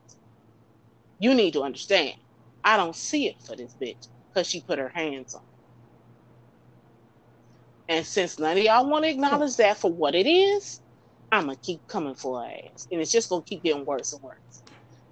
You 1.19 1.33
need 1.33 1.53
to 1.53 1.63
understand. 1.63 2.15
I 2.63 2.77
don't 2.77 2.95
see 2.95 3.27
it 3.27 3.41
for 3.45 3.55
this 3.55 3.75
bitch 3.81 4.07
because 4.29 4.47
she 4.47 4.61
put 4.61 4.79
her 4.79 4.89
hands 4.89 5.35
on. 5.35 5.41
And 7.89 8.05
since 8.05 8.39
none 8.39 8.57
of 8.57 8.63
y'all 8.63 8.89
want 8.89 9.03
to 9.03 9.09
acknowledge 9.09 9.57
that 9.57 9.77
for 9.77 9.91
what 9.91 10.15
it 10.15 10.27
is, 10.27 10.79
I'm 11.31 11.45
gonna 11.45 11.57
keep 11.57 11.85
coming 11.87 12.15
for 12.15 12.41
her 12.41 12.47
ass, 12.47 12.87
and 12.91 13.01
it's 13.01 13.11
just 13.11 13.29
gonna 13.29 13.43
keep 13.43 13.63
getting 13.63 13.85
worse 13.85 14.13
and 14.13 14.21
worse. 14.21 14.37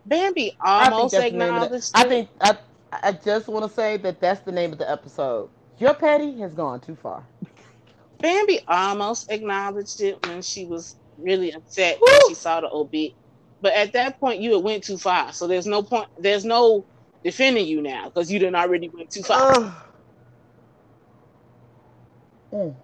Bambi 0.06 0.56
almost 0.64 1.16
I 1.16 1.26
acknowledged. 1.26 1.92
I 1.94 2.04
think 2.04 2.30
I 2.40 2.58
I 2.92 3.12
just 3.12 3.48
want 3.48 3.68
to 3.68 3.76
say 3.76 3.98
that 3.98 4.22
that's 4.22 4.42
the 4.42 4.52
name 4.52 4.72
of 4.72 4.78
the 4.78 4.90
episode 4.90 5.50
your 5.82 5.96
petty 5.96 6.40
has 6.40 6.54
gone 6.54 6.80
too 6.80 6.96
far. 6.96 7.26
Bambi 8.20 8.60
almost 8.68 9.32
acknowledged 9.32 10.00
it 10.02 10.24
when 10.28 10.44
she 10.44 10.66
was 10.66 10.96
really 11.18 11.52
upset 11.52 11.98
Woo! 12.00 12.06
when 12.08 12.30
she 12.30 12.36
saw 12.36 12.62
the 12.62 12.70
obit. 12.70 13.14
But 13.62 13.74
at 13.74 13.94
that 13.94 14.20
point, 14.20 14.42
you 14.42 14.56
had 14.56 14.64
went 14.64 14.84
too 14.84 14.98
far. 14.98 15.34
So 15.34 15.48
there's 15.48 15.68
no 15.68 15.84
point. 15.84 16.10
There's 16.18 16.46
no 16.46 16.88
defending 17.24 17.68
you 17.68 17.82
now 17.82 18.06
because 18.06 18.32
you 18.32 18.40
didn't 18.40 18.56
already 18.56 18.90
went 18.94 19.12
too 19.12 19.24
far. 19.24 19.54
Uh. 19.54 19.74
Mm. 22.54 22.76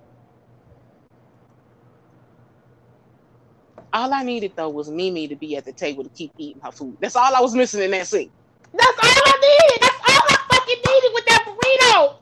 All 3.94 4.14
I 4.14 4.24
needed 4.24 4.54
though 4.56 4.70
was 4.70 4.90
Mimi 4.90 5.28
to 5.30 5.36
be 5.36 5.56
at 5.58 5.66
the 5.66 5.74
table 5.74 6.04
to 6.04 6.10
keep 6.12 6.34
eating 6.38 6.62
her 6.64 6.72
food. 6.72 6.98
That's 7.02 7.16
all 7.16 7.36
I 7.36 7.42
was 7.42 7.56
missing 7.56 7.82
in 7.84 7.92
that 7.92 8.08
scene. 8.08 8.32
That's 8.74 9.00
all 9.04 9.24
I 9.26 9.38
needed. 9.42 9.82
That's 9.82 10.02
all 10.10 10.28
I 10.30 10.38
fucking 10.52 10.82
needed 10.88 11.12
with 11.16 11.26
that 11.26 11.46
burrito. 11.48 12.16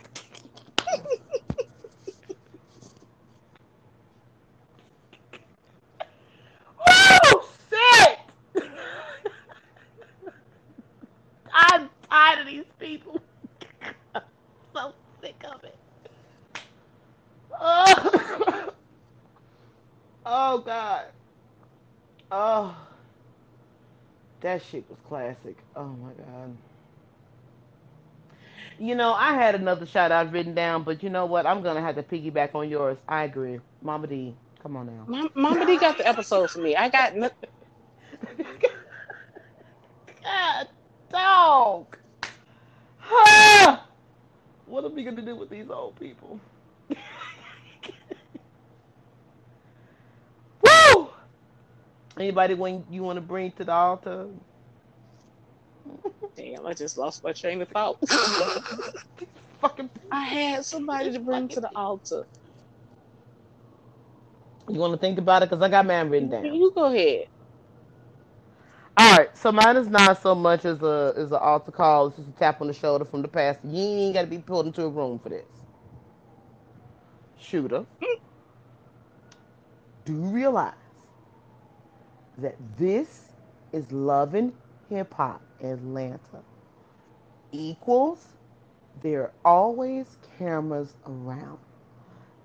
oh 6.88 7.49
shit! 7.70 8.20
I'm 11.53 11.89
tired 12.10 12.39
of 12.41 12.47
these 12.47 12.66
people. 12.80 13.22
I'm 14.16 14.22
so 14.76 14.93
sick 15.22 15.43
of 15.45 15.64
it. 15.64 15.78
Oh, 17.60 18.70
oh 20.26 20.60
God. 20.60 21.06
Oh, 22.32 22.78
that 24.60 24.64
shit 24.72 24.86
was 24.89 24.99
classic. 25.10 25.58
Oh 25.76 25.86
my 25.88 26.12
God. 26.14 26.58
You 28.80 28.95
know, 28.95 29.14
I 29.14 29.34
had 29.36 29.56
another 29.56 29.86
shout 29.86 30.12
out 30.12 30.32
written 30.34 30.56
down, 30.56 30.84
but 30.84 31.03
you 31.03 31.10
know 31.10 31.26
what? 31.28 31.45
I'm 31.47 31.64
gonna 31.64 31.82
have 31.82 31.95
to 31.95 32.03
piggyback 32.03 32.56
on 32.56 32.70
yours. 32.70 32.97
I 33.08 33.24
agree. 33.26 33.60
Mama 33.82 34.08
D, 34.08 34.36
come 34.62 34.78
on 34.78 34.88
now. 34.88 35.10
Mama 35.36 35.66
D 35.66 35.78
got 35.78 35.97
the 35.97 36.08
episodes 36.08 36.53
for 36.53 36.60
me. 36.60 36.76
I 36.76 36.89
got. 36.89 37.16
No- 37.16 37.32
God, 40.24 40.68
dog. 41.12 41.97
Huh. 42.99 43.80
What 44.68 44.86
are 44.86 44.89
we 44.89 45.03
gonna 45.03 45.22
do 45.24 45.36
with 45.36 45.49
these 45.49 45.70
old 45.70 45.99
people? 45.99 46.39
Woo! 50.64 51.10
Anybody 52.18 52.53
when 52.53 52.86
you 52.89 53.03
want 53.03 53.18
to 53.18 53.22
bring 53.22 53.51
to 53.53 53.66
the 53.66 53.74
altar? 53.74 54.28
Damn, 56.36 56.66
I 56.66 56.74
just 56.74 56.97
lost 56.97 57.24
my 57.24 57.34
train 57.34 57.61
of 57.61 57.70
thought. 57.70 57.97
Fucking, 59.61 59.89
I 60.11 60.24
had 60.24 60.66
somebody 60.66 61.11
to 61.11 61.20
bring 61.20 61.49
to 61.49 61.61
the 61.61 61.72
altar. 61.76 62.26
You 64.70 64.80
want 64.80 64.93
to 64.93 64.99
think 64.99 65.20
about 65.20 65.43
it? 65.43 65.49
Because 65.49 65.61
I 65.63 65.70
got 65.70 65.86
mine 65.86 66.09
written 66.09 66.30
down. 66.30 66.45
You 66.45 66.72
go 66.74 66.86
ahead. 66.86 67.28
All 68.97 69.18
right, 69.18 69.38
so 69.38 69.51
mine 69.51 69.78
is 69.78 69.89
not 69.89 70.22
so 70.22 70.36
much 70.36 70.66
as 70.66 70.82
a 70.82 71.13
as 71.18 71.32
an 71.32 71.39
altar 71.39 71.72
call. 71.72 72.07
It's 72.07 72.18
just 72.18 72.30
a 72.30 72.34
tap 72.34 72.61
on 72.61 72.68
the 72.68 72.74
shoulder 72.74 73.05
from 73.05 73.22
the 73.22 73.28
pastor. 73.28 73.68
You 73.68 73.80
ain't 73.84 74.13
got 74.13 74.22
to 74.22 74.28
be 74.28 74.39
pulled 74.39 74.68
into 74.68 74.84
a 74.84 74.89
room 74.89 75.20
for 75.20 75.30
this. 75.30 75.45
Shooter, 77.39 77.86
hmm. 78.01 78.20
do 80.05 80.13
you 80.13 80.20
realize 80.30 80.74
that 82.39 82.55
this 82.77 83.31
is 83.73 83.91
loving 83.91 84.53
hip 84.89 85.13
hop 85.13 85.41
Atlanta 85.61 86.43
equals 87.51 88.27
there 89.01 89.23
are 89.23 89.33
always 89.43 90.17
cameras 90.38 90.93
around. 91.05 91.59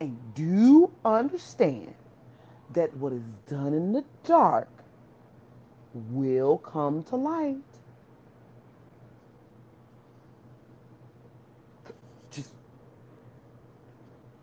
And 0.01 0.19
do 0.35 0.91
understand 1.05 1.95
that 2.73 2.97
what 2.97 3.13
is 3.13 3.23
done 3.49 3.75
in 3.75 3.93
the 3.93 4.05
dark 4.25 4.69
will 5.93 6.59
come 6.59 7.03
to 7.05 7.17
light. 7.17 7.57
Just 12.31 12.51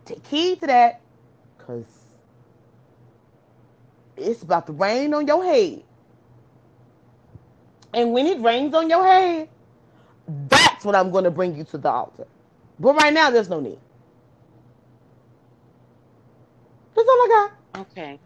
take 0.05 0.25
heed 0.27 0.59
to 0.61 0.67
that 0.67 1.01
because 1.57 1.85
it's 4.17 4.41
about 4.41 4.67
to 4.67 4.73
rain 4.73 5.13
on 5.13 5.27
your 5.27 5.43
head. 5.43 5.83
And 7.93 8.13
when 8.13 8.27
it 8.27 8.41
rains 8.41 8.73
on 8.73 8.89
your 8.89 9.05
head, 9.05 9.49
that's 10.27 10.83
when 10.85 10.95
I'm 10.95 11.11
going 11.11 11.23
to 11.23 11.31
bring 11.31 11.55
you 11.55 11.63
to 11.65 11.77
the 11.77 11.89
altar. 11.89 12.27
But 12.79 12.95
right 12.95 13.13
now, 13.13 13.29
there's 13.29 13.49
no 13.49 13.59
need. 13.59 13.79
That's 16.95 17.07
all 17.07 17.15
I 17.15 17.49
got. 17.73 17.81
Okay. 17.81 18.19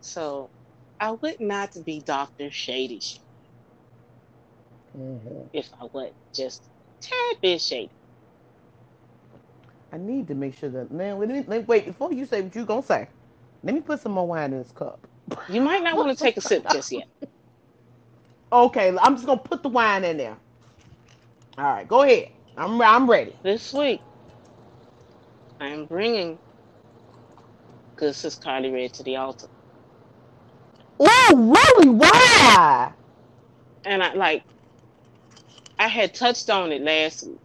So, 0.00 0.48
I 1.00 1.10
would 1.10 1.40
not 1.40 1.76
be 1.84 2.00
Dr. 2.00 2.50
Shady 2.50 3.02
mm-hmm. 4.96 5.40
if 5.52 5.68
I 5.80 5.84
would 5.92 6.12
just 6.32 6.62
tad 7.00 7.40
bit 7.40 7.60
shady. 7.60 7.90
I 9.92 9.98
need 9.98 10.28
to 10.28 10.34
make 10.34 10.58
sure 10.58 10.68
that 10.70 10.90
man. 10.90 11.18
Wait, 11.18 11.66
wait 11.66 11.86
before 11.86 12.12
you 12.12 12.26
say 12.26 12.42
what 12.42 12.54
you're 12.54 12.66
gonna 12.66 12.82
say. 12.82 13.08
Let 13.62 13.74
me 13.74 13.80
put 13.82 14.00
some 14.00 14.12
more 14.12 14.26
wine 14.26 14.52
in 14.52 14.58
this 14.60 14.72
cup. 14.72 15.06
You 15.48 15.60
might 15.60 15.82
not 15.82 15.96
want 15.96 16.16
to 16.16 16.22
take 16.24 16.36
a 16.36 16.40
sip 16.40 16.68
just 16.68 16.92
yet. 16.92 17.08
Okay, 18.52 18.96
I'm 19.00 19.16
just 19.16 19.26
gonna 19.26 19.40
put 19.40 19.62
the 19.62 19.68
wine 19.68 20.04
in 20.04 20.18
there. 20.18 20.36
All 21.58 21.64
right, 21.64 21.88
go 21.88 22.02
ahead. 22.02 22.30
I'm 22.56 22.80
I'm 22.82 23.10
ready. 23.10 23.36
This 23.42 23.72
week, 23.72 24.02
I'm 25.60 25.86
bringing 25.86 26.38
good 27.96 28.14
sis 28.14 28.36
Karlie 28.38 28.72
Redd 28.72 28.94
to 28.94 29.02
the 29.04 29.16
altar. 29.16 29.48
Oh, 31.00 31.34
really? 31.36 31.90
Why? 31.90 32.92
And 33.84 34.02
I 34.02 34.14
like, 34.14 34.44
I 35.78 35.88
had 35.88 36.14
touched 36.14 36.50
on 36.50 36.72
it 36.72 36.82
last 36.82 37.24
week, 37.26 37.40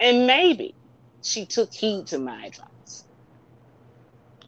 and 0.00 0.26
maybe 0.26 0.74
she 1.22 1.46
took 1.46 1.72
heed 1.74 2.08
to 2.08 2.18
my 2.18 2.46
advice. 2.46 2.69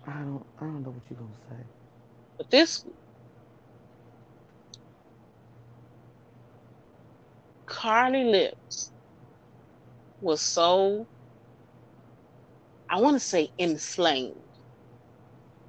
I 0.07 0.12
don't, 0.12 0.46
I 0.61 0.64
don't 0.64 0.82
know 0.82 0.90
what 0.90 1.03
you're 1.11 1.18
gonna 1.18 1.34
say. 1.50 1.64
But 2.38 2.50
this 2.50 2.84
Karlie 7.66 8.30
Lips 8.30 8.92
was 10.20 10.42
so 10.42 11.09
I 12.90 13.00
want 13.00 13.16
to 13.16 13.20
say 13.20 13.50
inflamed. 13.59 14.36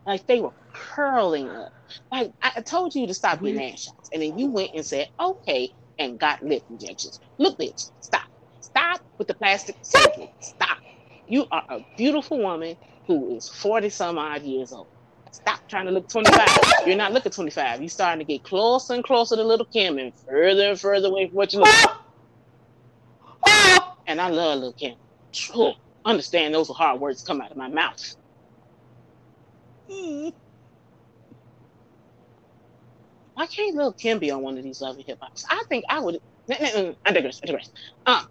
Like 0.06 0.26
they 0.28 0.42
were 0.42 0.54
curling 0.74 1.50
up. 1.56 1.74
Like 2.12 2.34
I 2.42 2.62
told 2.62 2.96
you 2.96 3.08
to 3.08 3.16
stop 3.16 3.42
getting 3.42 3.64
ass 3.64 3.82
shots, 3.82 4.10
and 4.14 4.22
then 4.22 4.38
you 4.38 4.52
went 4.52 4.72
and 4.76 4.86
said, 4.86 5.08
okay, 5.20 5.72
and 6.00 6.20
got 6.20 6.44
lip 6.44 6.64
injections. 6.70 7.20
Look, 7.40 7.60
bitch, 7.60 7.92
stop. 8.02 8.24
Stop 8.62 9.02
with 9.20 9.28
the 9.30 9.36
plastic 9.36 9.78
surgery. 9.84 10.34
Stop. 10.42 10.80
You 11.28 11.48
are 11.52 11.64
a 11.70 11.80
beautiful 11.98 12.40
woman 12.40 12.78
who 13.08 13.36
is 13.36 13.50
40 13.50 13.90
some 13.90 14.18
odd 14.18 14.44
years 14.44 14.72
old. 14.72 14.88
Stop 15.32 15.68
trying 15.68 15.86
to 15.86 15.92
look 15.92 16.08
25. 16.10 16.48
You're 16.86 16.96
not 16.96 17.12
looking 17.12 17.32
25. 17.32 17.82
You're 17.82 17.90
starting 17.90 18.26
to 18.26 18.32
get 18.32 18.44
closer 18.44 18.94
and 18.94 19.04
closer 19.04 19.36
to 19.36 19.44
little 19.44 19.66
Kim 19.66 19.98
and 19.98 20.14
further 20.28 20.70
and 20.70 20.80
further 20.80 21.08
away 21.08 21.28
from 21.28 21.36
what 21.36 21.54
you 21.54 21.60
look 21.60 21.68
like. 21.86 23.82
And 24.06 24.22
I 24.22 24.30
love 24.30 24.60
little 24.60 24.74
Kim. 24.74 24.96
Understand 26.06 26.54
those 26.54 26.70
are 26.70 26.76
hard 26.76 27.00
words 27.02 27.24
come 27.24 27.42
out 27.42 27.52
of 27.52 27.58
my 27.58 27.68
mouth. 27.70 28.16
Why 33.34 33.48
can't 33.48 33.76
little 33.76 33.94
Kim 33.94 34.20
be 34.20 34.32
on 34.32 34.42
one 34.42 34.58
of 34.58 34.64
these 34.64 34.82
Love 34.82 34.98
and 34.98 35.06
Hip 35.06 35.18
Hops? 35.22 35.46
I 35.50 35.64
think 35.68 35.86
I 35.90 36.00
would. 36.00 36.20
Mm, 36.50 36.58
mm, 36.58 36.76
mm, 36.76 36.96
I 37.06 37.12
digress. 37.12 37.40
I 37.44 37.48
digress. 37.48 37.70
Um, 38.06 38.28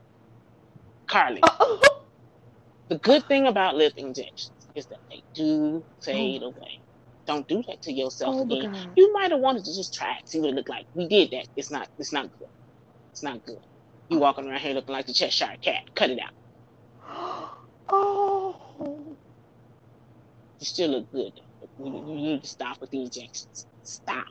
Karlie. 1.08 1.40
the 2.88 2.98
good 2.98 3.26
thing 3.26 3.46
about 3.46 3.74
lip 3.74 3.94
injections 3.96 4.61
is 4.76 4.86
that 4.88 5.00
they 5.10 5.22
do 5.34 5.84
fade 6.04 6.42
oh. 6.44 6.48
away. 6.48 6.82
Don't 7.26 7.48
do 7.48 7.62
that 7.68 7.82
to 7.82 7.92
yourself 7.92 8.36
Oh, 8.38 8.42
again. 8.42 8.72
God. 8.72 8.88
You 8.96 9.12
might 9.14 9.32
have 9.32 9.40
wanted 9.40 9.64
to 9.64 9.74
just 9.74 9.94
try 9.94 10.12
it, 10.12 10.28
see 10.28 10.40
what 10.40 10.50
it 10.50 10.56
looked 10.56 10.70
like. 10.70 10.86
We 10.94 11.08
did 11.08 11.30
that. 11.32 11.46
It's 11.56 11.70
not. 11.70 11.88
It's 11.98 12.12
not 12.12 12.30
good. 12.38 12.48
It's 13.12 13.22
not 13.24 13.42
good. 13.44 13.60
You 14.10 14.18
oh. 14.18 14.20
walking 14.20 14.48
around 14.48 14.60
here 14.60 14.74
looking 14.74 14.94
like 14.94 15.06
the 15.06 15.14
Cheshire 15.14 15.56
Cat. 15.62 15.82
Cut 15.96 16.10
it 16.10 16.20
out. 16.20 17.50
Oh. 17.90 19.18
You 20.60 20.66
still 20.66 20.90
look 20.90 21.10
good. 21.12 21.32
You, 21.78 22.04
you 22.08 22.16
need 22.16 22.42
to 22.42 22.48
stop 22.48 22.78
with 22.80 22.90
the 22.90 23.02
injections. 23.02 23.66
Stop. 23.84 24.26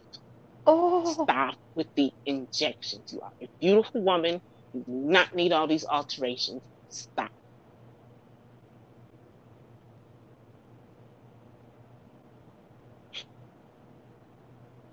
Oh. 0.65 1.25
Stop 1.25 1.55
with 1.75 1.87
the 1.95 2.11
injections. 2.25 3.03
You 3.11 3.21
are 3.21 3.31
a 3.41 3.47
beautiful 3.61 4.03
woman. 4.03 4.41
You 4.73 4.81
do 4.85 4.93
not 4.93 5.35
need 5.35 5.53
all 5.53 5.67
these 5.67 5.85
alterations. 5.85 6.61
Stop. 6.89 7.31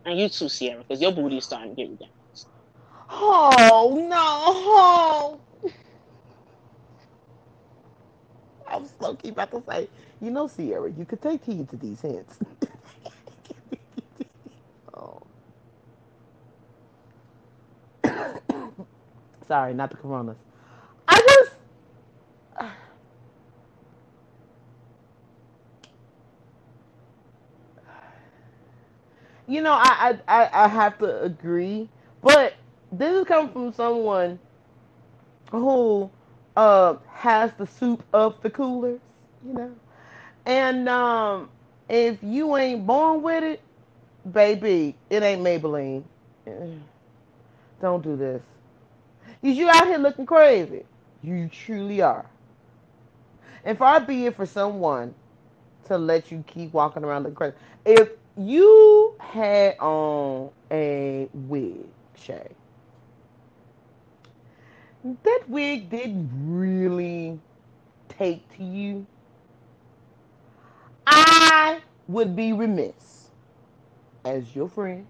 And 0.08 0.20
you 0.20 0.30
too, 0.30 0.48
Sierra, 0.50 0.80
because 0.84 1.02
your 1.02 1.12
booty 1.12 1.38
is 1.38 1.46
starting 1.46 1.76
to 1.76 1.76
get 1.76 1.90
redundant. 1.90 2.12
Oh 3.10 4.06
no! 4.08 5.40
I 8.68 8.78
was 8.78 8.92
low 9.00 9.16
key 9.16 9.30
about 9.30 9.50
to 9.52 9.62
say, 9.68 9.88
you 10.20 10.30
know, 10.30 10.48
Sierra, 10.48 10.90
you 10.90 11.04
could 11.06 11.22
take 11.22 11.44
heed 11.44 11.68
to 11.70 11.76
these 11.76 12.00
hints. 12.02 12.38
oh. 14.94 15.22
Sorry, 19.48 19.74
not 19.74 19.90
the 19.90 19.96
coronas. 19.98 20.38
I 21.08 21.20
just. 21.28 21.52
You 29.48 29.62
know, 29.62 29.72
I, 29.74 30.18
I 30.28 30.50
I 30.64 30.68
have 30.68 30.98
to 31.00 31.22
agree, 31.22 31.88
but 32.22 32.54
this 32.92 33.14
is 33.14 33.26
coming 33.26 33.52
from 33.52 33.72
someone 33.74 34.38
who 35.50 36.10
uh, 36.56 36.96
has 37.12 37.52
the 37.58 37.66
soup 37.66 38.04
of 38.12 38.40
the 38.42 38.50
coolers, 38.50 39.00
you 39.46 39.54
know. 39.54 39.72
And 40.46 40.88
um, 40.88 41.50
if 41.88 42.18
you 42.22 42.56
ain't 42.56 42.86
born 42.86 43.22
with 43.22 43.44
it, 43.44 43.62
baby, 44.32 44.96
it 45.10 45.22
ain't 45.22 45.42
Maybelline. 45.42 46.04
Don't 47.82 48.02
do 48.02 48.16
this. 48.16 48.42
Cause 49.42 49.56
you 49.56 49.68
out 49.70 49.86
here 49.86 49.98
looking 49.98 50.26
crazy. 50.26 50.84
You 51.22 51.48
truly 51.48 52.02
are. 52.02 52.26
And 53.64 53.78
far 53.78 54.00
be 54.00 54.26
it 54.26 54.36
for 54.36 54.46
someone 54.46 55.14
to 55.86 55.98
let 55.98 56.32
you 56.32 56.44
keep 56.46 56.72
walking 56.72 57.04
around 57.04 57.24
looking 57.24 57.36
crazy. 57.36 57.56
If 57.84 58.10
you 58.38 59.14
had 59.18 59.76
on 59.80 60.50
a 60.70 61.28
wig, 61.32 61.86
Shay, 62.14 62.48
that 65.24 65.40
wig 65.48 65.90
didn't 65.90 66.30
really 66.46 67.38
take 68.08 68.48
to 68.56 68.64
you, 68.64 69.06
I 71.06 71.80
would 72.06 72.36
be 72.36 72.52
remiss 72.52 73.30
as 74.24 74.54
your 74.54 74.68
friend. 74.68 75.06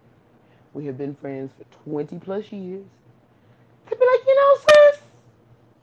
We 0.72 0.86
have 0.86 0.96
been 0.96 1.14
friends 1.14 1.52
for 1.56 1.64
20 1.90 2.18
plus 2.18 2.52
years. 2.52 2.84
To 3.90 3.96
be 3.96 4.06
like, 4.06 4.20
you 4.26 4.36
know, 4.36 4.56
sis, 4.56 5.00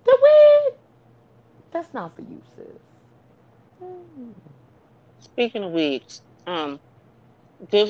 the 0.06 0.18
wig, 0.22 0.74
that's 1.72 1.94
not 1.94 2.16
for 2.16 2.22
you, 2.22 2.42
sis. 2.56 3.88
Speaking 5.20 5.64
of 5.64 5.72
wigs, 5.72 6.22
um, 6.48 6.80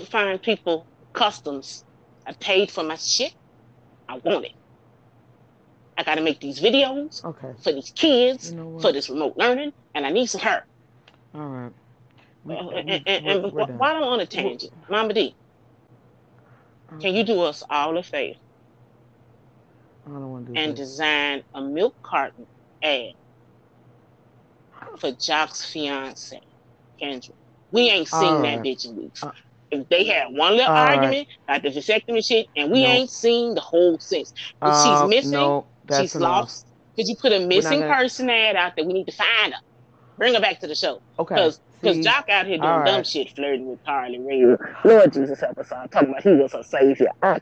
fine 0.09 0.39
people, 0.39 0.87
customs. 1.13 1.83
I 2.27 2.33
paid 2.39 2.71
for 2.71 2.83
my 2.83 2.95
shit. 2.95 3.33
I 4.09 4.17
want 4.23 4.45
it. 4.45 4.51
I 5.97 6.03
gotta 6.03 6.21
make 6.21 6.39
these 6.39 6.59
videos 6.59 7.23
Okay, 7.25 7.53
for 7.63 7.71
these 7.71 7.91
kids, 7.95 8.51
you 8.51 8.57
know 8.57 8.79
for 8.79 8.91
this 8.91 9.09
remote 9.09 9.35
learning, 9.37 9.71
and 9.93 10.05
I 10.05 10.11
need 10.11 10.27
some 10.27 10.41
help. 10.41 10.63
All 11.33 11.47
right. 11.47 11.71
We- 12.43 12.55
and 12.57 12.67
we- 12.67 12.75
and, 12.75 13.01
and, 13.05 13.21
and 13.25 13.53
we're 13.53 13.63
wh- 13.63 13.67
done. 13.67 13.77
why 13.79 13.93
don't 13.93 14.03
on 14.03 14.19
a 14.19 14.27
tangent, 14.27 14.73
Mama 14.89 15.13
D? 15.13 15.35
Can 17.01 17.15
you 17.15 17.23
do 17.23 17.41
us 17.41 17.63
all 17.69 17.97
a 17.97 18.03
favor 18.03 18.35
I 20.05 20.09
don't 20.11 20.31
want 20.31 20.47
to 20.47 20.53
do 20.53 20.59
and 20.59 20.71
this. 20.73 20.79
design 20.79 21.43
a 21.53 21.61
milk 21.61 21.95
carton 22.03 22.47
ad 22.83 23.11
for 24.99 25.11
Joc's 25.11 25.65
fiance, 25.65 26.39
Kendra? 27.01 27.31
We 27.71 27.89
ain't 27.89 28.07
seen 28.07 28.35
All 28.37 28.41
that 28.43 28.63
bitch 28.63 28.85
in 28.85 28.95
weeks. 28.95 29.23
Uh, 29.23 29.31
they 29.89 30.05
had 30.05 30.27
one 30.29 30.53
little 30.53 30.67
all 30.71 30.85
right. 30.85 30.97
argument 30.97 31.27
about 31.47 31.63
the 31.63 31.69
vasectomy 31.69 32.25
shit, 32.25 32.47
and 32.55 32.71
we 32.71 32.83
No. 32.83 32.89
ain't 32.89 33.09
seen 33.09 33.55
the 33.55 33.61
whole 33.61 33.97
since. 33.99 34.33
But 34.59 34.67
Uh, 34.71 34.83
she's 35.01 35.09
missing. 35.09 35.31
No, 35.31 35.65
she's 35.89 36.15
enough. 36.15 36.29
lost. 36.43 36.67
Could 36.95 37.07
you 37.07 37.15
put 37.15 37.33
a 37.33 37.39
missing 37.45 37.81
gonna- 37.81 37.93
person 37.93 38.29
ad 38.29 38.55
out 38.55 38.73
there? 38.75 38.85
We 38.85 38.93
need 38.93 39.05
to 39.07 39.11
find 39.11 39.53
her. 39.53 39.59
Bring 40.17 40.33
her 40.33 40.39
back 40.39 40.59
to 40.61 40.67
the 40.67 40.75
show. 40.75 41.01
Okay. 41.19 41.35
Because 41.35 41.59
see, 41.83 42.01
Joc 42.01 42.29
out 42.29 42.45
here 42.47 42.57
doing 42.57 42.69
all 42.69 42.85
dumb 42.85 42.95
right. 42.95 43.07
shit, 43.07 43.29
flirting 43.35 43.67
with 43.67 43.83
Karlie 43.83 44.19
Rae. 44.25 44.55
Lord 44.89 45.11
Jesus 45.13 45.39
help 45.41 45.57
us 45.57 45.71
all. 45.71 45.87
Talking 45.89 46.09
about 46.09 46.23
he 46.23 46.31
was 46.33 46.53
her 46.53 46.63
savior. 46.63 47.09
Uh, 47.21 47.37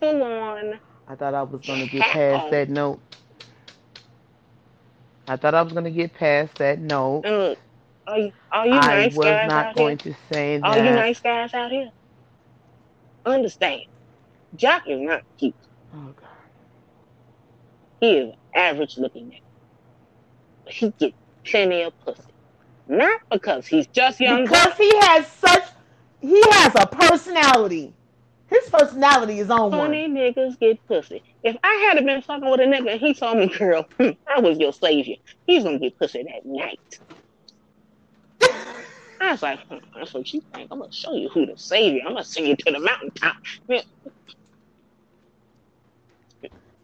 Full 0.00 0.22
on. 0.22 0.78
I 1.08 1.14
thought 1.14 1.34
I 1.34 1.42
was 1.42 1.60
gonna 1.66 1.86
get 1.86 2.02
past 2.02 2.50
that 2.50 2.68
note. 2.68 3.00
I 5.28 5.36
thought 5.36 5.54
I 5.54 5.62
was 5.62 5.72
gonna 5.72 5.90
get 5.90 6.14
past 6.14 6.56
that 6.56 6.78
note. 6.78 7.22
Look, 7.24 7.58
are 8.06 8.18
you, 8.18 8.32
are 8.50 8.66
you 8.66 8.72
I 8.74 8.80
nice 8.80 9.16
was 9.16 9.24
guys 9.24 9.48
not 9.48 9.66
out 9.66 9.74
going 9.76 9.98
here? 9.98 9.98
to 9.98 10.14
say 10.32 10.60
Are 10.62 10.78
you 10.78 10.90
nice 10.90 11.20
guys 11.20 11.54
out 11.54 11.70
here? 11.70 11.90
Understand. 13.24 13.82
Joc 14.56 14.82
is 14.86 15.00
not 15.00 15.22
cute. 15.38 15.54
Oh 15.94 16.12
God. 16.16 16.28
He 18.00 18.16
is 18.18 18.34
average 18.54 18.96
looking 18.98 19.26
nigga. 19.30 19.40
But 20.64 20.74
he 20.74 20.90
gets 20.98 21.16
plenty 21.44 21.82
of 21.82 21.92
pussy. 22.04 22.22
Not 22.88 23.20
because 23.30 23.66
he's 23.66 23.86
just 23.88 24.20
young, 24.20 24.42
Because 24.44 24.74
he 24.76 24.90
has 25.00 25.26
such, 25.28 25.64
he 26.20 26.42
has 26.52 26.74
a 26.74 26.86
personality. 26.86 27.94
His 28.48 28.68
personality 28.68 29.38
is 29.38 29.48
on 29.50 29.70
one. 29.70 29.78
funny 29.80 30.08
niggas 30.08 30.58
get 30.58 30.84
pussy. 30.86 31.22
If 31.42 31.56
I 31.64 31.90
had 31.94 32.04
been 32.04 32.20
fucking 32.22 32.50
with 32.50 32.60
a 32.60 32.64
nigga 32.64 32.92
and 32.92 33.00
he 33.00 33.14
told 33.14 33.38
me, 33.38 33.46
girl, 33.58 33.88
I 33.98 34.40
was 34.40 34.58
your 34.58 34.72
savior, 34.72 35.16
he's 35.46 35.64
gonna 35.64 35.78
get 35.78 35.98
pussy 35.98 36.22
that 36.24 36.44
night. 36.44 37.00
I 39.22 39.32
was 39.32 39.42
like, 39.42 39.60
hmm, 39.68 39.76
that's 39.94 40.12
what 40.14 40.32
you 40.32 40.42
think. 40.52 40.68
I'm 40.70 40.80
gonna 40.80 40.92
show 40.92 41.14
you 41.14 41.28
who 41.28 41.46
the 41.46 41.56
savior. 41.56 42.02
I'm 42.06 42.14
gonna 42.14 42.24
send 42.24 42.48
you 42.48 42.56
to 42.56 42.72
the 42.72 42.80
mountaintop. 42.80 43.36
Man, 43.68 43.82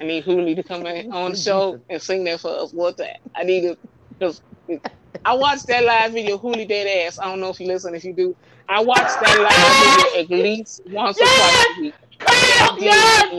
I 0.00 0.04
need 0.04 0.24
Hooli 0.24 0.56
to 0.56 0.62
come 0.64 0.84
in 0.86 1.12
on 1.12 1.30
the 1.30 1.36
show 1.36 1.80
and 1.88 2.02
sing 2.02 2.24
that 2.24 2.40
for 2.40 2.50
us. 2.50 2.72
What's 2.72 2.98
that? 2.98 3.20
I 3.36 3.44
need 3.44 3.60
to, 3.62 3.78
because 4.18 4.42
I 5.24 5.34
watched 5.34 5.68
that 5.68 5.84
live 5.84 6.12
video, 6.12 6.38
Hooli 6.38 6.66
Dead 6.66 7.06
Ass. 7.06 7.20
I 7.20 7.26
don't 7.26 7.38
know 7.38 7.50
if 7.50 7.60
you 7.60 7.68
listen. 7.68 7.94
If 7.94 8.04
you 8.04 8.12
do, 8.12 8.34
I 8.68 8.82
watched 8.82 9.20
that 9.20 9.38
live 9.40 10.28
video 10.28 10.38
at 10.38 10.42
least 10.44 10.80
once 10.88 11.16
or 11.20 11.24
twice 11.24 11.66
a 11.78 11.80
week. 11.80 11.94
Come 12.78 12.84
yes, 12.84 13.32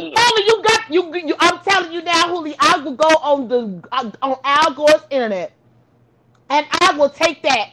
you 0.47 0.63
got 0.63 0.91
you, 0.93 1.15
you. 1.15 1.35
I'm 1.39 1.59
telling 1.59 1.91
you 1.91 2.01
now, 2.01 2.25
Hooli. 2.25 2.55
I 2.59 2.77
will 2.79 2.95
go 2.95 3.07
on 3.07 3.47
the 3.47 3.87
on 3.91 4.13
on 4.21 4.37
Al 4.43 4.73
Gore's 4.73 5.03
internet, 5.09 5.53
and 6.49 6.65
I 6.81 6.93
will 6.97 7.09
take 7.09 7.41
that, 7.43 7.71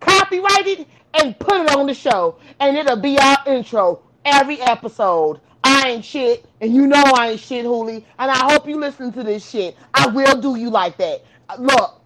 copyright 0.00 0.66
it, 0.66 0.88
and 1.14 1.38
put 1.38 1.62
it 1.62 1.70
on 1.74 1.86
the 1.86 1.94
show, 1.94 2.36
and 2.60 2.76
it'll 2.76 2.96
be 2.96 3.18
our 3.18 3.38
intro 3.46 4.02
every 4.24 4.60
episode. 4.60 5.40
I 5.64 5.90
ain't 5.90 6.04
shit, 6.04 6.46
and 6.60 6.74
you 6.74 6.86
know 6.86 7.02
I 7.16 7.30
ain't 7.30 7.40
shit, 7.40 7.64
Hooli. 7.64 8.04
And 8.18 8.30
I 8.30 8.52
hope 8.52 8.68
you 8.68 8.78
listen 8.78 9.12
to 9.12 9.22
this 9.22 9.48
shit. 9.48 9.76
I 9.94 10.08
will 10.08 10.40
do 10.40 10.56
you 10.56 10.70
like 10.70 10.96
that. 10.98 11.24
Uh, 11.48 11.56
Look, 11.58 12.02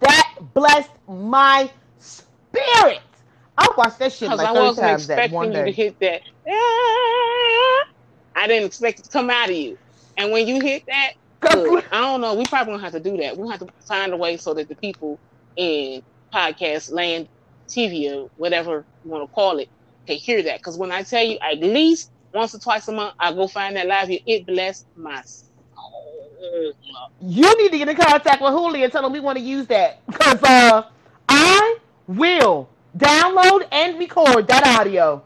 that 0.00 0.38
blessed 0.54 0.90
my 1.08 1.70
spirit. 1.98 3.00
I 3.60 3.68
watched 3.76 3.98
that 3.98 4.12
shit 4.12 4.30
like 4.30 4.46
I 4.46 4.52
wasn't 4.52 4.86
times 4.86 5.06
that 5.08 5.18
expecting 5.18 5.52
you 5.52 5.64
to 5.64 5.72
hit 5.72 5.98
that. 6.00 6.22
"Ah." 6.48 7.88
I 8.36 8.46
didn't 8.46 8.64
expect 8.66 9.00
it 9.00 9.04
to 9.04 9.10
come 9.10 9.28
out 9.28 9.50
of 9.50 9.56
you. 9.56 9.76
And 10.16 10.32
when 10.32 10.48
you 10.48 10.60
hit 10.60 10.86
that, 10.86 11.12
look, 11.56 11.84
I 11.92 12.00
don't 12.00 12.20
know. 12.22 12.34
We 12.34 12.44
probably 12.46 12.72
gonna 12.72 12.82
have 12.82 12.92
to 12.92 13.00
do 13.00 13.16
that. 13.18 13.36
We'll 13.36 13.50
have 13.50 13.60
to 13.60 13.68
find 13.86 14.12
a 14.12 14.16
way 14.16 14.38
so 14.38 14.54
that 14.54 14.68
the 14.68 14.74
people 14.74 15.18
in 15.56 16.02
podcast 16.32 16.90
land, 16.90 17.28
TV, 17.68 18.10
or 18.10 18.30
whatever 18.36 18.84
you 19.04 19.10
want 19.10 19.28
to 19.28 19.34
call 19.34 19.58
it, 19.58 19.68
can 20.06 20.16
hear 20.16 20.42
that. 20.42 20.58
Because 20.58 20.78
when 20.78 20.90
I 20.90 21.02
tell 21.02 21.22
you, 21.22 21.38
at 21.40 21.58
least 21.58 22.10
once 22.32 22.54
or 22.54 22.58
twice 22.58 22.88
a 22.88 22.92
month, 22.92 23.14
I 23.18 23.32
go 23.32 23.46
find 23.46 23.76
that 23.76 23.86
live 23.86 24.08
here. 24.08 24.20
It 24.26 24.46
blessed 24.46 24.86
my 24.96 25.20
soul. 25.22 25.48
You 27.20 27.62
need 27.62 27.72
to 27.72 27.78
get 27.78 27.88
in 27.88 27.96
contact 27.96 28.40
with 28.40 28.52
Hooli 28.52 28.84
and 28.84 28.92
tell 28.92 29.04
him 29.04 29.12
we 29.12 29.20
want 29.20 29.36
to 29.36 29.44
use 29.44 29.66
that. 29.66 30.04
Because 30.06 30.42
uh, 30.42 30.84
I 31.28 31.78
will 32.06 32.68
download 32.96 33.66
and 33.72 33.98
record 33.98 34.48
that 34.48 34.66
audio. 34.66 35.22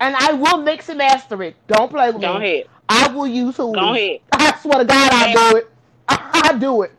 And 0.00 0.14
I 0.16 0.32
will 0.32 0.58
mix 0.58 0.88
and 0.88 0.98
master 0.98 1.42
it. 1.42 1.56
Don't 1.66 1.90
play 1.90 2.10
with 2.10 2.20
Go 2.22 2.38
me. 2.38 2.46
ahead. 2.46 2.66
I 2.88 3.08
will 3.12 3.26
use 3.26 3.56
Hooli. 3.56 3.74
Go 3.74 3.94
ahead. 3.94 4.20
I 4.32 4.58
swear 4.60 4.78
to 4.78 4.84
God, 4.84 5.10
I 5.12 5.32
do 5.32 5.56
it. 5.56 5.70
I 6.08 6.56
do 6.58 6.82
it. 6.82 6.92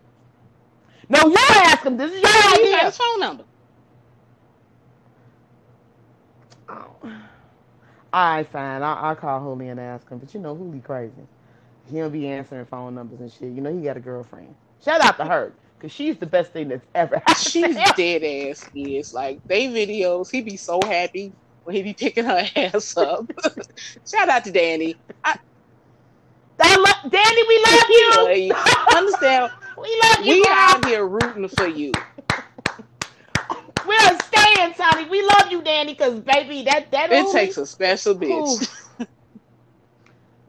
No, 1.09 1.19
you 1.27 1.35
ask 1.37 1.85
him. 1.85 1.97
This 1.97 2.11
is 2.13 2.21
your 2.21 2.53
idea. 2.53 2.65
You 2.65 2.71
got 2.71 2.85
his 2.85 2.97
phone 2.97 3.19
number. 3.19 3.43
Oh. 6.69 6.95
All 8.13 8.35
right, 8.35 8.47
fine. 8.47 8.81
I, 8.81 8.93
I'll 8.93 9.15
call 9.15 9.39
Hooli 9.41 9.71
and 9.71 9.79
ask 9.79 10.09
him. 10.09 10.17
But 10.17 10.33
you 10.33 10.39
know, 10.39 10.55
Hooli 10.55 10.83
crazy. 10.83 11.13
He 11.89 11.97
don't 11.99 12.11
be 12.11 12.27
answering 12.27 12.65
phone 12.65 12.95
numbers 12.95 13.21
and 13.21 13.31
shit. 13.31 13.53
You 13.53 13.61
know, 13.61 13.73
he 13.73 13.81
got 13.83 13.97
a 13.97 14.01
girlfriend. 14.01 14.53
Shout 14.83 15.01
out 15.01 15.17
to 15.17 15.25
her. 15.25 15.53
Because 15.77 15.91
she's 15.91 16.17
the 16.17 16.25
best 16.25 16.51
thing 16.53 16.69
that's 16.69 16.85
ever 16.95 17.17
happened. 17.25 17.37
She's 17.37 17.75
dead 17.95 18.23
ass 18.23 18.69
is 18.73 19.13
like 19.13 19.43
they 19.47 19.67
videos. 19.67 20.31
He'd 20.31 20.45
be 20.45 20.57
so 20.57 20.79
happy 20.83 21.31
when 21.63 21.75
he'd 21.75 21.83
be 21.83 21.93
picking 21.93 22.25
her 22.25 22.47
ass 22.55 22.97
up. 22.97 23.31
Shout 24.09 24.29
out 24.29 24.43
to 24.45 24.51
Danny. 24.51 24.95
I, 25.23 25.37
I 26.59 26.75
love, 26.75 27.11
Danny, 27.11 27.43
we 27.47 27.65
love 27.65 27.85
you. 27.89 28.97
Understand? 28.97 29.51
we 29.77 30.01
love 30.03 30.25
you. 30.25 30.33
we 30.33 30.43
girl. 30.43 30.53
out 30.53 30.85
here 30.85 31.05
rooting 31.05 31.47
for 31.49 31.67
you. 31.67 31.91
We're 33.87 34.19
staying, 34.19 34.73
Tommy. 34.73 35.07
We 35.07 35.21
love 35.21 35.51
you, 35.51 35.61
Danny, 35.61 35.93
because 35.93 36.19
baby, 36.19 36.63
that 36.63 36.91
that 36.91 37.11
It 37.11 37.31
takes 37.31 37.57
a 37.57 37.65
special 37.65 38.15
bitch. 38.15 38.86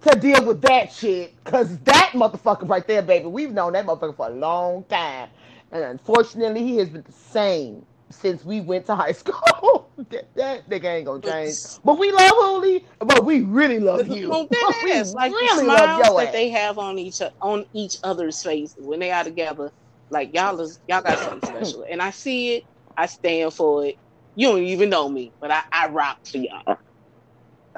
To 0.03 0.19
deal 0.19 0.45
with 0.45 0.63
that 0.63 0.93
shit. 0.93 1.43
Cause 1.45 1.79
that 1.81 2.13
motherfucker 2.15 2.69
right 2.69 2.87
there, 2.87 3.03
baby, 3.03 3.27
we've 3.27 3.51
known 3.51 3.73
that 3.73 3.87
motherfucker 3.87 4.17
for 4.17 4.29
a 4.29 4.33
long 4.33 4.85
time. 4.85 5.29
And 5.73 5.83
unfortunately 5.85 6.63
he 6.63 6.77
has 6.79 6.89
been 6.89 7.03
the 7.03 7.13
same 7.13 7.85
since 8.11 8.45
we 8.45 8.61
went 8.61 8.87
to 8.87 8.95
high 8.95 9.13
school. 9.23 9.91
that, 10.11 10.35
that 10.37 10.69
nigga 10.69 10.85
ain't 10.85 11.07
gonna 11.07 11.21
change. 11.21 11.57
But 11.85 11.99
we 11.99 12.13
love 12.13 12.31
Hooli, 12.31 12.85
but 13.01 13.25
we 13.25 13.41
really 13.43 13.81
love 13.81 14.07
you. 14.09 14.31
Well, 14.31 14.49
we 14.85 14.93
is 14.93 15.15
like 15.15 15.33
really 15.33 15.63
the 15.63 15.69
love 15.69 15.79
smiles 15.79 16.17
that 16.17 16.27
ass. 16.29 16.33
they 16.33 16.49
have 16.51 16.79
on 16.79 16.99
each 16.99 17.21
on 17.41 17.67
each 17.73 17.97
other's 18.05 18.43
faces 18.43 18.77
when 18.79 19.01
they 19.01 19.11
are 19.11 19.25
together. 19.25 19.73
Like 20.11 20.35
y'all 20.35 20.61
is 20.61 20.81
y'all 20.89 21.03
got 21.03 21.19
something 21.19 21.49
special, 21.49 21.85
and 21.91 22.01
I 22.01 22.11
see 22.11 22.57
it. 22.57 22.65
I 22.97 23.07
stand 23.07 23.53
for 23.53 23.85
it. 23.87 23.97
You 24.35 24.49
don't 24.49 24.63
even 24.63 24.91
know 24.91 25.09
me, 25.09 25.33
but 25.41 25.51
I, 25.51 25.63
I 25.73 25.89
rock 25.89 26.19
for 26.25 26.39
y'all. 26.39 26.79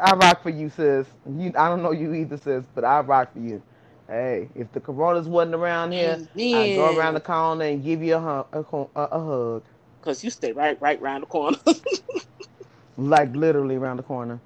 I 0.01 0.15
rock 0.15 0.43
for 0.43 0.51
you, 0.51 0.71
sis. 0.71 1.07
You, 1.39 1.53
I 1.57 1.69
don't 1.69 1.83
know 1.83 1.93
you 1.93 2.15
either, 2.15 2.37
sis, 2.39 2.65
but 2.75 2.85
I 2.85 3.01
rock 3.01 3.33
for 3.33 3.41
you. 3.41 3.63
Hey, 4.09 4.49
if 4.57 4.73
the 4.73 4.81
Coronas 4.81 5.27
wasn't 5.27 5.55
around 5.55 5.93
here, 5.93 6.19
I'd 6.37 6.77
go 6.77 6.97
around 6.97 7.15
the 7.15 7.21
corner 7.21 7.65
and 7.67 7.85
give 7.85 8.03
you 8.03 8.17
a, 8.17 8.21
hu- 8.53 8.89
a, 8.97 9.01
a, 9.03 9.21
hug. 9.25 9.63
because 10.01 10.25
you 10.25 10.31
stay 10.31 10.53
right 10.53 10.81
right 10.81 11.01
round 11.01 11.23
the 11.23 11.27
corner. 11.29 11.59
like 12.97 13.35
literally 13.37 13.77
around 13.77 13.99
the 13.99 14.03
corner. 14.03 14.41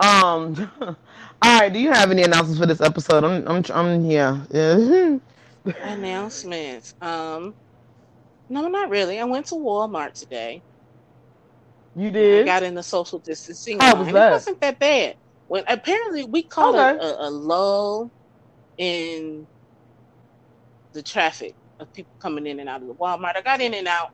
Um, 0.00 0.70
all 0.80 0.96
right. 1.42 1.72
Do 1.72 1.80
you 1.80 1.92
have 1.92 2.10
any 2.12 2.22
announcements 2.22 2.60
for 2.60 2.66
this 2.66 2.80
episode? 2.80 3.24
I'm, 3.24 3.46
I'm, 3.48 3.64
I'm 3.74 4.06
yeah. 4.06 4.44
yeah. 4.50 5.18
Announcements. 5.82 6.94
Um, 7.00 7.54
no, 8.48 8.68
not 8.68 8.90
really. 8.90 9.18
I 9.18 9.24
went 9.24 9.46
to 9.46 9.56
Walmart 9.56 10.14
today. 10.14 10.62
You 11.98 12.12
I 12.30 12.40
did. 12.40 12.42
got 12.42 12.64
in 12.64 12.74
the 12.74 12.84
social 12.84 13.20
distancing 13.20 13.80
How 13.80 13.94
line. 13.94 14.04
was 14.04 14.12
It 14.16 14.26
wasn't 14.26 14.60
that 14.62 14.78
bad. 14.80 15.16
When 15.48 15.64
apparently 15.68 16.24
we 16.24 16.44
caught 16.44 16.74
Okay. 16.74 17.00
a, 17.00 17.04
a, 17.04 17.28
a 17.28 17.30
lull 17.30 18.12
in 18.78 19.48
the 20.94 21.02
traffic 21.02 21.56
of 21.80 21.92
people 21.94 22.16
coming 22.22 22.46
in 22.46 22.60
and 22.60 22.68
out 22.68 22.82
of 22.82 22.88
the 22.88 22.94
Walmart. 22.94 23.36
I 23.36 23.42
got 23.42 23.60
in 23.62 23.74
and 23.74 23.88
out, 23.88 24.08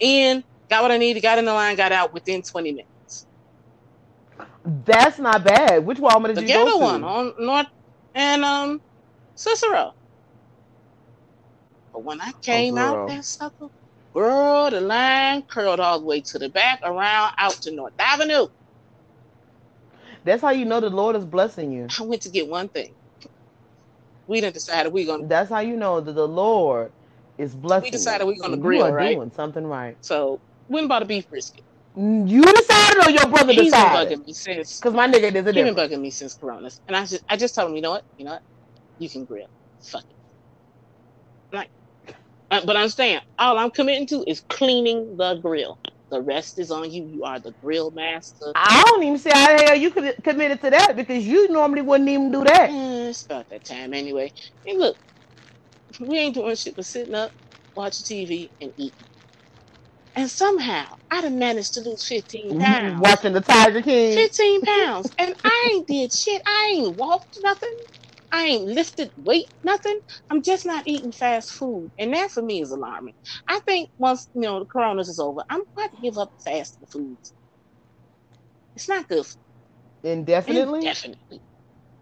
in, 0.00 0.44
got 0.70 0.82
what 0.82 0.92
I 0.92 0.98
needed, 0.98 1.22
got 1.22 1.38
in 1.38 1.46
the 1.46 1.54
line, 1.54 1.76
got 1.76 1.92
out 1.92 2.14
within 2.14 2.42
20 2.42 2.72
minutes. 2.72 3.26
That's 4.64 5.18
not 5.18 5.44
bad. 5.44 5.86
Which 5.86 5.98
Walmart 5.98 6.28
did 6.28 6.38
The 6.38 6.42
you 6.42 6.50
go 6.50 6.70
ghetto 6.70 6.78
to? 6.78 6.84
one 6.84 7.04
on 7.04 7.34
North 7.38 7.66
and 8.14 8.44
um 8.44 8.80
Cicero. 9.36 9.92
But 11.92 12.04
when 12.04 12.20
I 12.20 12.32
came 12.42 12.78
girl. 12.78 12.78
out 12.78 13.00
that 13.06 13.24
sucker, 13.24 13.68
girl, 14.14 14.70
the 14.70 14.80
line 14.80 15.42
curled 15.42 15.80
all 15.80 16.00
the 16.00 16.06
way 16.06 16.20
to 16.22 16.38
the 16.38 16.48
back, 16.48 16.80
around 16.82 17.32
out 17.38 17.52
to 17.62 17.72
North 17.72 17.94
Avenue. 17.98 18.48
That's 20.24 20.42
how 20.42 20.50
you 20.50 20.64
know 20.64 20.80
the 20.80 20.90
Lord 20.90 21.16
is 21.16 21.24
blessing 21.24 21.72
you. 21.72 21.88
I 21.98 22.02
went 22.04 22.22
to 22.22 22.30
get 22.30 22.48
one 22.48 22.68
thing. 22.68 22.94
We 24.26 24.40
didn't 24.40 24.54
decide 24.54 24.88
we 24.92 25.06
gonna 25.06 25.26
That's 25.26 25.50
how 25.50 25.60
you 25.60 25.76
know 25.76 26.00
that 26.00 26.12
the 26.12 26.28
Lord 26.28 26.92
is 27.38 27.54
blessing. 27.54 27.86
We 27.86 27.90
decided 27.90 28.26
we 28.26 28.38
gonna 28.38 28.56
are 28.82 28.92
right? 28.92 29.16
doing 29.16 29.30
something 29.30 29.66
right. 29.66 29.96
so 30.04 30.40
went 30.68 30.82
and 30.84 30.88
bought 30.88 31.02
a 31.02 31.06
beef 31.06 31.28
brisket. 31.28 31.64
Mm, 31.96 32.28
you 32.28 32.42
decided 32.42 33.06
or 33.06 33.10
your 33.10 33.26
brother 33.28 33.52
He's 33.52 33.56
been 33.56 33.66
decided? 33.66 34.18
bugging 34.18 34.26
me 34.26 34.32
since 34.34 34.78
Because 34.80 34.94
my 34.94 35.08
nigga, 35.08 35.32
there's 35.32 35.46
a 35.46 35.52
he's 35.52 35.64
been 35.64 35.74
bugging 35.76 36.00
me 36.00 36.10
since 36.10 36.34
Coronas. 36.34 36.80
And 36.88 36.96
I 36.96 37.06
just 37.06 37.24
I 37.28 37.36
just 37.38 37.54
told 37.54 37.70
him, 37.70 37.76
you 37.76 37.82
know 37.82 37.92
what? 37.92 38.04
You 38.18 38.26
know 38.26 38.32
what? 38.32 38.42
You 38.98 39.10
can 39.10 39.24
grill. 39.24 39.48
Fuck 39.82 40.04
it. 40.10 40.17
Uh, 42.50 42.62
but 42.66 42.76
understand, 42.76 43.22
all 43.38 43.58
I'm 43.58 43.72
committing 43.72 44.08
to 44.08 44.24
is 44.28 44.42
cleaning 44.42 45.16
the 45.18 45.36
grill. 45.42 45.80
The 46.10 46.22
rest 46.22 46.58
is 46.58 46.72
on 46.72 46.90
you. 46.90 47.06
You 47.06 47.24
are 47.24 47.40
the 47.40 47.54
grill 47.62 47.92
master. 47.92 48.56
I 48.56 48.82
don't 48.86 49.04
even 49.04 49.18
see 49.18 49.30
how 49.32 49.56
the 49.56 49.64
hell 49.64 49.76
you 49.76 49.90
could 49.92 50.14
committed 50.24 50.62
to 50.62 50.70
that 50.70 50.96
because 50.96 51.26
you 51.26 51.50
normally 51.52 51.82
wouldn't 51.82 52.08
even 52.10 52.32
do 52.32 52.44
that. 52.44 52.70
Eh, 52.70 53.08
it's 53.10 53.24
about 53.26 53.48
that 53.50 53.64
time 53.64 53.94
anyway. 53.94 54.32
And 54.66 54.80
look, 54.80 54.96
we 56.00 56.18
ain't 56.18 56.34
doing 56.36 56.56
shit 56.56 56.76
but 56.76 56.86
sitting 56.86 57.14
up, 57.14 57.32
watching 57.76 58.04
TV, 58.06 58.50
and 58.60 58.72
eating. 58.78 59.06
And 60.16 60.30
somehow 60.30 60.86
I'd 61.10 61.24
have 61.24 61.32
managed 61.32 61.74
to 61.74 61.80
lose 61.82 62.04
15 62.06 62.58
pounds. 62.58 63.02
Watching 63.02 63.32
the 63.34 63.40
Tiger 63.42 63.82
King. 63.82 64.14
15 64.16 64.62
pounds. 64.62 65.12
And 65.18 65.34
I 65.44 65.70
ain't 65.74 65.88
did 65.88 66.12
shit. 66.12 66.42
I 66.46 66.74
ain't 66.76 66.96
walked 66.96 67.38
nothing. 67.42 67.76
I 68.32 68.44
ain't 68.44 68.64
lifted 68.64 69.12
weight, 69.16 69.46
nothing. 69.64 69.98
I'm 70.30 70.42
just 70.42 70.66
not 70.66 70.84
eating 70.86 71.12
fast 71.12 71.50
food. 71.52 71.90
And 71.98 72.14
that 72.14 72.30
for 72.30 72.42
me 72.42 72.62
is 72.62 72.70
alarming. 72.70 73.14
I 73.48 73.60
think 73.66 73.90
once, 73.98 74.28
you 74.34 74.42
know, 74.42 74.60
the 74.60 74.66
coronas 74.66 75.08
is 75.08 75.18
over, 75.18 75.42
I'm 75.50 75.62
going 75.76 75.90
to 75.90 76.02
give 76.02 76.18
up 76.18 76.30
fast 76.44 76.78
foods. 76.92 77.32
It's 78.76 78.88
not 78.88 79.08
good 79.08 79.26
for 79.26 79.38
Indefinitely. 80.04 80.80
Definitely. 80.82 81.42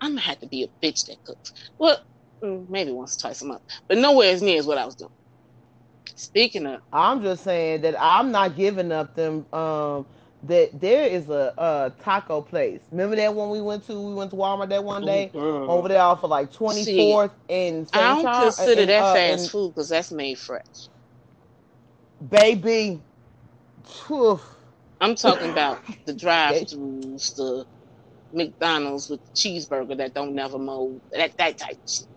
I'm 0.01 0.13
going 0.13 0.21
to 0.23 0.29
have 0.29 0.41
to 0.41 0.49
be 0.49 0.65
a 0.65 0.87
bitch 0.87 1.07
that 1.07 1.19
cooks. 1.27 1.53
Well, 1.79 1.99
mm, 2.45 2.69
maybe 2.69 2.93
once 2.93 3.17
or 3.19 3.29
twice 3.29 3.43
a 3.43 3.47
month. 3.47 3.63
But 3.89 3.99
nowhere 3.99 4.33
as 4.33 4.43
near 4.43 4.59
as 4.61 4.67
what 4.67 4.79
I 4.79 4.87
was 4.87 4.97
doing. 4.97 5.11
Speaking 6.17 6.67
of, 6.67 6.81
I'm 6.93 7.23
just 7.23 7.45
saying 7.45 7.83
that 7.83 7.97
I'm 8.01 8.33
not 8.33 8.57
giving 8.57 8.93
up 8.93 9.15
them. 9.17 9.47
Um, 9.53 10.07
that 10.49 10.81
there 10.81 11.07
is 11.07 11.29
a, 11.31 11.55
a 11.59 11.93
taco 12.03 12.43
place. 12.43 12.81
Remember 12.93 13.17
that 13.17 13.35
one 13.35 13.51
we 13.51 13.61
went 13.63 13.87
to? 13.87 14.01
We 14.01 14.15
went 14.15 14.31
to 14.33 14.37
Walmart 14.37 14.71
that 14.71 14.85
one 14.85 15.05
day 15.05 15.33
Girl. 15.33 15.71
over 15.71 15.89
there 15.89 16.03
off 16.03 16.25
of 16.25 16.31
like 16.31 16.53
24th 16.53 17.33
and 17.49 17.89
I 17.93 18.01
don't 18.23 18.25
consider 18.45 18.87
that 18.87 19.03
uh, 19.03 19.15
fast 19.15 19.43
and- 19.43 19.51
food 19.51 19.75
because 19.75 19.89
that's 19.91 20.13
made 20.13 20.39
fresh. 20.39 20.63
Baby, 22.27 23.03
Phew. 23.85 24.41
I'm 25.01 25.17
talking 25.17 25.51
about 25.51 25.81
the 26.07 26.15
drive-throughs, 26.17 27.35
the 27.37 27.67
McDonald's 28.33 29.09
with 29.11 29.21
the 29.25 29.31
cheeseburger 29.37 29.99
that 29.99 30.15
don't 30.15 30.35
never 30.35 30.59
mold, 30.59 31.03
that 31.13 31.33
that 31.39 31.59
type 31.59 31.73
of 31.73 31.91
shit. 31.91 32.09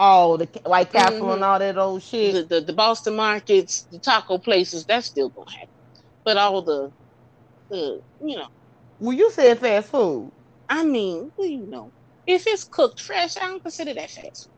oh, 0.00 0.36
the 0.38 0.48
White 0.64 0.92
Castle 0.92 1.28
Mhm. 1.28 1.34
and 1.34 1.44
all 1.44 1.58
that 1.58 1.78
old 1.78 2.02
shit. 2.02 2.34
The, 2.34 2.44
the 2.60 2.66
the 2.66 2.72
Boston 2.74 3.16
markets, 3.16 3.86
the 3.90 4.00
taco 4.00 4.38
places, 4.38 4.86
that's 4.86 5.08
still 5.08 5.30
gonna 5.30 5.50
happen. 5.50 5.68
But 6.24 6.36
all 6.38 6.62
the 6.62 6.92
the 7.70 8.00
you 8.20 8.36
know, 8.36 8.48
well, 9.00 9.14
you 9.14 9.32
said 9.32 9.60
fast 9.60 9.90
food. 9.90 10.32
I 10.68 10.84
mean, 10.84 11.30
well, 11.36 11.48
you 11.48 11.66
know, 11.68 11.92
if 12.26 12.46
it's 12.46 12.64
cooked 12.64 13.00
fresh, 13.00 13.36
I 13.38 13.46
don't 13.48 13.62
consider 13.62 13.94
that 13.94 14.10
fast 14.10 14.46
food. 14.46 14.52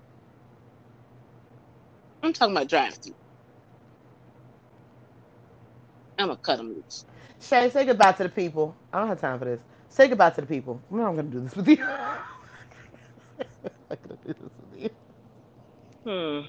I'm 2.22 2.34
talking 2.34 2.56
about 2.56 2.68
drive-through. 2.68 3.14
I'm 6.18 6.28
gonna 6.28 6.38
cut 6.42 6.58
them 6.58 6.68
loose. 6.74 7.06
Shay, 7.40 7.70
say 7.70 7.84
goodbye 7.86 8.12
to 8.12 8.24
the 8.24 8.28
people. 8.30 8.76
I 8.92 8.98
don't 9.00 9.08
have 9.08 9.20
time 9.20 9.38
for 9.38 9.44
this. 9.46 9.60
Say 9.88 10.08
goodbye 10.08 10.30
to 10.30 10.40
the 10.42 10.46
people. 10.48 10.82
I'm 10.90 10.98
not 10.98 11.10
gonna 11.16 11.22
do 11.24 11.40
this 11.40 11.56
with 11.56 11.68
you. 11.68 11.84
I'm 11.84 12.18
gonna 14.02 14.18
do 14.26 14.34
this 14.34 14.52
with 14.72 14.82
you. 14.82 14.90
Hmm. 16.06 16.40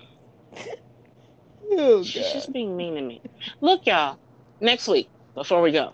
Oh, 1.73 2.01
She's 2.01 2.31
just 2.31 2.53
being 2.53 2.77
mean 2.77 2.95
to 2.95 3.01
me. 3.01 3.21
Look, 3.61 3.81
y'all. 3.87 4.19
Next 4.61 4.87
week, 4.87 5.11
before 5.35 5.61
we 5.61 5.71
go, 5.73 5.93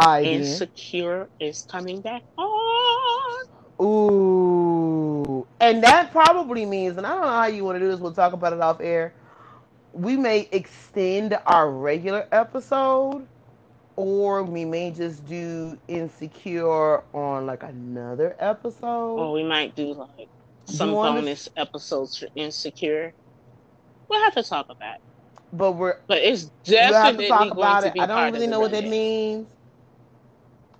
Then. 0.00 0.24
Insecure 0.24 1.28
is 1.40 1.66
coming 1.70 2.00
back 2.00 2.22
on. 2.36 3.46
Ooh. 3.80 5.46
And 5.60 5.82
that 5.82 6.10
probably 6.12 6.64
means, 6.66 6.96
and 6.96 7.06
I 7.06 7.10
don't 7.12 7.20
know 7.22 7.28
how 7.28 7.46
you 7.46 7.64
want 7.64 7.76
to 7.76 7.80
do 7.80 7.88
this, 7.90 8.00
we'll 8.00 8.12
talk 8.12 8.32
about 8.32 8.52
it 8.52 8.60
off 8.60 8.80
air. 8.80 9.12
We 9.92 10.16
may 10.16 10.48
extend 10.52 11.38
our 11.46 11.70
regular 11.70 12.26
episode, 12.32 13.26
or 13.96 14.42
we 14.44 14.64
may 14.64 14.90
just 14.90 15.26
do 15.26 15.78
Insecure 15.88 17.02
on 17.12 17.46
like 17.46 17.62
another 17.62 18.36
episode. 18.38 19.16
Or 19.16 19.32
we 19.32 19.42
might 19.42 19.74
do 19.74 19.94
like 19.94 20.28
some 20.64 20.92
bonus 20.92 21.48
episodes 21.56 22.16
for 22.16 22.28
Insecure. 22.36 23.12
We'll 24.08 24.22
have 24.22 24.34
to 24.34 24.42
talk 24.42 24.68
about 24.68 24.96
it. 24.96 25.00
But 25.52 25.72
we're 25.72 25.98
But 26.06 26.18
it's 26.18 26.50
we'll 26.66 26.82
have 26.82 27.16
definitely 27.16 27.24
to 27.24 27.28
talk 27.30 27.40
going 27.40 27.52
about 27.52 27.80
to 27.80 27.86
it. 27.88 27.94
be 27.94 28.00
I 28.00 28.06
don't 28.06 28.32
really 28.32 28.46
know 28.46 28.60
what 28.60 28.70
that 28.72 28.84
means. 28.84 29.46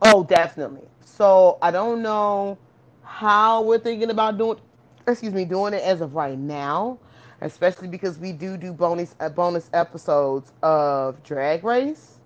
Oh, 0.03 0.25
definitely. 0.25 0.87
So 1.05 1.59
I 1.63 1.71
don't 1.71 2.03
know 2.03 2.59
how 3.03 3.63
we're 3.63 3.79
thinking 3.79 4.11
about 4.11 4.39
doing. 4.39 4.59
Excuse 5.07 5.33
me, 5.33 5.45
doing 5.45 5.75
it 5.75 5.83
as 5.83 6.01
of 6.03 6.15
right 6.15 6.39
now, 6.39 6.99
especially 7.41 7.89
because 7.89 8.19
we 8.19 8.33
do 8.33 8.57
do 8.57 8.73
bonus 8.73 9.15
uh, 9.21 9.29
bonus 9.29 9.71
episodes 9.73 10.53
of 10.63 11.23
Drag 11.25 11.65
Race. 11.65 12.21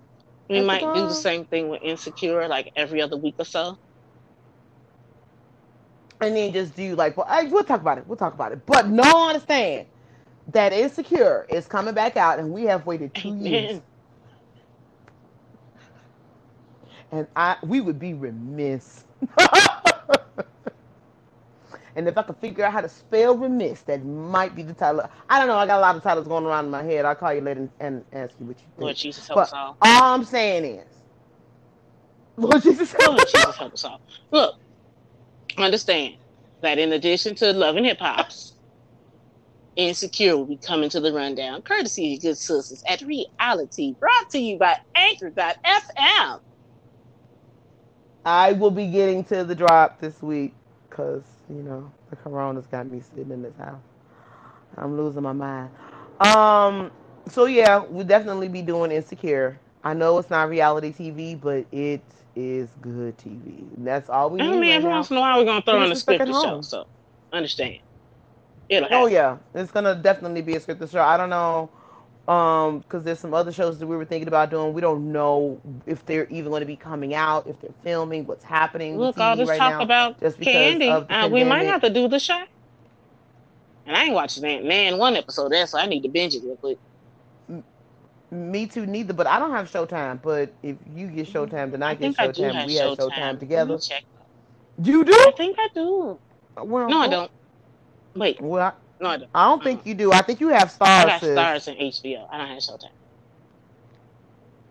We 0.49 0.61
might 0.61 0.93
do 0.93 1.07
the 1.07 1.15
same 1.15 1.45
thing 1.45 1.69
with 1.69 1.81
Insecure, 1.81 2.47
like 2.47 2.71
every 2.75 3.01
other 3.01 3.17
week 3.17 3.35
or 3.39 3.45
so. 3.45 3.77
and 6.21 6.35
then 6.35 6.53
just 6.53 6.75
do 6.75 6.95
like 6.95 7.17
well 7.17 7.27
I, 7.29 7.43
we'll 7.45 7.63
talk 7.63 7.81
about 7.81 7.97
it 7.97 8.07
we'll 8.07 8.17
talk 8.17 8.33
about 8.33 8.51
it 8.51 8.65
but 8.65 8.87
no 8.87 9.03
I 9.03 9.29
understand 9.29 9.87
that 10.49 10.73
insecure 10.73 11.45
is 11.49 11.67
coming 11.67 11.93
back 11.93 12.17
out 12.17 12.39
and 12.39 12.51
we 12.51 12.63
have 12.63 12.85
waited 12.85 13.13
two 13.15 13.35
years 13.35 13.71
Amen. 13.71 13.83
And 17.13 17.27
i 17.37 17.57
we 17.63 17.81
would 17.81 17.99
be 17.99 18.13
remiss 18.15 19.05
and 21.95 22.07
if 22.07 22.17
i 22.17 22.23
could 22.23 22.37
figure 22.37 22.65
out 22.65 22.73
how 22.73 22.81
to 22.81 22.89
spell 22.89 23.37
remiss 23.37 23.83
that 23.83 24.05
might 24.05 24.55
be 24.55 24.63
the 24.63 24.73
title 24.75 25.03
i 25.29 25.39
don't 25.39 25.47
know 25.47 25.57
i 25.57 25.67
got 25.67 25.79
a 25.79 25.81
lot 25.81 25.95
of 25.95 26.03
titles 26.03 26.27
going 26.27 26.45
around 26.45 26.65
in 26.65 26.71
my 26.71 26.83
head 26.83 27.05
i'll 27.05 27.15
call 27.15 27.33
you 27.33 27.41
later 27.41 27.61
and, 27.61 27.71
and 27.81 28.05
ask 28.13 28.35
you 28.39 28.47
what 28.47 28.57
you 28.61 28.67
think 28.77 28.79
Lord 28.79 28.97
Jesus 28.97 29.27
help 29.27 29.37
But- 29.37 29.43
us 29.43 29.53
all. 29.53 29.77
all 29.81 30.15
i'm 30.15 30.25
saying 30.25 30.65
is 30.65 30.87
lord 32.37 32.63
jesus 32.63 32.95
Lord 32.99 33.27
Jesus 33.27 33.57
help 33.57 33.73
us 33.73 33.85
all. 33.85 34.01
Look, 34.31 34.55
understand 35.57 36.15
that 36.61 36.79
in 36.79 36.93
addition 36.93 37.35
to 37.37 37.53
loving 37.53 37.85
Hip 37.85 37.99
Hops, 37.99 38.53
Insecure 39.75 40.37
will 40.37 40.45
be 40.45 40.57
coming 40.57 40.89
to 40.91 41.01
the 41.01 41.13
rundown, 41.13 41.61
courtesy 41.63 42.15
of 42.15 42.23
your 42.23 42.31
good 42.33 42.37
sisters 42.39 42.83
at 42.87 43.01
Reality, 43.01 43.95
brought 43.99 44.29
to 44.31 44.39
you 44.39 44.57
by 44.59 44.77
Anchor.fm. 44.95 46.41
I 48.25 48.53
will 48.53 48.71
be 48.71 48.87
getting 48.87 49.23
to 49.25 49.43
the 49.43 49.55
drop 49.55 49.99
this 49.99 50.21
week 50.21 50.53
because, 50.89 51.23
you 51.49 51.63
know, 51.63 51.91
the 52.09 52.15
corona's 52.17 52.67
got 52.67 52.89
me 52.91 53.01
sitting 53.01 53.31
in 53.31 53.43
this 53.43 53.57
house. 53.57 53.81
I'm 54.77 54.97
losing 54.97 55.23
my 55.23 55.33
mind. 55.33 55.71
Um, 56.19 56.91
so 57.27 57.45
yeah, 57.45 57.79
we'll 57.89 58.05
definitely 58.05 58.49
be 58.49 58.61
doing 58.61 58.91
Insecure. 58.91 59.59
I 59.83 59.93
know 59.93 60.17
it's 60.19 60.29
not 60.29 60.49
reality 60.49 60.93
TV, 60.93 61.39
but 61.39 61.65
it 61.71 62.03
is 62.35 62.69
good 62.81 63.17
TV. 63.17 63.63
That's 63.77 64.09
all 64.09 64.29
we 64.29 64.41
I 64.41 64.51
need 64.51 64.61
mean, 64.61 64.71
right 64.71 64.83
every 64.83 64.89
now. 64.89 64.89
once 64.89 65.11
in 65.11 65.17
a 65.17 65.21
while 65.21 65.39
we're 65.39 65.45
gonna 65.45 65.61
throw 65.63 65.83
in 65.83 65.91
a 65.91 65.95
Finish 65.95 65.95
the 65.95 66.01
second 66.01 66.27
scripted 66.27 66.35
show, 66.35 66.61
so 66.61 66.85
understand. 67.33 67.79
It'll 68.69 68.89
Oh 68.89 69.05
happen. 69.05 69.07
yeah, 69.07 69.37
it's 69.53 69.71
gonna 69.71 69.95
definitely 69.95 70.41
be 70.41 70.55
a 70.55 70.59
scripted 70.59 70.91
show. 70.91 71.01
I 71.01 71.17
don't 71.17 71.29
know, 71.29 71.69
um, 72.27 72.79
because 72.79 73.03
there's 73.03 73.19
some 73.19 73.33
other 73.33 73.51
shows 73.51 73.79
that 73.79 73.87
we 73.87 73.97
were 73.97 74.05
thinking 74.05 74.27
about 74.27 74.49
doing. 74.49 74.73
We 74.73 74.81
don't 74.81 75.11
know 75.11 75.59
if 75.85 76.05
they're 76.05 76.27
even 76.29 76.51
going 76.51 76.61
to 76.61 76.65
be 76.65 76.75
coming 76.75 77.13
out, 77.13 77.47
if 77.47 77.59
they're 77.59 77.71
filming, 77.83 78.25
what's 78.25 78.43
happening. 78.43 78.97
Look, 78.97 79.17
all 79.17 79.35
this 79.35 79.49
right 79.49 79.57
talk 79.57 79.73
now. 79.73 79.81
about 79.81 80.19
just 80.19 80.39
Kandi, 80.39 81.05
uh, 81.09 81.29
we 81.29 81.43
might 81.43 81.65
have 81.65 81.81
to 81.81 81.89
do 81.89 82.07
the 82.07 82.19
show. 82.19 82.43
And 83.85 83.97
I 83.97 84.05
ain't 84.05 84.13
watching 84.13 84.43
Nan, 84.43 84.65
Nan 84.65 84.97
one 84.97 85.17
episode 85.17 85.51
that, 85.51 85.67
so 85.67 85.77
I 85.77 85.85
need 85.85 86.03
to 86.03 86.09
binge 86.09 86.35
it 86.35 86.43
real 86.43 86.55
quick. 86.55 86.77
Me 88.31 88.65
too, 88.65 88.85
neither. 88.85 89.13
But 89.13 89.27
I 89.27 89.37
don't 89.37 89.51
have 89.51 89.69
Showtime. 89.69 90.21
But 90.21 90.53
if 90.63 90.77
you 90.95 91.07
get 91.07 91.27
Showtime, 91.27 91.71
then 91.71 91.83
I, 91.83 91.89
I 91.89 91.95
get 91.95 92.15
I 92.17 92.29
Showtime. 92.29 92.53
have 92.53 92.67
we 92.67 92.75
have 92.75 92.97
Showtime. 92.97 93.11
Showtime 93.11 93.39
together. 93.39 93.77
You 94.81 95.03
do? 95.03 95.13
I 95.13 95.33
think 95.37 95.57
I 95.59 95.67
do. 95.75 96.17
Well, 96.57 96.89
No, 96.89 96.99
I 96.99 97.07
don't. 97.07 97.31
Wait, 98.15 98.39
Well, 98.41 98.75
no, 99.03 99.09
I 99.09 99.17
don't. 99.17 99.29
I, 99.35 99.45
I 99.45 99.49
don't 99.49 99.63
think 99.63 99.85
you 99.85 99.95
do. 99.95 100.13
I 100.13 100.23
think 100.23 100.41
you 100.41 100.49
have 100.49 100.71
I 100.85 101.03
stars. 101.03 101.05
got 101.05 101.21
sis. 101.21 101.31
stars 101.33 101.67
in 101.69 101.75
HBO. 101.75 102.27
I 102.31 102.37
don't 102.39 102.49
have 102.49 102.59
Showtime. 102.59 102.91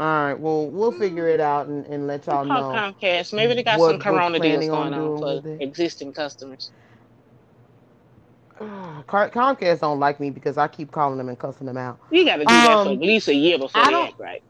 All 0.00 0.06
right. 0.06 0.34
Well, 0.40 0.70
we'll 0.70 0.92
figure 0.92 1.28
it 1.28 1.40
out 1.40 1.68
and, 1.68 1.86
and 1.86 2.06
let 2.08 2.26
y'all 2.26 2.44
know. 2.44 2.72
Comcast. 2.72 3.32
Maybe 3.34 3.54
they 3.54 3.64
got 3.64 3.78
what 3.80 3.90
some 3.90 4.00
Corona 4.00 4.40
deals 4.40 4.66
planning 4.66 4.70
on 4.70 4.90
going 4.90 4.94
on 4.94 5.12
for 5.12 5.42
existing 5.60 6.12
customers. 6.14 6.72
Comcast 8.60 9.80
don't 9.80 10.00
like 10.00 10.20
me 10.20 10.30
because 10.30 10.58
I 10.58 10.68
keep 10.68 10.92
calling 10.92 11.18
them 11.18 11.28
and 11.28 11.38
cussing 11.38 11.66
them 11.66 11.78
out. 11.78 12.00
You 12.10 12.24
got 12.24 12.36
to 12.38 12.46
do 12.46 12.62
that 12.62 12.80
for 12.82 12.90
Um, 12.90 12.94
at 12.94 13.00
least 13.00 13.28
a 13.28 13.34
year 13.34 13.58
before 13.58 13.86
I 13.86 13.90
they 13.90 14.02
act 14.02 14.18
right. 14.18 14.42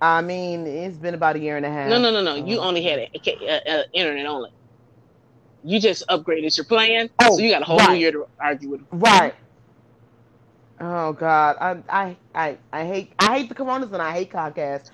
I 0.00 0.22
mean, 0.22 0.66
it's 0.66 0.98
been 0.98 1.14
about 1.14 1.36
a 1.36 1.40
year 1.40 1.56
and 1.56 1.66
a 1.66 1.70
half. 1.70 1.88
No, 1.90 1.98
no, 1.98 2.10
no, 2.10 2.22
no. 2.22 2.36
You 2.36 2.60
Uh, 2.60 2.64
only 2.66 2.82
had 2.82 2.98
a, 3.00 3.10
a, 3.26 3.60
a 3.80 3.84
internet 3.92 4.26
only. 4.26 4.50
You 5.62 5.80
just 5.80 6.04
upgraded 6.08 6.56
your 6.56 6.66
plan, 6.66 7.10
Oh, 7.20 7.30
so 7.30 7.42
you 7.42 7.50
got 7.50 7.62
a 7.62 7.66
whole 7.66 7.80
right. 7.80 7.88
new 7.88 7.96
year 7.98 8.12
to 8.12 8.26
argue 8.40 8.70
with. 8.70 8.80
them. 8.80 8.88
Right. 8.92 9.34
Oh 10.80 11.12
God, 11.14 11.56
I 11.60 11.82
I 11.88 12.18
I 12.34 12.58
I 12.72 12.86
hate 12.86 13.14
I 13.18 13.38
hate 13.38 13.48
the 13.48 13.54
Coronas 13.54 13.92
and 13.92 14.02
I 14.02 14.12
hate 14.12 14.30
Comcast. 14.32 14.90